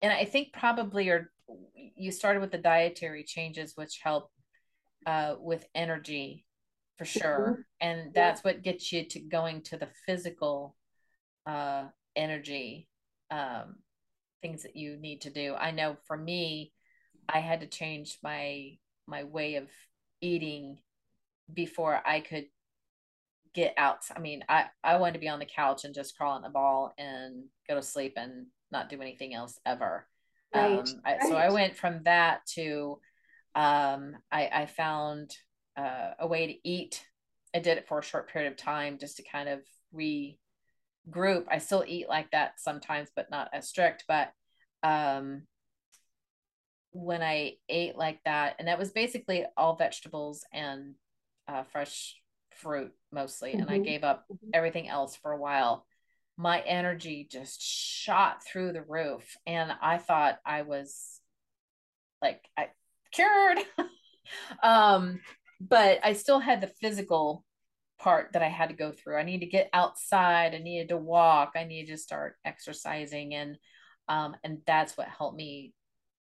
and 0.00 0.12
i 0.12 0.24
think 0.24 0.52
probably 0.52 1.04
your 1.04 1.30
you 1.74 2.10
started 2.10 2.40
with 2.40 2.50
the 2.50 2.58
dietary 2.58 3.24
changes 3.24 3.72
which 3.74 4.00
help 4.02 4.30
uh 5.06 5.34
with 5.38 5.66
energy 5.74 6.44
for 6.96 7.04
sure. 7.04 7.64
Mm-hmm. 7.82 7.88
and 7.88 8.14
that's 8.14 8.42
yeah. 8.44 8.52
what 8.52 8.62
gets 8.62 8.92
you 8.92 9.04
to 9.04 9.20
going 9.20 9.62
to 9.62 9.76
the 9.76 9.88
physical 10.06 10.74
uh 11.46 11.84
energy 12.16 12.88
um 13.30 13.76
things 14.40 14.62
that 14.62 14.76
you 14.76 14.96
need 14.96 15.22
to 15.22 15.30
do. 15.30 15.54
I 15.54 15.70
know 15.70 15.96
for 16.06 16.16
me 16.16 16.72
i 17.28 17.38
had 17.40 17.60
to 17.60 17.66
change 17.66 18.18
my 18.22 18.76
my 19.06 19.24
way 19.24 19.56
of 19.56 19.68
eating 20.20 20.78
before 21.52 22.00
i 22.06 22.20
could 22.20 22.46
get 23.58 23.74
out. 23.76 24.04
I 24.14 24.20
mean, 24.20 24.44
I, 24.48 24.66
I 24.84 24.98
wanted 24.98 25.14
to 25.14 25.18
be 25.18 25.28
on 25.28 25.38
the 25.40 25.46
couch 25.46 25.84
and 25.84 25.94
just 25.94 26.16
crawl 26.16 26.36
in 26.36 26.44
a 26.44 26.50
ball 26.50 26.94
and 26.98 27.44
go 27.68 27.74
to 27.74 27.82
sleep 27.82 28.14
and 28.16 28.46
not 28.70 28.88
do 28.88 29.00
anything 29.00 29.34
else 29.34 29.58
ever. 29.66 30.06
Right, 30.54 30.78
um, 30.78 30.84
I, 31.04 31.12
right. 31.12 31.22
So 31.22 31.34
I 31.34 31.50
went 31.50 31.76
from 31.76 32.02
that 32.04 32.46
to 32.54 33.00
um, 33.54 34.16
I, 34.30 34.48
I 34.52 34.66
found 34.66 35.34
uh, 35.76 36.12
a 36.20 36.26
way 36.26 36.46
to 36.46 36.68
eat. 36.68 37.04
I 37.54 37.58
did 37.58 37.78
it 37.78 37.88
for 37.88 37.98
a 37.98 38.04
short 38.04 38.30
period 38.30 38.52
of 38.52 38.56
time 38.56 38.98
just 38.98 39.16
to 39.16 39.24
kind 39.30 39.48
of 39.48 39.60
regroup. 39.92 41.44
I 41.50 41.58
still 41.58 41.84
eat 41.86 42.08
like 42.08 42.30
that 42.30 42.60
sometimes, 42.60 43.10
but 43.16 43.30
not 43.30 43.48
as 43.52 43.68
strict. 43.68 44.04
But 44.06 44.30
um, 44.82 45.42
when 46.92 47.22
I 47.22 47.54
ate 47.68 47.96
like 47.96 48.20
that, 48.24 48.56
and 48.58 48.68
that 48.68 48.78
was 48.78 48.90
basically 48.90 49.44
all 49.56 49.76
vegetables 49.76 50.44
and 50.52 50.94
uh, 51.46 51.64
fresh 51.64 52.16
fruit 52.58 52.92
mostly 53.12 53.50
mm-hmm. 53.50 53.60
and 53.60 53.70
I 53.70 53.74
mm-hmm. 53.74 53.84
gave 53.84 54.04
up 54.04 54.24
mm-hmm. 54.24 54.50
everything 54.52 54.88
else 54.88 55.16
for 55.16 55.32
a 55.32 55.38
while. 55.38 55.86
My 56.36 56.60
energy 56.60 57.26
just 57.30 57.60
shot 57.60 58.44
through 58.44 58.72
the 58.72 58.82
roof 58.82 59.36
and 59.46 59.72
I 59.80 59.98
thought 59.98 60.38
I 60.44 60.62
was 60.62 61.20
like 62.20 62.44
I 62.56 62.68
cured. 63.12 63.58
um 64.62 65.20
but 65.60 66.00
I 66.04 66.12
still 66.12 66.38
had 66.38 66.60
the 66.60 66.72
physical 66.80 67.44
part 67.98 68.30
that 68.34 68.42
I 68.42 68.48
had 68.48 68.68
to 68.68 68.76
go 68.76 68.92
through. 68.92 69.16
I 69.16 69.24
needed 69.24 69.46
to 69.46 69.50
get 69.50 69.70
outside, 69.72 70.54
I 70.54 70.58
needed 70.58 70.90
to 70.90 70.96
walk, 70.96 71.52
I 71.56 71.64
needed 71.64 71.92
to 71.92 71.98
start 71.98 72.36
exercising 72.44 73.34
and 73.34 73.56
um 74.08 74.36
and 74.44 74.58
that's 74.66 74.96
what 74.96 75.08
helped 75.08 75.36
me 75.36 75.72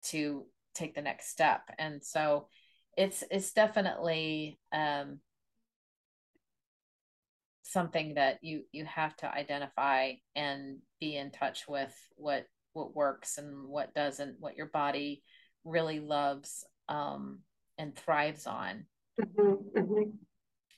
to 0.04 0.46
take 0.76 0.94
the 0.94 1.02
next 1.02 1.28
step. 1.28 1.62
And 1.78 2.02
so 2.04 2.48
it's 2.96 3.22
it's 3.30 3.52
definitely 3.52 4.58
um 4.72 5.20
something 7.62 8.14
that 8.14 8.38
you 8.42 8.62
you 8.72 8.84
have 8.84 9.14
to 9.16 9.30
identify 9.32 10.12
and 10.34 10.78
be 11.00 11.16
in 11.16 11.30
touch 11.30 11.64
with 11.68 11.94
what 12.16 12.46
what 12.72 12.94
works 12.94 13.38
and 13.38 13.68
what 13.68 13.94
doesn't 13.94 14.36
what 14.38 14.56
your 14.56 14.66
body 14.66 15.22
really 15.64 15.98
loves 15.98 16.64
um, 16.88 17.40
and 17.78 17.96
thrives 17.96 18.46
on. 18.46 18.86
Mm-hmm, 19.20 19.78
mm-hmm. 19.78 20.10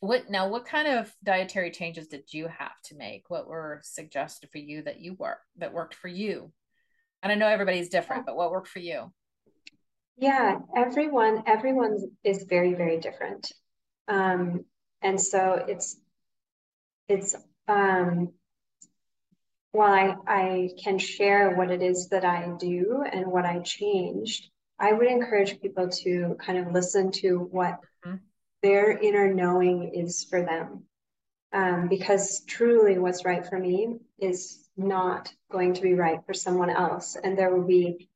what 0.01 0.31
now 0.31 0.49
what 0.49 0.65
kind 0.65 0.89
of 0.89 1.13
dietary 1.23 1.71
changes 1.71 2.09
did 2.09 2.33
you 2.33 2.49
have 2.49 2.81
to 2.85 2.97
make? 2.97 3.29
What 3.29 3.49
were 3.49 3.81
suggested 3.85 4.49
for 4.51 4.59
you 4.59 4.83
that 4.83 5.01
you 5.01 5.15
work 5.15 5.41
that 5.59 5.75
worked 5.75 5.95
for 5.95 6.09
you? 6.09 6.53
And 7.23 7.33
i 7.33 7.35
know 7.35 7.49
everybody's 7.49 7.89
different 7.89 8.27
but 8.27 8.37
what 8.37 8.53
worked 8.53 8.69
for 8.69 8.79
you 8.79 9.13
yeah 10.19 10.59
everyone 10.77 11.43
everyone 11.47 11.97
is 12.25 12.45
very 12.45 12.75
very 12.75 12.99
different 12.99 13.53
um, 14.09 14.65
and 15.03 15.21
so 15.21 15.65
it's 15.69 15.97
it's 17.09 17.35
um, 17.69 18.33
while 19.73 20.23
I, 20.27 20.35
I 20.35 20.71
can 20.83 20.99
share 20.99 21.55
what 21.55 21.71
it 21.71 21.83
is 21.83 22.09
that 22.09 22.25
I 22.25 22.53
do 22.59 23.05
and 23.11 23.27
what 23.27 23.45
I 23.45 23.61
changed, 23.61 24.49
I 24.79 24.93
would 24.93 25.07
encourage 25.07 25.61
people 25.61 25.89
to 25.89 26.37
kind 26.41 26.59
of 26.59 26.73
listen 26.73 27.11
to 27.13 27.39
what 27.39 27.79
mm-hmm. 28.05 28.17
their 28.63 28.97
inner 28.97 29.33
knowing 29.33 29.93
is 29.95 30.25
for 30.29 30.43
them. 30.43 30.85
Um, 31.53 31.89
because 31.89 32.45
truly 32.47 32.99
what's 32.99 33.25
right 33.25 33.47
for 33.47 33.59
me 33.59 33.97
is 34.19 34.69
not 34.77 35.33
going 35.51 35.75
to 35.75 35.83
be 35.83 35.95
right 35.95 36.21
for 36.27 36.35
someone 36.35 36.69
else. 36.69 37.17
And 37.17 37.39
there 37.39 37.55
will 37.55 37.67
be 37.67 38.09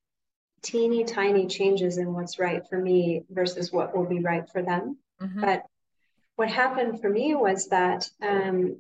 teeny 0.63 1.05
tiny 1.05 1.47
changes 1.47 1.99
in 1.99 2.13
what's 2.13 2.39
right 2.39 2.67
for 2.69 2.79
me 2.79 3.25
versus 3.31 3.73
what 3.73 3.97
will 3.97 4.07
be 4.07 4.21
right 4.21 4.49
for 4.49 4.63
them. 4.63 4.97
Mm-hmm. 5.21 5.41
But 5.41 5.65
what 6.37 6.49
happened 6.49 7.01
for 7.01 7.09
me 7.09 7.35
was 7.35 7.69
that 7.69 8.09
um, 8.23 8.79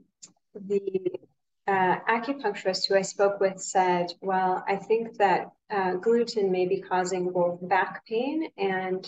the 0.54 1.12
uh, 1.66 1.96
acupuncturist 2.08 2.88
who 2.88 2.96
I 2.96 3.02
spoke 3.02 3.40
with 3.40 3.60
said, 3.60 4.12
Well, 4.20 4.64
I 4.66 4.76
think 4.76 5.18
that 5.18 5.52
uh, 5.70 5.94
gluten 5.94 6.50
may 6.50 6.66
be 6.66 6.80
causing 6.80 7.30
both 7.30 7.66
back 7.68 8.04
pain 8.06 8.48
and 8.56 9.06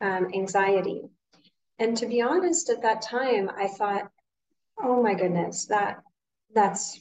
um, 0.00 0.28
anxiety. 0.34 1.02
And 1.78 1.96
to 1.96 2.06
be 2.06 2.22
honest, 2.22 2.70
at 2.70 2.82
that 2.82 3.02
time, 3.02 3.50
I 3.56 3.68
thought, 3.68 4.10
Oh 4.82 5.02
my 5.02 5.14
goodness, 5.14 5.66
that 5.66 6.02
that's 6.54 7.00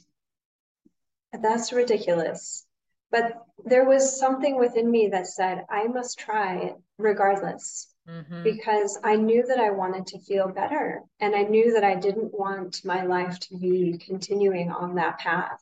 that's 1.32 1.74
ridiculous. 1.74 2.66
But 3.14 3.46
there 3.64 3.86
was 3.86 4.20
something 4.20 4.58
within 4.58 4.90
me 4.90 5.08
that 5.10 5.28
said, 5.28 5.66
I 5.70 5.88
must 5.88 6.18
try 6.18 6.58
it 6.58 6.76
regardless. 6.98 7.90
Mm-hmm. 8.10 8.44
Because 8.44 9.00
I 9.04 9.16
knew 9.16 9.46
that 9.48 9.60
I 9.60 9.70
wanted 9.70 10.08
to 10.08 10.20
feel 10.20 10.50
better. 10.50 11.04
And 11.22 11.34
I 11.34 11.44
knew 11.44 11.72
that 11.74 11.86
I 11.86 11.96
didn't 11.96 12.38
want 12.38 12.84
my 12.84 13.06
life 13.06 13.40
to 13.40 13.58
be 13.58 13.98
continuing 14.06 14.70
on 14.72 14.96
that 14.96 15.20
path. 15.20 15.62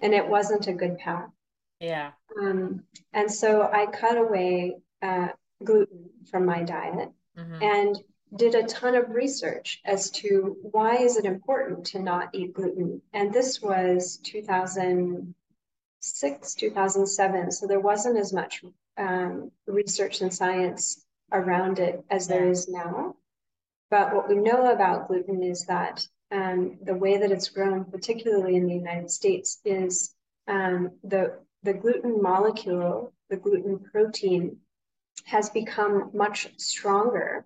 And 0.00 0.14
it 0.14 0.26
wasn't 0.26 0.68
a 0.68 0.72
good 0.72 0.96
path. 0.96 1.28
Yeah. 1.80 2.12
Um, 2.40 2.84
and 3.12 3.30
so 3.30 3.68
I 3.70 3.86
cut 3.86 4.16
away 4.16 4.76
uh, 5.02 5.28
gluten 5.62 6.08
from 6.30 6.46
my 6.46 6.62
diet 6.62 7.10
mm-hmm. 7.36 7.62
and 7.62 7.98
did 8.36 8.54
a 8.54 8.62
ton 8.62 8.94
of 8.94 9.10
research 9.10 9.80
as 9.84 10.08
to 10.10 10.56
why 10.62 10.96
is 10.96 11.16
it 11.18 11.26
important 11.26 11.84
to 11.86 11.98
not 11.98 12.30
eat 12.32 12.54
gluten. 12.54 13.02
And 13.12 13.34
this 13.34 13.60
was 13.60 14.18
2006, 16.02 16.54
2007. 16.54 17.52
So 17.52 17.66
there 17.66 17.80
wasn't 17.80 18.18
as 18.18 18.32
much 18.32 18.64
um, 18.96 19.52
research 19.66 20.20
and 20.20 20.34
science 20.34 21.04
around 21.30 21.78
it 21.78 22.04
as 22.10 22.26
there 22.26 22.48
is 22.48 22.68
now. 22.68 23.14
But 23.88 24.14
what 24.14 24.28
we 24.28 24.34
know 24.36 24.72
about 24.72 25.06
gluten 25.06 25.42
is 25.42 25.66
that 25.66 26.04
um, 26.32 26.78
the 26.82 26.94
way 26.94 27.18
that 27.18 27.30
it's 27.30 27.50
grown, 27.50 27.84
particularly 27.84 28.56
in 28.56 28.66
the 28.66 28.74
United 28.74 29.10
States, 29.10 29.58
is 29.64 30.14
um, 30.48 30.90
the 31.04 31.38
the 31.62 31.74
gluten 31.74 32.20
molecule, 32.20 33.12
the 33.30 33.36
gluten 33.36 33.78
protein, 33.78 34.56
has 35.24 35.50
become 35.50 36.10
much 36.12 36.48
stronger, 36.56 37.44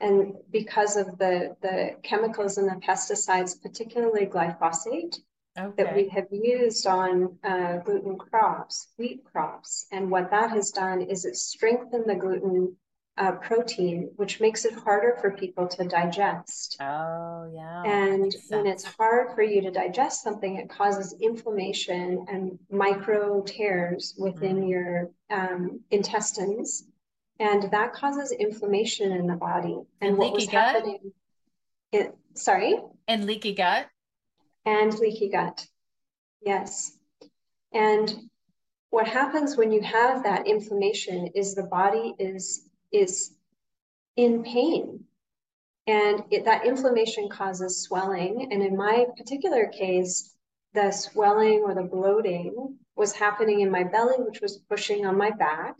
and 0.00 0.34
because 0.50 0.96
of 0.96 1.18
the 1.18 1.56
the 1.60 1.96
chemicals 2.02 2.56
and 2.56 2.68
the 2.68 2.80
pesticides, 2.86 3.60
particularly 3.60 4.24
glyphosate, 4.24 5.18
okay. 5.58 5.82
that 5.82 5.96
we 5.96 6.08
have 6.08 6.26
used 6.30 6.86
on 6.86 7.36
uh, 7.44 7.78
gluten 7.78 8.16
crops, 8.16 8.88
wheat 8.96 9.24
crops, 9.24 9.86
and 9.92 10.10
what 10.10 10.30
that 10.30 10.50
has 10.50 10.70
done 10.70 11.02
is 11.02 11.24
it 11.24 11.36
strengthened 11.36 12.04
the 12.06 12.14
gluten 12.14 12.76
uh, 13.18 13.32
protein, 13.32 14.10
which 14.16 14.40
makes 14.40 14.64
it 14.64 14.74
harder 14.74 15.16
for 15.20 15.32
people 15.32 15.66
to 15.66 15.84
digest. 15.84 16.76
Oh, 16.80 17.50
yeah. 17.52 17.82
And 17.84 18.34
when 18.48 18.66
it's 18.66 18.84
hard 18.84 19.34
for 19.34 19.42
you 19.42 19.60
to 19.62 19.70
digest 19.70 20.22
something, 20.22 20.56
it 20.56 20.70
causes 20.70 21.14
inflammation 21.20 22.24
and 22.28 22.58
micro 22.70 23.42
tears 23.42 24.14
within 24.18 24.62
mm. 24.62 24.70
your 24.70 25.10
um, 25.30 25.80
intestines. 25.90 26.84
And 27.40 27.70
that 27.70 27.92
causes 27.92 28.32
inflammation 28.32 29.12
in 29.12 29.26
the 29.26 29.36
body. 29.36 29.76
And, 30.00 30.10
and 30.10 30.18
what 30.18 30.32
was 30.32 30.46
gut? 30.46 30.54
happening? 30.54 31.12
It, 31.92 32.14
sorry? 32.34 32.78
And 33.06 33.26
leaky 33.26 33.54
gut? 33.54 33.86
And 34.64 34.96
leaky 34.98 35.30
gut. 35.30 35.66
Yes. 36.42 36.96
And 37.72 38.28
what 38.90 39.06
happens 39.06 39.56
when 39.56 39.72
you 39.72 39.82
have 39.82 40.22
that 40.22 40.46
inflammation 40.46 41.28
is 41.34 41.54
the 41.54 41.64
body 41.64 42.14
is 42.18 42.68
is 42.92 43.34
in 44.16 44.42
pain. 44.42 45.04
And 45.86 46.24
it, 46.30 46.44
that 46.44 46.66
inflammation 46.66 47.28
causes 47.30 47.82
swelling. 47.82 48.48
And 48.50 48.62
in 48.62 48.76
my 48.76 49.06
particular 49.16 49.66
case, 49.66 50.34
the 50.74 50.90
swelling 50.90 51.62
or 51.64 51.74
the 51.74 51.82
bloating 51.82 52.76
was 52.94 53.12
happening 53.12 53.60
in 53.60 53.70
my 53.70 53.84
belly, 53.84 54.16
which 54.18 54.40
was 54.40 54.58
pushing 54.68 55.06
on 55.06 55.16
my 55.16 55.30
back 55.30 55.76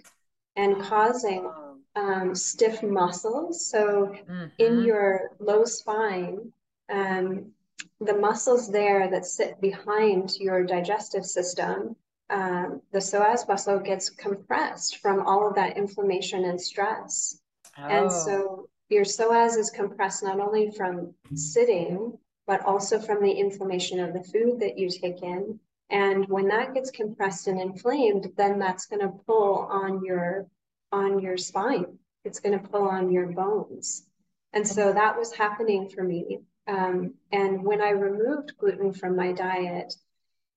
and 0.57 0.81
causing 0.81 1.51
um, 1.95 2.35
stiff 2.35 2.83
muscles. 2.83 3.69
So 3.71 4.15
mm-hmm. 4.15 4.45
in 4.59 4.83
your 4.83 5.33
low 5.39 5.65
spine, 5.65 6.53
um, 6.89 7.53
the 8.01 8.17
muscles 8.17 8.71
there 8.71 9.11
that 9.11 9.27
sit 9.27 9.61
behind 9.61 10.35
your 10.39 10.65
digestive 10.65 11.25
system 11.25 11.97
um, 12.31 12.83
the 12.93 12.99
psoas 12.99 13.49
muscle 13.49 13.79
gets 13.79 14.11
compressed 14.11 14.99
from 14.99 15.27
all 15.27 15.49
of 15.49 15.55
that 15.55 15.77
inflammation 15.77 16.45
and 16.45 16.61
stress. 16.61 17.41
Oh. 17.79 17.83
And 17.85 18.13
so 18.13 18.69
your 18.91 19.05
psoas 19.05 19.57
is 19.57 19.71
compressed 19.71 20.23
not 20.23 20.41
only 20.41 20.71
from 20.71 21.15
sitting, 21.35 22.19
but 22.47 22.65
also 22.65 22.99
from 22.99 23.23
the 23.23 23.31
inflammation 23.31 24.01
of 24.01 24.13
the 24.13 24.23
food 24.23 24.61
that 24.61 24.79
you 24.79 24.91
take 24.91 25.23
in. 25.23 25.59
And 25.91 26.29
when 26.29 26.49
that 26.49 26.75
gets 26.75 26.91
compressed 26.91 27.47
and 27.47 27.61
inflamed, 27.61 28.33
then 28.37 28.59
that's 28.59 28.87
going 28.87 29.01
to 29.01 29.19
pull 29.27 29.67
on 29.71 30.05
your 30.05 30.47
on 30.93 31.21
your 31.21 31.37
spine. 31.37 31.99
It's 32.25 32.41
going 32.41 32.59
to 32.59 32.69
pull 32.69 32.89
on 32.89 33.11
your 33.11 33.27
bones. 33.27 34.05
And 34.53 34.67
so 34.67 34.93
that 34.93 35.19
was 35.19 35.33
happening 35.33 35.89
for 35.89 36.03
me. 36.03 36.41
Um, 36.69 37.15
and 37.33 37.65
when 37.65 37.81
I 37.81 37.91
removed 37.91 38.59
gluten 38.59 38.93
from 38.93 39.17
my 39.17 39.33
diet, 39.33 39.95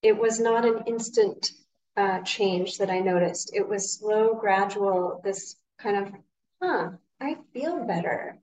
it 0.02 0.18
was 0.18 0.40
not 0.40 0.66
an 0.66 0.84
instant 0.86 1.54
uh, 1.96 2.20
change 2.22 2.78
that 2.78 2.90
I 2.90 3.00
noticed. 3.00 3.56
It 3.56 3.68
was 3.68 3.94
slow, 3.94 4.36
gradual, 4.36 5.22
this 5.24 5.56
kind 5.80 5.98
of, 5.98 6.14
huh, 6.62 6.90
I 7.22 7.38
feel 7.54 7.86
better. 7.86 8.38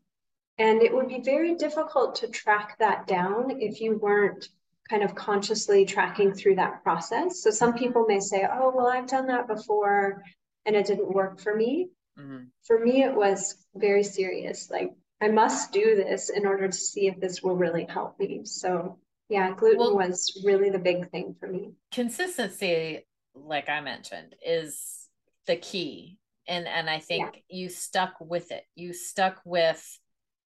And 0.56 0.82
it 0.82 0.92
would 0.92 1.08
be 1.08 1.20
very 1.20 1.54
difficult 1.54 2.16
to 2.16 2.28
track 2.28 2.78
that 2.78 3.06
down 3.06 3.60
if 3.60 3.80
you 3.80 3.98
weren't 3.98 4.48
kind 4.88 5.02
of 5.02 5.14
consciously 5.14 5.84
tracking 5.84 6.32
through 6.32 6.56
that 6.56 6.82
process. 6.82 7.42
So 7.42 7.50
some 7.50 7.74
people 7.74 8.06
may 8.08 8.20
say, 8.20 8.46
oh, 8.50 8.72
well, 8.74 8.88
I've 8.88 9.06
done 9.06 9.26
that 9.26 9.46
before 9.46 10.22
and 10.64 10.74
it 10.74 10.86
didn't 10.86 11.12
work 11.12 11.38
for 11.38 11.54
me. 11.54 11.90
Mm-hmm. 12.18 12.44
For 12.64 12.78
me, 12.78 13.02
it 13.02 13.14
was 13.14 13.66
very 13.74 14.02
serious. 14.02 14.70
Like, 14.70 14.92
I 15.20 15.28
must 15.28 15.72
do 15.72 15.96
this 15.96 16.30
in 16.30 16.46
order 16.46 16.68
to 16.68 16.76
see 16.76 17.08
if 17.08 17.18
this 17.20 17.42
will 17.42 17.56
really 17.56 17.86
help 17.88 18.18
me. 18.20 18.42
So, 18.44 18.98
yeah, 19.28 19.52
gluten 19.54 19.78
well, 19.78 19.96
was 19.96 20.40
really 20.44 20.70
the 20.70 20.78
big 20.78 21.10
thing 21.10 21.34
for 21.40 21.48
me. 21.48 21.72
Consistency 21.92 23.04
like 23.44 23.68
I 23.68 23.80
mentioned, 23.80 24.34
is 24.44 25.08
the 25.46 25.56
key. 25.56 26.18
And 26.46 26.66
and 26.66 26.88
I 26.88 26.98
think 26.98 27.42
yeah. 27.48 27.58
you 27.58 27.68
stuck 27.68 28.14
with 28.20 28.50
it. 28.50 28.64
You 28.74 28.92
stuck 28.92 29.40
with 29.44 29.84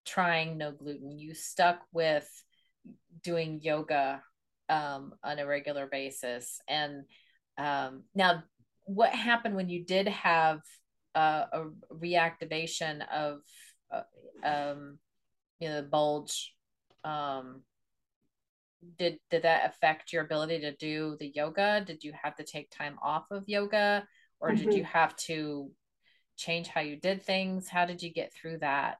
trying 0.04 0.58
no 0.58 0.72
gluten. 0.72 1.18
You 1.18 1.34
stuck 1.34 1.80
with 1.92 2.28
doing 3.22 3.60
yoga 3.62 4.22
um, 4.68 5.14
on 5.22 5.38
a 5.38 5.46
regular 5.46 5.86
basis. 5.86 6.60
And 6.68 7.04
um, 7.56 8.02
now, 8.14 8.42
what 8.84 9.14
happened 9.14 9.54
when 9.54 9.68
you 9.68 9.84
did 9.84 10.08
have 10.08 10.60
uh, 11.14 11.44
a 11.52 11.64
reactivation 11.94 13.02
of 13.12 13.40
um, 14.42 14.98
you 15.60 15.68
know 15.68 15.82
the 15.82 15.88
bulge? 15.88 16.54
Um, 17.04 17.62
did 18.98 19.18
did 19.30 19.42
that 19.42 19.70
affect 19.70 20.12
your 20.12 20.24
ability 20.24 20.60
to 20.60 20.74
do 20.74 21.16
the 21.18 21.28
yoga? 21.34 21.82
Did 21.86 22.02
you 22.04 22.12
have 22.20 22.36
to 22.36 22.44
take 22.44 22.70
time 22.70 22.98
off 23.02 23.30
of 23.30 23.48
yoga? 23.48 24.06
Or 24.40 24.50
mm-hmm. 24.50 24.64
did 24.64 24.74
you 24.74 24.84
have 24.84 25.14
to 25.16 25.70
change 26.36 26.68
how 26.68 26.80
you 26.80 26.96
did 26.96 27.22
things? 27.22 27.68
How 27.68 27.86
did 27.86 28.02
you 28.02 28.12
get 28.12 28.32
through 28.34 28.58
that? 28.58 28.98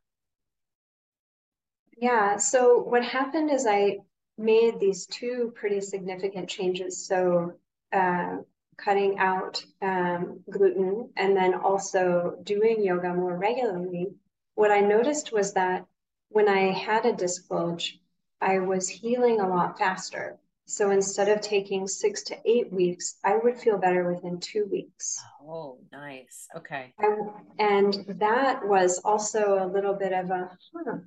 Yeah 1.96 2.36
so 2.36 2.78
what 2.78 3.04
happened 3.04 3.50
is 3.50 3.66
i 3.66 3.98
made 4.38 4.80
these 4.80 5.06
two 5.06 5.52
pretty 5.54 5.80
significant 5.80 6.48
changes. 6.48 7.06
So 7.06 7.52
uh, 7.92 8.38
cutting 8.76 9.18
out 9.18 9.62
um, 9.80 10.40
gluten 10.50 11.10
and 11.16 11.36
then 11.36 11.54
also 11.54 12.36
doing 12.42 12.82
yoga 12.82 13.14
more 13.14 13.36
regularly 13.36 14.08
what 14.54 14.70
i 14.70 14.80
noticed 14.80 15.32
was 15.32 15.54
that 15.54 15.86
when 16.28 16.48
i 16.48 16.72
had 16.72 17.04
a 17.06 17.12
disc 17.12 17.48
bulge 17.48 18.00
I 18.42 18.58
was 18.58 18.88
healing 18.88 19.40
a 19.40 19.48
lot 19.48 19.78
faster. 19.78 20.36
So 20.66 20.90
instead 20.90 21.28
of 21.28 21.40
taking 21.40 21.86
six 21.86 22.24
to 22.24 22.36
eight 22.44 22.72
weeks, 22.72 23.18
I 23.24 23.36
would 23.36 23.58
feel 23.58 23.78
better 23.78 24.12
within 24.12 24.40
two 24.40 24.66
weeks. 24.70 25.22
Oh, 25.40 25.78
nice. 25.92 26.48
Okay. 26.56 26.92
I, 26.98 27.16
and 27.60 27.94
that 28.18 28.66
was 28.66 29.00
also 29.04 29.64
a 29.64 29.70
little 29.70 29.94
bit 29.94 30.12
of 30.12 30.30
a, 30.30 30.50
huh, 30.74 30.98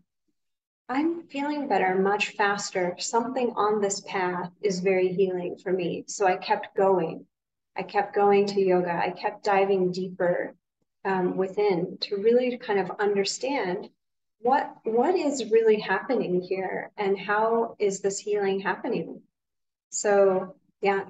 I'm 0.87 1.23
feeling 1.23 1.67
better 1.67 1.95
much 1.95 2.29
faster. 2.29 2.95
Something 2.99 3.51
on 3.57 3.81
this 3.81 3.99
path 4.01 4.51
is 4.61 4.79
very 4.79 5.09
healing 5.09 5.57
for 5.57 5.73
me. 5.73 6.05
So 6.07 6.25
I 6.25 6.37
kept 6.37 6.75
going. 6.77 7.25
I 7.75 7.83
kept 7.83 8.15
going 8.15 8.45
to 8.47 8.61
yoga. 8.61 8.93
I 8.93 9.09
kept 9.09 9.43
diving 9.43 9.91
deeper 9.91 10.55
um, 11.05 11.37
within 11.37 11.97
to 12.01 12.17
really 12.17 12.57
kind 12.57 12.79
of 12.79 12.91
understand 12.99 13.89
what 14.39 14.75
what 14.83 15.15
is 15.15 15.51
really 15.51 15.79
happening 15.79 16.41
here 16.41 16.91
and 16.97 17.17
how 17.17 17.75
is 17.79 18.01
this 18.01 18.19
healing 18.19 18.59
happening 18.59 19.21
so 19.89 20.55
yeah 20.81 21.03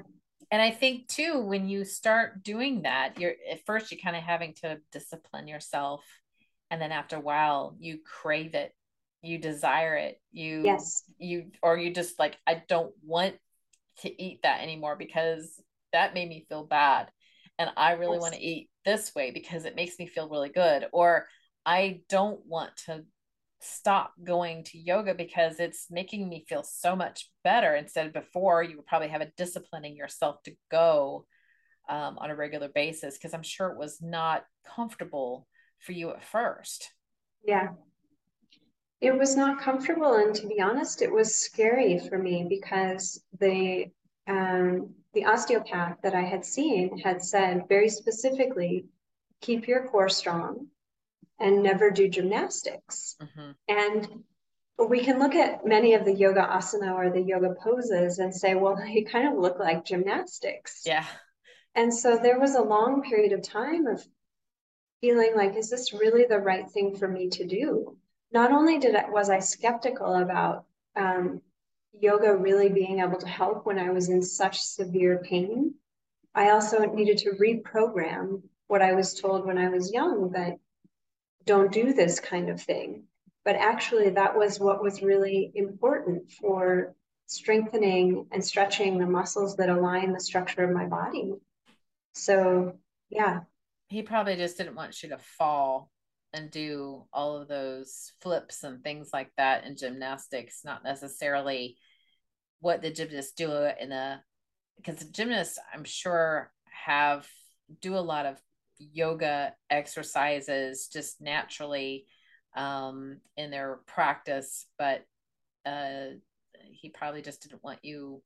and 0.52 0.62
i 0.62 0.70
think 0.70 1.08
too 1.08 1.40
when 1.40 1.68
you 1.68 1.84
start 1.84 2.44
doing 2.44 2.84
that 2.84 3.20
you're 3.20 3.34
at 3.52 3.66
first 3.66 3.92
you're 3.92 4.00
kind 4.02 4.16
of 4.16 4.22
having 4.22 4.54
to 4.54 4.80
discipline 4.92 5.48
yourself 5.48 6.04
and 6.70 6.82
then 6.82 6.92
after 6.92 7.16
a 7.16 7.22
while 7.22 7.76
you 7.80 7.98
crave 8.06 8.54
it 8.54 8.74
you 9.22 9.38
desire 9.40 9.96
it 9.96 10.22
you 10.32 10.62
yes 10.64 11.04
you 11.18 11.48
or 11.64 11.78
you 11.78 11.92
just 11.92 12.20
like 12.20 12.38
i 12.46 12.62
don't 12.70 12.94
want 13.04 13.36
to 14.02 14.22
eat 14.22 14.42
that 14.44 14.62
anymore 14.62 14.96
because 14.96 15.62
that 15.94 16.14
made 16.14 16.30
me 16.30 16.46
feel 16.48 16.64
bad. 16.64 17.10
And 17.58 17.70
I 17.78 17.94
really 17.94 18.16
yes. 18.16 18.22
want 18.22 18.34
to 18.36 18.42
eat 18.42 18.70
this 18.86 19.14
way 19.16 19.32
because 19.32 19.66
it 19.66 19.76
makes 19.76 19.98
me 20.00 20.08
feel 20.08 20.30
really 20.30 20.50
good. 20.50 20.86
Or 20.94 21.28
I 21.66 22.02
don't 22.10 22.46
want 22.46 22.76
to 22.86 23.04
stop 23.62 24.14
going 24.24 24.64
to 24.64 24.78
yoga 24.78 25.14
because 25.14 25.60
it's 25.60 25.88
making 25.90 26.28
me 26.30 26.46
feel 26.48 26.64
so 26.64 26.96
much 26.96 27.30
better 27.44 27.76
instead 27.76 28.06
of 28.06 28.14
before 28.14 28.62
you 28.62 28.78
would 28.78 28.86
probably 28.86 29.08
have 29.08 29.22
a 29.22 29.32
disciplining 29.38 29.96
yourself 29.96 30.42
to 30.44 30.54
go 30.70 31.26
um, 31.90 32.18
on 32.20 32.30
a 32.30 32.36
regular 32.36 32.68
basis 32.68 33.18
because 33.18 33.34
i'm 33.34 33.44
sure 33.44 33.70
it 33.70 33.78
was 33.78 34.02
not 34.02 34.44
comfortable 34.76 35.48
for 35.80 35.94
you 35.94 36.10
at 36.12 36.24
first 36.24 36.92
yeah 37.46 37.70
it 39.02 39.18
was 39.18 39.36
not 39.36 39.62
comfortable 39.62 40.16
and 40.16 40.36
to 40.36 40.48
be 40.48 40.62
honest 40.62 41.02
it 41.02 41.12
was 41.12 41.36
scary 41.36 42.00
for 42.00 42.18
me 42.18 42.46
because 42.48 43.24
the 43.40 43.86
um, 44.28 44.94
the 45.16 45.26
osteopath 45.26 45.98
that 46.04 46.14
i 46.14 46.22
had 46.22 46.46
seen 46.46 47.00
had 47.00 47.24
said 47.24 47.68
very 47.68 47.90
specifically 47.90 48.86
keep 49.42 49.68
your 49.68 49.88
core 49.88 50.10
strong 50.10 50.68
and 51.40 51.64
never 51.64 51.92
do 51.92 52.08
gymnastics. 52.08 53.16
Mm-hmm. 53.22 53.52
And 53.68 54.24
we 54.90 55.04
can 55.04 55.20
look 55.20 55.36
at 55.36 55.66
many 55.66 55.94
of 55.94 56.06
the 56.06 56.14
yoga 56.14 56.42
asana 56.42 56.94
or 56.94 57.10
the 57.10 57.22
yoga 57.22 57.56
poses 57.62 58.20
and 58.20 58.34
say, 58.34 58.56
well, 58.56 58.76
they 58.86 59.04
kind 59.04 59.28
of 59.28 59.40
look 59.40 59.60
like 59.60 59.86
gymnastics. 59.86 60.84
Yeah. 60.86 61.06
And 61.74 61.94
so 61.94 62.18
there 62.18 62.40
was 62.40 62.56
a 62.56 62.62
long 62.62 63.02
period 63.02 63.34
of 63.34 63.42
time 63.42 63.88
of 63.88 64.06
feeling 65.02 65.34
like, 65.36 65.56
is 65.56 65.70
this 65.70 65.94
really 65.94 66.26
the 66.26 66.40
right 66.40 66.70
thing 66.70 66.96
for 66.96 67.08
me 67.08 67.30
to 67.30 67.46
do? 67.46 67.98
Not 68.32 68.52
only 68.52 68.80
did 68.80 68.96
I, 68.96 69.10
was 69.10 69.30
I 69.30 69.40
skeptical 69.40 70.16
about 70.16 70.66
um, 70.96 71.42
yoga 72.00 72.36
really 72.36 72.70
being 72.70 73.00
able 73.00 73.20
to 73.20 73.28
help 73.28 73.66
when 73.66 73.80
I 73.80 73.90
was 73.92 74.10
in 74.10 74.22
such 74.22 74.62
severe 74.62 75.20
pain, 75.24 75.76
I 76.34 76.50
also 76.50 76.86
needed 76.86 77.18
to 77.20 77.32
reprogram 77.32 78.42
what 78.68 78.82
I 78.82 78.94
was 78.94 79.14
told 79.14 79.46
when 79.46 79.58
I 79.58 79.70
was 79.70 79.94
young 79.94 80.32
that 80.32 80.58
don't 81.46 81.72
do 81.72 81.94
this 81.94 82.20
kind 82.20 82.50
of 82.50 82.62
thing. 82.62 83.04
But 83.44 83.56
actually, 83.56 84.10
that 84.12 84.36
was 84.36 84.60
what 84.60 84.82
was 84.82 85.04
really 85.04 85.52
important 85.54 86.32
for 86.32 86.96
strengthening 87.28 88.28
and 88.32 88.44
stretching 88.44 88.98
the 88.98 89.06
muscles 89.06 89.56
that 89.58 89.70
align 89.70 90.14
the 90.14 90.20
structure 90.20 90.64
of 90.64 90.76
my 90.76 90.86
body. 90.86 91.34
So, 92.14 92.78
yeah. 93.10 93.42
He 93.88 94.02
probably 94.02 94.36
just 94.36 94.58
didn't 94.58 94.76
want 94.76 95.02
you 95.04 95.10
to 95.10 95.20
fall 95.20 95.92
and 96.36 96.52
do 96.52 97.06
all 97.14 97.38
of 97.38 97.48
those 97.48 98.12
flips 98.22 98.64
and 98.64 98.84
things 98.84 99.10
like 99.14 99.32
that 99.38 99.66
in 99.66 99.78
gymnastics, 99.78 100.62
not 100.64 100.84
necessarily 100.84 101.78
what 102.60 102.82
the 102.82 102.92
gymnasts 102.92 103.34
do 103.34 103.52
in 103.80 103.92
a 103.92 104.22
because 104.78 105.04
gymnasts, 105.06 105.58
I'm 105.74 105.86
sure, 105.86 106.52
have 106.86 107.28
do 107.82 107.96
a 107.96 108.00
lot 108.00 108.26
of 108.26 108.38
yoga 108.78 109.54
exercises 109.70 110.90
just 110.92 111.22
naturally 111.22 112.06
um, 112.56 113.20
in 113.38 113.52
their 113.52 113.80
practice, 113.88 114.68
but 114.78 115.04
uh, 115.66 116.18
he 116.72 116.90
probably 116.90 117.22
just 117.22 117.42
didn't 117.42 117.64
want 117.64 117.80
you 117.84 118.22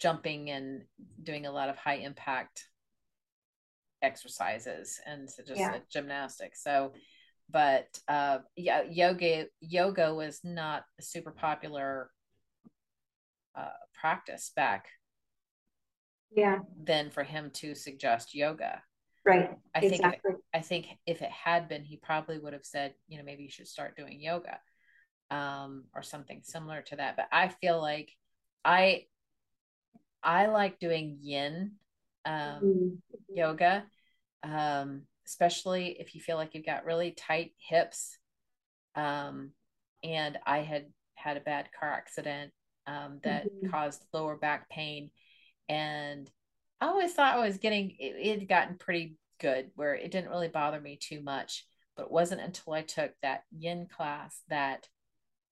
jumping 0.00 0.50
and 0.50 0.82
doing 1.22 1.46
a 1.46 1.52
lot 1.52 1.68
of 1.68 1.76
high 1.76 1.96
impact 1.96 2.68
exercises 4.00 5.00
and 5.06 5.28
so 5.28 5.42
just 5.42 5.58
yeah. 5.58 5.78
gymnastics. 5.90 6.62
So, 6.62 6.92
but 7.50 7.86
uh, 8.08 8.38
yeah, 8.56 8.82
yoga 8.82 9.46
yoga 9.60 10.14
was 10.14 10.40
not 10.44 10.84
a 10.98 11.02
super 11.02 11.30
popular 11.30 12.10
uh, 13.56 13.68
practice 13.94 14.52
back. 14.54 14.88
Yeah. 16.30 16.58
Then 16.76 17.10
for 17.10 17.24
him 17.24 17.50
to 17.54 17.74
suggest 17.74 18.34
yoga. 18.34 18.82
Right. 19.24 19.50
I 19.74 19.78
exactly. 19.80 20.10
think 20.10 20.14
if, 20.24 20.36
I 20.54 20.60
think 20.60 20.86
if 21.06 21.22
it 21.22 21.30
had 21.30 21.68
been, 21.68 21.84
he 21.84 21.96
probably 21.96 22.38
would 22.38 22.52
have 22.52 22.64
said, 22.64 22.94
you 23.08 23.18
know, 23.18 23.24
maybe 23.24 23.42
you 23.42 23.50
should 23.50 23.68
start 23.68 23.96
doing 23.96 24.20
yoga, 24.20 24.58
um, 25.30 25.84
or 25.94 26.02
something 26.02 26.40
similar 26.44 26.82
to 26.82 26.96
that. 26.96 27.16
But 27.16 27.28
I 27.32 27.48
feel 27.48 27.80
like 27.80 28.10
I 28.64 29.04
I 30.22 30.46
like 30.46 30.78
doing 30.78 31.18
yin 31.20 31.72
um, 32.24 32.60
mm-hmm. 32.62 33.34
yoga, 33.34 33.84
um, 34.42 35.02
especially 35.28 35.96
if 36.00 36.14
you 36.14 36.20
feel 36.20 36.36
like 36.36 36.54
you've 36.54 36.66
got 36.66 36.86
really 36.86 37.12
tight 37.12 37.52
hips. 37.58 38.16
Um, 38.94 39.50
and 40.02 40.38
I 40.46 40.58
had 40.60 40.86
had 41.14 41.36
a 41.36 41.40
bad 41.40 41.68
car 41.78 41.92
accident 41.92 42.52
um, 42.86 43.20
that 43.24 43.44
mm-hmm. 43.44 43.68
caused 43.70 44.04
lower 44.12 44.36
back 44.36 44.68
pain, 44.70 45.10
and 45.68 46.28
I 46.80 46.86
always 46.86 47.12
thought 47.12 47.36
I 47.36 47.46
was 47.46 47.58
getting 47.58 47.90
it, 47.98 48.16
it 48.18 48.38
had 48.40 48.48
gotten 48.48 48.78
pretty 48.78 49.16
good 49.40 49.70
where 49.74 49.94
it 49.94 50.10
didn't 50.10 50.30
really 50.30 50.48
bother 50.48 50.80
me 50.80 50.98
too 51.00 51.20
much. 51.20 51.66
But 51.96 52.06
it 52.06 52.12
wasn't 52.12 52.40
until 52.40 52.72
I 52.72 52.82
took 52.82 53.12
that 53.22 53.42
yin 53.50 53.88
class 53.94 54.40
that 54.48 54.88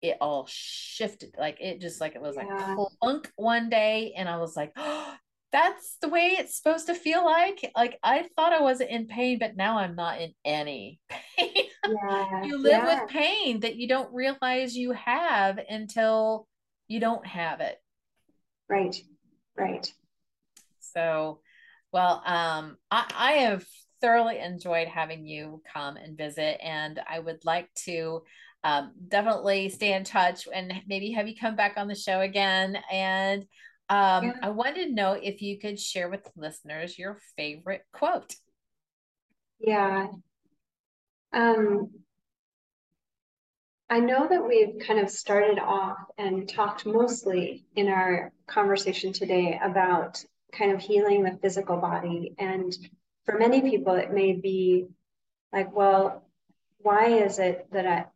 it 0.01 0.17
all 0.21 0.47
shifted. 0.49 1.35
Like 1.39 1.61
it 1.61 1.81
just 1.81 2.01
like 2.01 2.15
it 2.15 2.23
was 2.23 2.37
yeah. 2.37 2.75
like 2.77 2.89
clunk 3.01 3.31
one 3.37 3.69
day, 3.69 4.15
and 4.17 4.29
I 4.29 4.39
was 4.39 4.57
like, 4.57 4.73
oh, 4.77 5.15
that's 5.53 5.97
the 6.01 6.09
way 6.09 6.37
it's 6.39 6.57
supposed 6.57 6.87
to 6.87 6.95
feel 6.95 7.25
like. 7.25 7.71
Like 7.77 7.99
I 8.03 8.29
thought 8.35 8.53
I 8.53 8.61
wasn't 8.61 8.91
in 8.91 9.07
pain, 9.07 9.39
but 9.39 9.57
now 9.57 9.79
I'm 9.79 9.95
not 9.95 10.21
in 10.21 10.33
any 10.45 11.01
pain. 11.37 11.67
Yeah, 11.87 12.45
you 12.45 12.59
live 12.59 12.73
yeah. 12.73 13.03
with 13.03 13.11
pain 13.11 13.61
that 13.61 13.77
you 13.77 13.89
don't 13.89 14.13
realize 14.13 14.77
you 14.77 14.93
have 14.93 15.59
until 15.69 16.49
you 16.89 17.01
don't 17.01 17.27
have 17.27 17.61
it. 17.61 17.77
Right. 18.69 18.97
Right. 19.57 19.91
So, 20.81 21.41
well, 21.93 22.23
um, 22.27 22.77
I, 22.91 23.11
I 23.17 23.33
have 23.33 23.65
thoroughly 24.01 24.39
enjoyed 24.39 24.89
having 24.89 25.27
you 25.27 25.63
come 25.73 25.97
and 25.97 26.19
visit, 26.19 26.59
and 26.63 27.01
I 27.09 27.19
would 27.19 27.45
like 27.45 27.73
to 27.85 28.23
um, 28.65 28.93
definitely 29.09 29.69
stay 29.69 29.93
in 29.93 30.03
touch 30.03 30.49
and 30.53 30.73
maybe 30.89 31.13
have 31.13 31.29
you 31.29 31.35
come 31.41 31.55
back 31.55 31.75
on 31.77 31.87
the 31.87 31.95
show 31.95 32.21
again. 32.21 32.77
And 32.91 33.45
um, 33.89 34.25
yeah. 34.25 34.33
I 34.43 34.51
wanted 34.51 34.87
to 34.87 34.95
know 34.95 35.13
if 35.13 35.43
you 35.43 35.59
could 35.59 35.79
share 35.79 36.09
with 36.09 36.29
listeners 36.37 36.99
your 36.99 37.19
favorite 37.37 37.83
quote. 37.93 38.35
Yeah. 39.61 40.09
Um, 41.33 41.91
I 43.89 44.01
know 44.01 44.27
that 44.29 44.47
we've 44.47 44.85
kind 44.85 44.99
of 44.99 45.11
started 45.11 45.59
off 45.61 45.99
and 46.19 46.49
talked 46.49 46.87
mostly 46.87 47.65
in 47.77 47.89
our 47.89 48.33
conversation 48.49 49.13
today 49.13 49.61
about 49.63 50.25
kind 50.53 50.73
of 50.73 50.81
healing 50.81 51.23
the 51.23 51.39
physical 51.41 51.77
body. 51.77 52.35
And 52.39 52.77
for 53.25 53.39
many 53.39 53.61
people, 53.61 53.95
it 53.95 54.13
may 54.13 54.33
be 54.33 54.87
like, 55.53 55.73
well, 55.73 56.25
why 56.79 57.07
is 57.09 57.39
it 57.39 57.69
that 57.73 58.11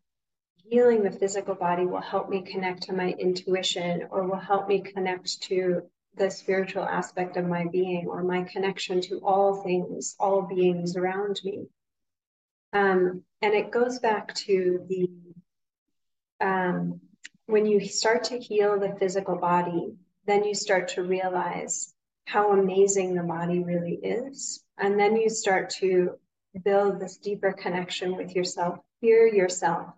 I, 0.71 0.75
healing 0.75 1.03
the 1.03 1.11
physical 1.11 1.55
body 1.55 1.87
will 1.87 2.01
help 2.01 2.29
me 2.29 2.43
connect 2.43 2.83
to 2.85 2.93
my 2.93 3.11
intuition 3.19 4.07
or 4.11 4.27
will 4.27 4.37
help 4.37 4.69
me 4.69 4.81
connect 4.81 5.43
to 5.43 5.83
the 6.17 6.31
spiritual 6.31 6.85
aspect 6.85 7.37
of 7.37 7.47
my 7.47 7.67
being 7.67 8.07
or 8.07 8.23
my 8.23 8.43
connection 8.43 9.01
to 9.03 9.19
all 9.19 9.63
things, 9.63 10.17
all 10.19 10.43
beings 10.43 10.97
around 10.97 11.41
me? 11.45 11.67
Um, 12.73 13.25
and 13.43 13.55
it 13.55 13.71
goes 13.71 13.99
back 13.99 14.35
to 14.35 14.85
the 14.89 15.09
um, 16.41 17.01
when 17.47 17.67
you 17.67 17.85
start 17.85 18.25
to 18.25 18.39
heal 18.39 18.79
the 18.79 18.97
physical 18.99 19.37
body, 19.37 19.95
then 20.27 20.45
you 20.45 20.55
start 20.55 20.89
to 20.89 21.03
realize 21.03 21.93
how 22.25 22.53
amazing 22.53 23.15
the 23.15 23.23
body 23.23 23.59
really 23.59 23.95
is. 23.95 24.63
And 24.79 24.99
then 24.99 25.17
you 25.17 25.29
start 25.29 25.71
to 25.81 26.19
build 26.65 27.01
this 27.01 27.19
deeper 27.19 27.53
connection 27.53 28.17
with 28.17 28.35
yourself, 28.35 28.79
hear 29.01 29.27
yourself, 29.27 29.89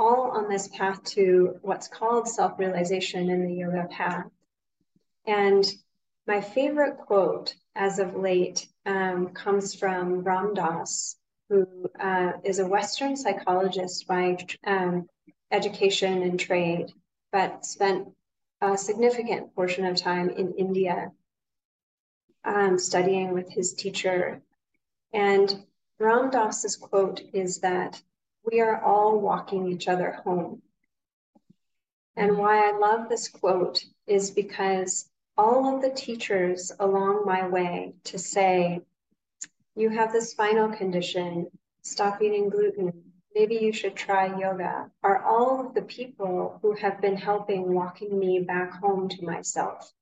all 0.00 0.30
on 0.30 0.48
this 0.48 0.66
path 0.68 1.04
to 1.04 1.58
what's 1.60 1.86
called 1.86 2.26
self 2.26 2.58
realization 2.58 3.28
in 3.28 3.46
the 3.46 3.54
yoga 3.54 3.86
path. 3.90 4.26
And 5.26 5.64
my 6.26 6.40
favorite 6.40 6.96
quote 6.96 7.54
as 7.76 7.98
of 7.98 8.16
late 8.16 8.66
um, 8.86 9.28
comes 9.28 9.74
from 9.74 10.22
Ram 10.22 10.54
Dass, 10.54 11.16
who 11.50 11.90
uh, 12.00 12.32
is 12.42 12.58
a 12.58 12.66
Western 12.66 13.14
psychologist 13.14 14.06
by 14.06 14.38
um, 14.66 15.06
education 15.50 16.22
and 16.22 16.40
trade, 16.40 16.92
but 17.30 17.66
spent 17.66 18.08
a 18.62 18.78
significant 18.78 19.54
portion 19.54 19.84
of 19.84 19.96
time 19.96 20.30
in 20.30 20.54
India 20.54 21.12
um, 22.44 22.78
studying 22.78 23.32
with 23.32 23.50
his 23.50 23.74
teacher. 23.74 24.40
And 25.12 25.64
Ram 25.98 26.30
Dass's 26.30 26.76
quote 26.76 27.20
is 27.34 27.58
that 27.58 28.00
we 28.44 28.60
are 28.60 28.82
all 28.82 29.20
walking 29.20 29.68
each 29.68 29.88
other 29.88 30.12
home. 30.24 30.62
And 32.16 32.36
why 32.36 32.68
I 32.68 32.76
love 32.76 33.08
this 33.08 33.28
quote 33.28 33.84
is 34.06 34.30
because 34.30 35.08
all 35.36 35.74
of 35.74 35.82
the 35.82 35.90
teachers 35.90 36.72
along 36.78 37.24
my 37.24 37.46
way 37.48 37.94
to 38.04 38.18
say, 38.18 38.82
you 39.74 39.88
have 39.90 40.12
this 40.12 40.32
spinal 40.32 40.68
condition, 40.68 41.46
stop 41.82 42.20
eating 42.20 42.50
gluten, 42.50 42.92
maybe 43.34 43.56
you 43.56 43.72
should 43.72 43.94
try 43.94 44.26
yoga, 44.38 44.90
are 45.02 45.22
all 45.22 45.66
of 45.66 45.74
the 45.74 45.82
people 45.82 46.58
who 46.60 46.74
have 46.74 47.00
been 47.00 47.16
helping 47.16 47.72
walking 47.72 48.18
me 48.18 48.40
back 48.40 48.80
home 48.80 49.08
to 49.08 49.24
myself. 49.24 49.92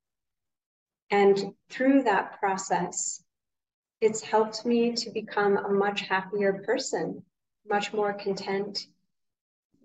And 1.11 1.55
through 1.71 2.05
that 2.05 2.39
process, 2.39 3.23
it's 4.01 4.23
helped 4.23 4.65
me 4.65 4.93
to 4.93 5.11
become 5.11 5.57
a 5.57 5.69
much 5.69 6.03
happier 6.03 6.63
person, 6.65 7.23
much 7.69 7.93
more 7.93 8.13
content, 8.13 8.87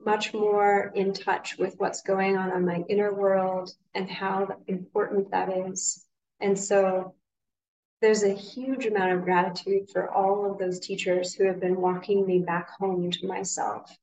much 0.06 0.34
more 0.34 0.92
in 0.96 1.14
touch 1.14 1.58
with 1.58 1.76
what's 1.78 2.02
going 2.02 2.38
on 2.38 2.52
in 2.52 2.66
my 2.66 2.84
inner 2.90 3.14
world 3.14 3.72
and 3.94 4.10
how 4.10 4.58
important 4.68 5.32
that 5.32 5.50
is. 5.68 6.06
And 6.40 6.58
so 6.58 7.16
there's 8.02 8.24
a 8.24 8.34
huge 8.34 8.86
amount 8.86 9.14
of 9.14 9.24
gratitude 9.24 9.90
for 9.90 10.12
all 10.12 10.52
of 10.52 10.58
those 10.58 10.80
teachers 10.80 11.34
who 11.34 11.46
have 11.46 11.62
been 11.62 11.80
walking 11.80 12.26
me 12.26 12.40
back 12.40 12.70
home 12.70 13.10
to 13.10 13.28
myself. 13.28 13.96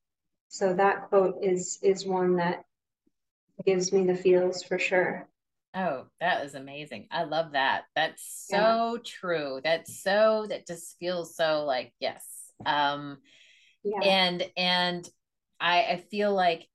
So 0.47 0.73
that 0.73 1.07
quote 1.09 1.37
is 1.43 1.79
is 1.81 2.05
one 2.05 2.35
that 2.37 2.65
gives 3.65 3.93
me 3.93 4.05
the 4.05 4.15
feels 4.15 4.63
for 4.63 4.79
sure. 4.79 5.27
Oh, 5.73 6.07
that 6.19 6.45
is 6.45 6.55
amazing. 6.55 7.07
I 7.11 7.23
love 7.23 7.53
that. 7.53 7.83
That's 7.95 8.23
so 8.49 8.95
yeah. 8.95 9.01
true. 9.05 9.61
That's 9.63 10.01
so 10.03 10.45
that 10.49 10.67
just 10.67 10.97
feels 10.97 11.35
so 11.35 11.63
like 11.65 11.93
yes. 11.99 12.25
Um 12.65 13.19
yeah. 13.83 13.99
and 14.03 14.43
and 14.57 15.09
I 15.59 15.83
I 15.83 16.03
feel 16.09 16.33
like 16.33 16.67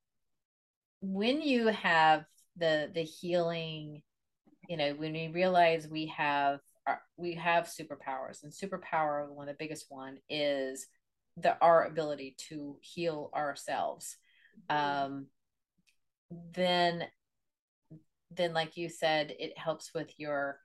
when 1.01 1.41
you 1.41 1.69
have 1.69 2.25
the 2.57 2.91
the 2.95 3.03
healing, 3.03 4.03
you 4.69 4.77
know, 4.77 4.95
when 4.95 5.13
we 5.13 5.29
realize 5.29 5.89
we 5.89 6.07
have 6.07 6.61
our, 6.87 7.01
we 7.17 7.35
have 7.35 7.67
superpowers 7.67 8.43
and 8.43 8.53
superpower 8.53 9.29
one 9.29 9.49
of 9.49 9.57
the 9.57 9.65
biggest 9.65 9.87
one 9.89 10.19
is 10.29 10.87
the 11.37 11.57
our 11.61 11.85
ability 11.85 12.37
to 12.49 12.77
heal 12.81 13.31
ourselves. 13.35 14.17
Mm-hmm. 14.71 15.05
Um 15.05 15.27
then 16.55 17.05
then 18.35 18.53
like 18.53 18.77
you 18.77 18.89
said 18.89 19.35
it 19.39 19.57
helps 19.57 19.93
with 19.95 20.13
your 20.19 20.59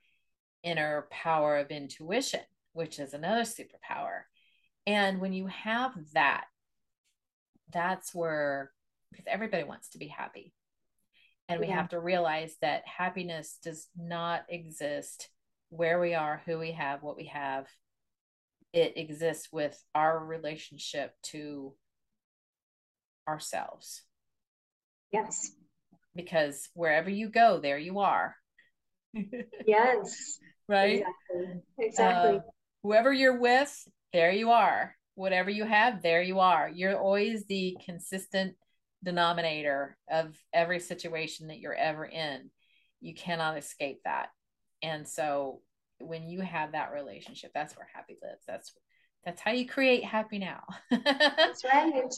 inner 0.64 1.08
power 1.12 1.58
of 1.58 1.70
intuition 1.70 2.42
which 2.74 3.00
is 3.00 3.14
another 3.14 3.42
superpower 3.42 4.22
and 4.88 5.20
when 5.20 5.34
you 5.34 5.48
have 5.48 5.94
that 6.14 6.46
that's 7.72 8.14
where 8.14 8.72
because 9.12 9.26
everybody 9.28 9.64
wants 9.64 9.90
to 9.90 9.98
be 9.98 10.08
happy 10.08 10.54
and 11.50 11.60
we 11.60 11.68
yeah. 11.68 11.76
have 11.76 11.90
to 11.90 12.00
realize 12.00 12.56
that 12.62 12.88
happiness 12.88 13.58
does 13.64 13.88
not 13.98 14.44
exist 14.50 15.30
where 15.70 16.00
we 16.00 16.14
are 16.14 16.42
who 16.46 16.58
we 16.58 16.72
have 16.72 17.04
what 17.04 17.18
we 17.18 17.26
have 17.26 17.68
it 18.74 18.98
exists 18.98 19.50
with 19.52 19.82
our 19.94 20.24
relationship 20.24 21.14
to 21.24 21.74
ourselves 23.28 24.04
yes 25.12 25.52
because 26.16 26.70
wherever 26.74 27.10
you 27.10 27.30
go, 27.30 27.60
there 27.60 27.78
you 27.78 28.00
are. 28.00 28.36
yes. 29.66 30.40
Right? 30.70 31.04
Exactly. 31.34 31.62
exactly. 31.80 32.38
Uh, 32.38 32.42
whoever 32.82 33.12
you're 33.12 33.38
with, 33.38 33.88
there 34.14 34.32
you 34.32 34.51
are. 34.51 34.95
Whatever 35.16 35.49
you 35.49 35.66
have, 35.66 36.01
there 36.01 36.22
you 36.22 36.39
are. 36.39 36.70
You're 36.70 36.97
always 36.97 37.45
the 37.45 37.78
consistent 37.86 38.55
denominator 39.03 39.97
of 40.09 40.38
every 40.53 40.80
situation 40.80 41.47
that 41.47 41.59
you're 41.59 41.74
ever 41.74 42.05
in. 42.05 42.49
You 43.01 43.14
cannot 43.14 43.57
escape 43.57 44.01
that. 44.05 44.30
And 44.82 45.07
so 45.07 45.62
when 45.99 46.30
you 46.30 46.41
have 46.41 46.72
that 46.72 46.91
relationship, 46.93 47.51
that's 47.53 47.76
where 47.76 47.88
happy 47.93 48.18
lives. 48.22 48.43
That's 48.47 48.72
that's 49.24 49.41
how 49.41 49.51
you 49.51 49.68
create 49.68 50.03
happy 50.03 50.39
now. 50.39 50.64
that's 50.89 51.64
right. 51.64 52.12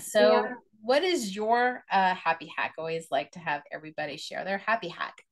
So 0.00 0.32
yeah 0.32 0.52
what 0.80 1.02
is 1.02 1.34
your 1.34 1.84
uh, 1.90 2.14
happy 2.14 2.50
hack? 2.56 2.74
always 2.78 3.08
like 3.10 3.32
to 3.32 3.38
have 3.38 3.62
everybody 3.72 4.16
share 4.16 4.44
their 4.44 4.58
happy 4.58 4.88
hack. 4.88 5.22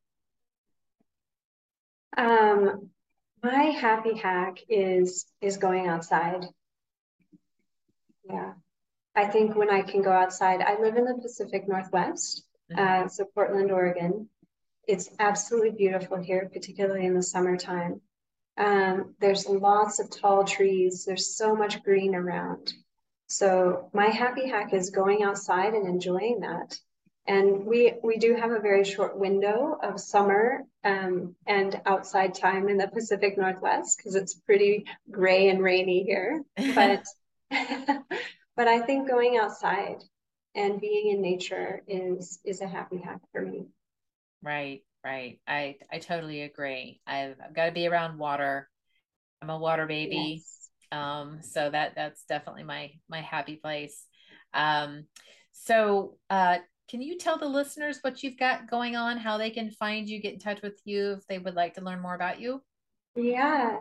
Um, 2.17 2.91
my 3.47 3.65
happy 3.87 4.15
hack 4.17 4.59
is 4.69 5.27
is 5.41 5.57
going 5.57 5.87
outside. 5.87 6.45
Yeah, 8.29 8.55
I 9.15 9.27
think 9.27 9.55
when 9.55 9.71
I 9.71 9.83
can 9.83 10.03
go 10.03 10.11
outside, 10.11 10.61
I 10.61 10.81
live 10.81 10.97
in 10.97 11.05
the 11.05 11.23
Pacific 11.23 11.69
Northwest, 11.69 12.45
mm-hmm. 12.73 13.05
uh, 13.05 13.09
so 13.09 13.25
Portland, 13.35 13.71
Oregon. 13.71 14.29
It's 14.89 15.11
absolutely 15.19 15.71
beautiful 15.71 16.19
here, 16.19 16.51
particularly 16.53 17.07
in 17.07 17.15
the 17.15 17.23
summertime. 17.23 18.01
Um, 18.59 19.15
there's 19.21 19.47
lots 19.49 20.01
of 20.01 20.11
tall 20.11 20.45
trees. 20.45 21.05
There's 21.05 21.37
so 21.37 21.55
much 21.55 21.83
green 21.83 22.15
around. 22.15 22.73
So 23.29 23.91
my 23.93 24.07
happy 24.07 24.49
hack 24.49 24.73
is 24.73 24.91
going 24.91 25.23
outside 25.23 25.75
and 25.75 25.87
enjoying 25.87 26.41
that. 26.41 26.79
And 27.27 27.67
we 27.67 27.95
we 28.03 28.19
do 28.19 28.35
have 28.35 28.53
a 28.53 28.61
very 28.61 28.85
short 28.85 29.19
window 29.19 29.79
of 29.83 30.01
summer 30.01 30.65
um, 30.85 31.35
and 31.47 31.81
outside 31.87 32.35
time 32.35 32.69
in 32.69 32.77
the 32.77 32.89
Pacific 32.89 33.37
Northwest 33.37 33.99
because 33.99 34.15
it's 34.15 34.35
pretty 34.35 34.85
gray 35.11 35.49
and 35.49 35.63
rainy 35.63 36.05
here. 36.05 36.43
But 36.75 37.05
but 38.57 38.69
I 38.69 38.81
think 38.81 39.09
going 39.09 39.39
outside 39.39 40.03
and 40.55 40.81
being 40.81 41.11
in 41.11 41.21
nature 41.21 41.83
is 41.89 42.39
is 42.45 42.61
a 42.61 42.69
happy 42.69 42.99
hack 42.99 43.21
for 43.33 43.43
me. 43.43 43.67
Right, 44.43 44.83
right. 45.05 45.41
I 45.49 45.77
I 45.91 45.99
totally 45.99 46.43
agree. 46.43 47.01
I've, 47.07 47.37
I've 47.45 47.55
got 47.55 47.67
to 47.67 47.73
be 47.73 47.89
around 47.89 48.19
water. 48.19 48.69
I'm 49.43 49.51
a 49.51 49.59
water 49.59 49.87
baby. 49.87 50.43
Yes 50.45 50.57
um 50.93 51.41
so 51.43 51.69
that 51.69 51.95
that's 51.95 52.25
definitely 52.25 52.63
my 52.63 52.93
my 53.09 53.21
happy 53.21 53.57
place 53.57 54.07
um 54.55 55.05
so 55.53 56.17
uh 56.31 56.59
can 56.89 57.03
you 57.03 57.19
tell 57.19 57.39
the 57.39 57.49
listeners 57.49 57.99
what 58.03 58.23
you've 58.23 58.39
got 58.39 58.71
going 58.71 58.97
on 58.97 59.17
how 59.19 59.39
they 59.39 59.51
can 59.51 59.71
find 59.71 60.09
you 60.09 60.21
get 60.21 60.35
in 60.35 60.39
touch 60.39 60.63
with 60.63 60.81
you 60.85 61.13
if 61.13 61.27
they 61.27 61.39
would 61.39 61.55
like 61.55 61.75
to 61.75 61.81
learn 61.81 62.01
more 62.01 62.15
about 62.15 62.41
you? 62.41 62.63
Yeah. 63.15 63.79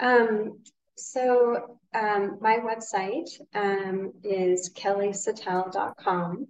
Um 0.00 0.58
so 0.96 1.78
um 1.94 2.38
my 2.40 2.58
website 2.58 3.28
um 3.54 4.12
is 4.24 4.70
kellysattel.com 4.70 6.48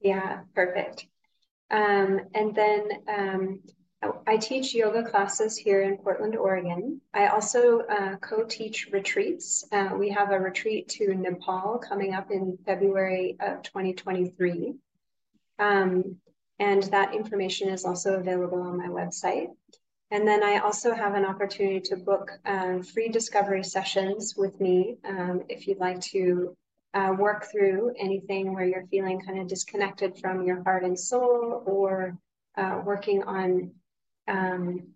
yeah 0.00 0.40
perfect. 0.54 1.06
Um 1.70 2.20
and 2.34 2.54
then 2.54 2.88
um 3.08 3.60
I 4.26 4.36
teach 4.36 4.74
yoga 4.74 5.04
classes 5.04 5.56
here 5.56 5.82
in 5.82 5.96
Portland, 5.96 6.36
Oregon. 6.36 7.00
I 7.14 7.28
also 7.28 7.80
uh, 7.80 8.16
co-teach 8.16 8.88
retreats. 8.92 9.64
Uh, 9.70 9.90
we 9.96 10.08
have 10.10 10.32
a 10.32 10.38
retreat 10.40 10.88
to 10.90 11.14
Nepal 11.14 11.78
coming 11.78 12.14
up 12.14 12.30
in 12.30 12.58
February 12.64 13.36
of 13.40 13.62
2023. 13.62 14.74
Um, 15.58 16.16
and 16.58 16.82
that 16.84 17.14
information 17.14 17.68
is 17.68 17.84
also 17.84 18.14
available 18.14 18.60
on 18.62 18.76
my 18.76 18.88
website. 18.88 19.48
And 20.10 20.26
then 20.26 20.42
I 20.42 20.58
also 20.58 20.94
have 20.94 21.14
an 21.14 21.24
opportunity 21.24 21.80
to 21.80 21.96
book 21.96 22.30
um, 22.44 22.82
free 22.82 23.08
discovery 23.08 23.64
sessions 23.64 24.34
with 24.36 24.60
me 24.60 24.96
um, 25.04 25.42
if 25.48 25.66
you'd 25.66 25.78
like 25.78 26.00
to 26.12 26.56
uh, 26.94 27.14
work 27.18 27.46
through 27.50 27.94
anything 27.98 28.52
where 28.52 28.66
you're 28.66 28.86
feeling 28.86 29.20
kind 29.20 29.40
of 29.40 29.46
disconnected 29.46 30.18
from 30.18 30.44
your 30.44 30.62
heart 30.64 30.84
and 30.84 30.98
soul 30.98 31.62
or 31.66 32.18
uh, 32.56 32.82
working 32.84 33.22
on 33.22 33.72
um, 34.28 34.88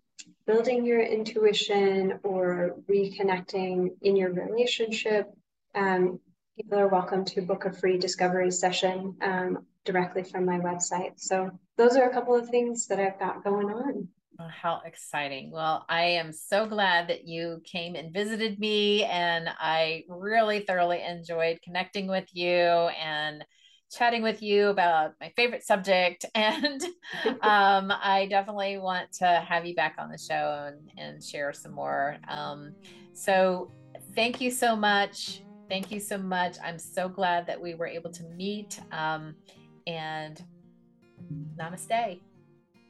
building 0.45 0.85
your 0.85 1.01
intuition 1.01 2.19
or 2.23 2.75
reconnecting 2.89 3.89
in 4.01 4.15
your 4.15 4.31
relationship, 4.31 5.29
um, 5.75 6.19
people 6.55 6.79
are 6.79 6.87
welcome 6.87 7.25
to 7.25 7.41
book 7.41 7.65
a 7.65 7.73
free 7.73 7.97
discovery 7.97 8.51
session 8.51 9.15
um, 9.21 9.65
directly 9.85 10.23
from 10.23 10.45
my 10.45 10.59
website. 10.59 11.13
So 11.17 11.51
those 11.77 11.95
are 11.95 12.09
a 12.09 12.13
couple 12.13 12.35
of 12.35 12.49
things 12.49 12.87
that 12.87 12.99
I've 12.99 13.19
got 13.19 13.43
going 13.43 13.67
on. 13.67 14.07
Oh, 14.39 14.47
how 14.47 14.81
exciting. 14.85 15.51
Well, 15.51 15.83
I 15.89 16.03
am 16.03 16.31
so 16.31 16.67
glad 16.67 17.09
that 17.09 17.27
you 17.27 17.59
came 17.65 17.95
and 17.95 18.13
visited 18.13 18.59
me, 18.59 19.03
and 19.03 19.49
I 19.49 20.03
really 20.07 20.59
thoroughly 20.59 21.01
enjoyed 21.01 21.59
connecting 21.63 22.07
with 22.07 22.27
you 22.33 22.53
and 22.53 23.43
chatting 23.91 24.21
with 24.21 24.41
you 24.41 24.67
about 24.67 25.13
my 25.19 25.31
favorite 25.35 25.63
subject. 25.63 26.25
And 26.35 26.81
um, 27.41 27.91
I 27.91 28.27
definitely 28.29 28.77
want 28.77 29.11
to 29.13 29.25
have 29.25 29.65
you 29.65 29.75
back 29.75 29.95
on 29.97 30.09
the 30.09 30.17
show 30.17 30.71
and, 30.71 30.91
and 30.97 31.23
share 31.23 31.51
some 31.53 31.73
more. 31.73 32.17
Um, 32.27 32.73
so 33.13 33.71
thank 34.15 34.39
you 34.39 34.51
so 34.51 34.75
much. 34.75 35.41
Thank 35.69 35.91
you 35.91 35.99
so 35.99 36.17
much. 36.17 36.57
I'm 36.63 36.79
so 36.79 37.09
glad 37.09 37.47
that 37.47 37.59
we 37.59 37.75
were 37.75 37.87
able 37.87 38.11
to 38.11 38.23
meet. 38.23 38.79
Um, 38.91 39.35
and 39.87 40.41
namaste. 41.57 42.21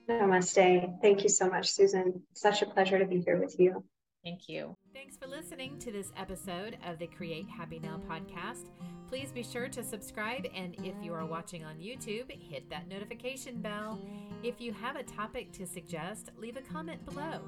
Namaste. 0.10 1.02
Thank 1.02 1.24
you 1.24 1.30
so 1.30 1.50
much, 1.50 1.72
Susan. 1.72 2.22
Such 2.34 2.62
a 2.62 2.66
pleasure 2.66 3.00
to 3.00 3.06
be 3.06 3.22
here 3.22 3.39
with 3.39 3.60
you. 3.60 3.84
Thank 4.24 4.49
you. 4.49 4.76
Thanks 4.93 5.15
for 5.15 5.28
listening 5.28 5.80
to 5.80 5.91
this 5.91 6.11
episode 6.18 6.78
of 6.86 6.99
the 6.99 7.07
Create 7.07 7.47
Happy 7.47 7.80
Now 7.80 8.01
podcast. 8.09 8.65
Please 9.07 9.32
be 9.32 9.43
sure 9.43 9.70
to 9.70 9.84
subscribe, 9.84 10.45
and 10.53 10.76
if 10.84 10.95
you 11.01 11.13
are 11.13 11.26
watching 11.26 11.63
on 11.63 11.78
YouTube, 11.78 12.30
hit 12.32 12.70
that 12.70 12.89
notification 12.89 13.61
bell. 13.61 14.01
If 14.43 14.59
you 14.59 14.74
have 14.74 14.97
a 14.97 15.03
topic 15.03 15.53
to 15.53 15.65
suggest, 15.65 16.32
leave 16.38 16.57
a 16.57 16.61
comment 16.61 17.05
below. 17.05 17.39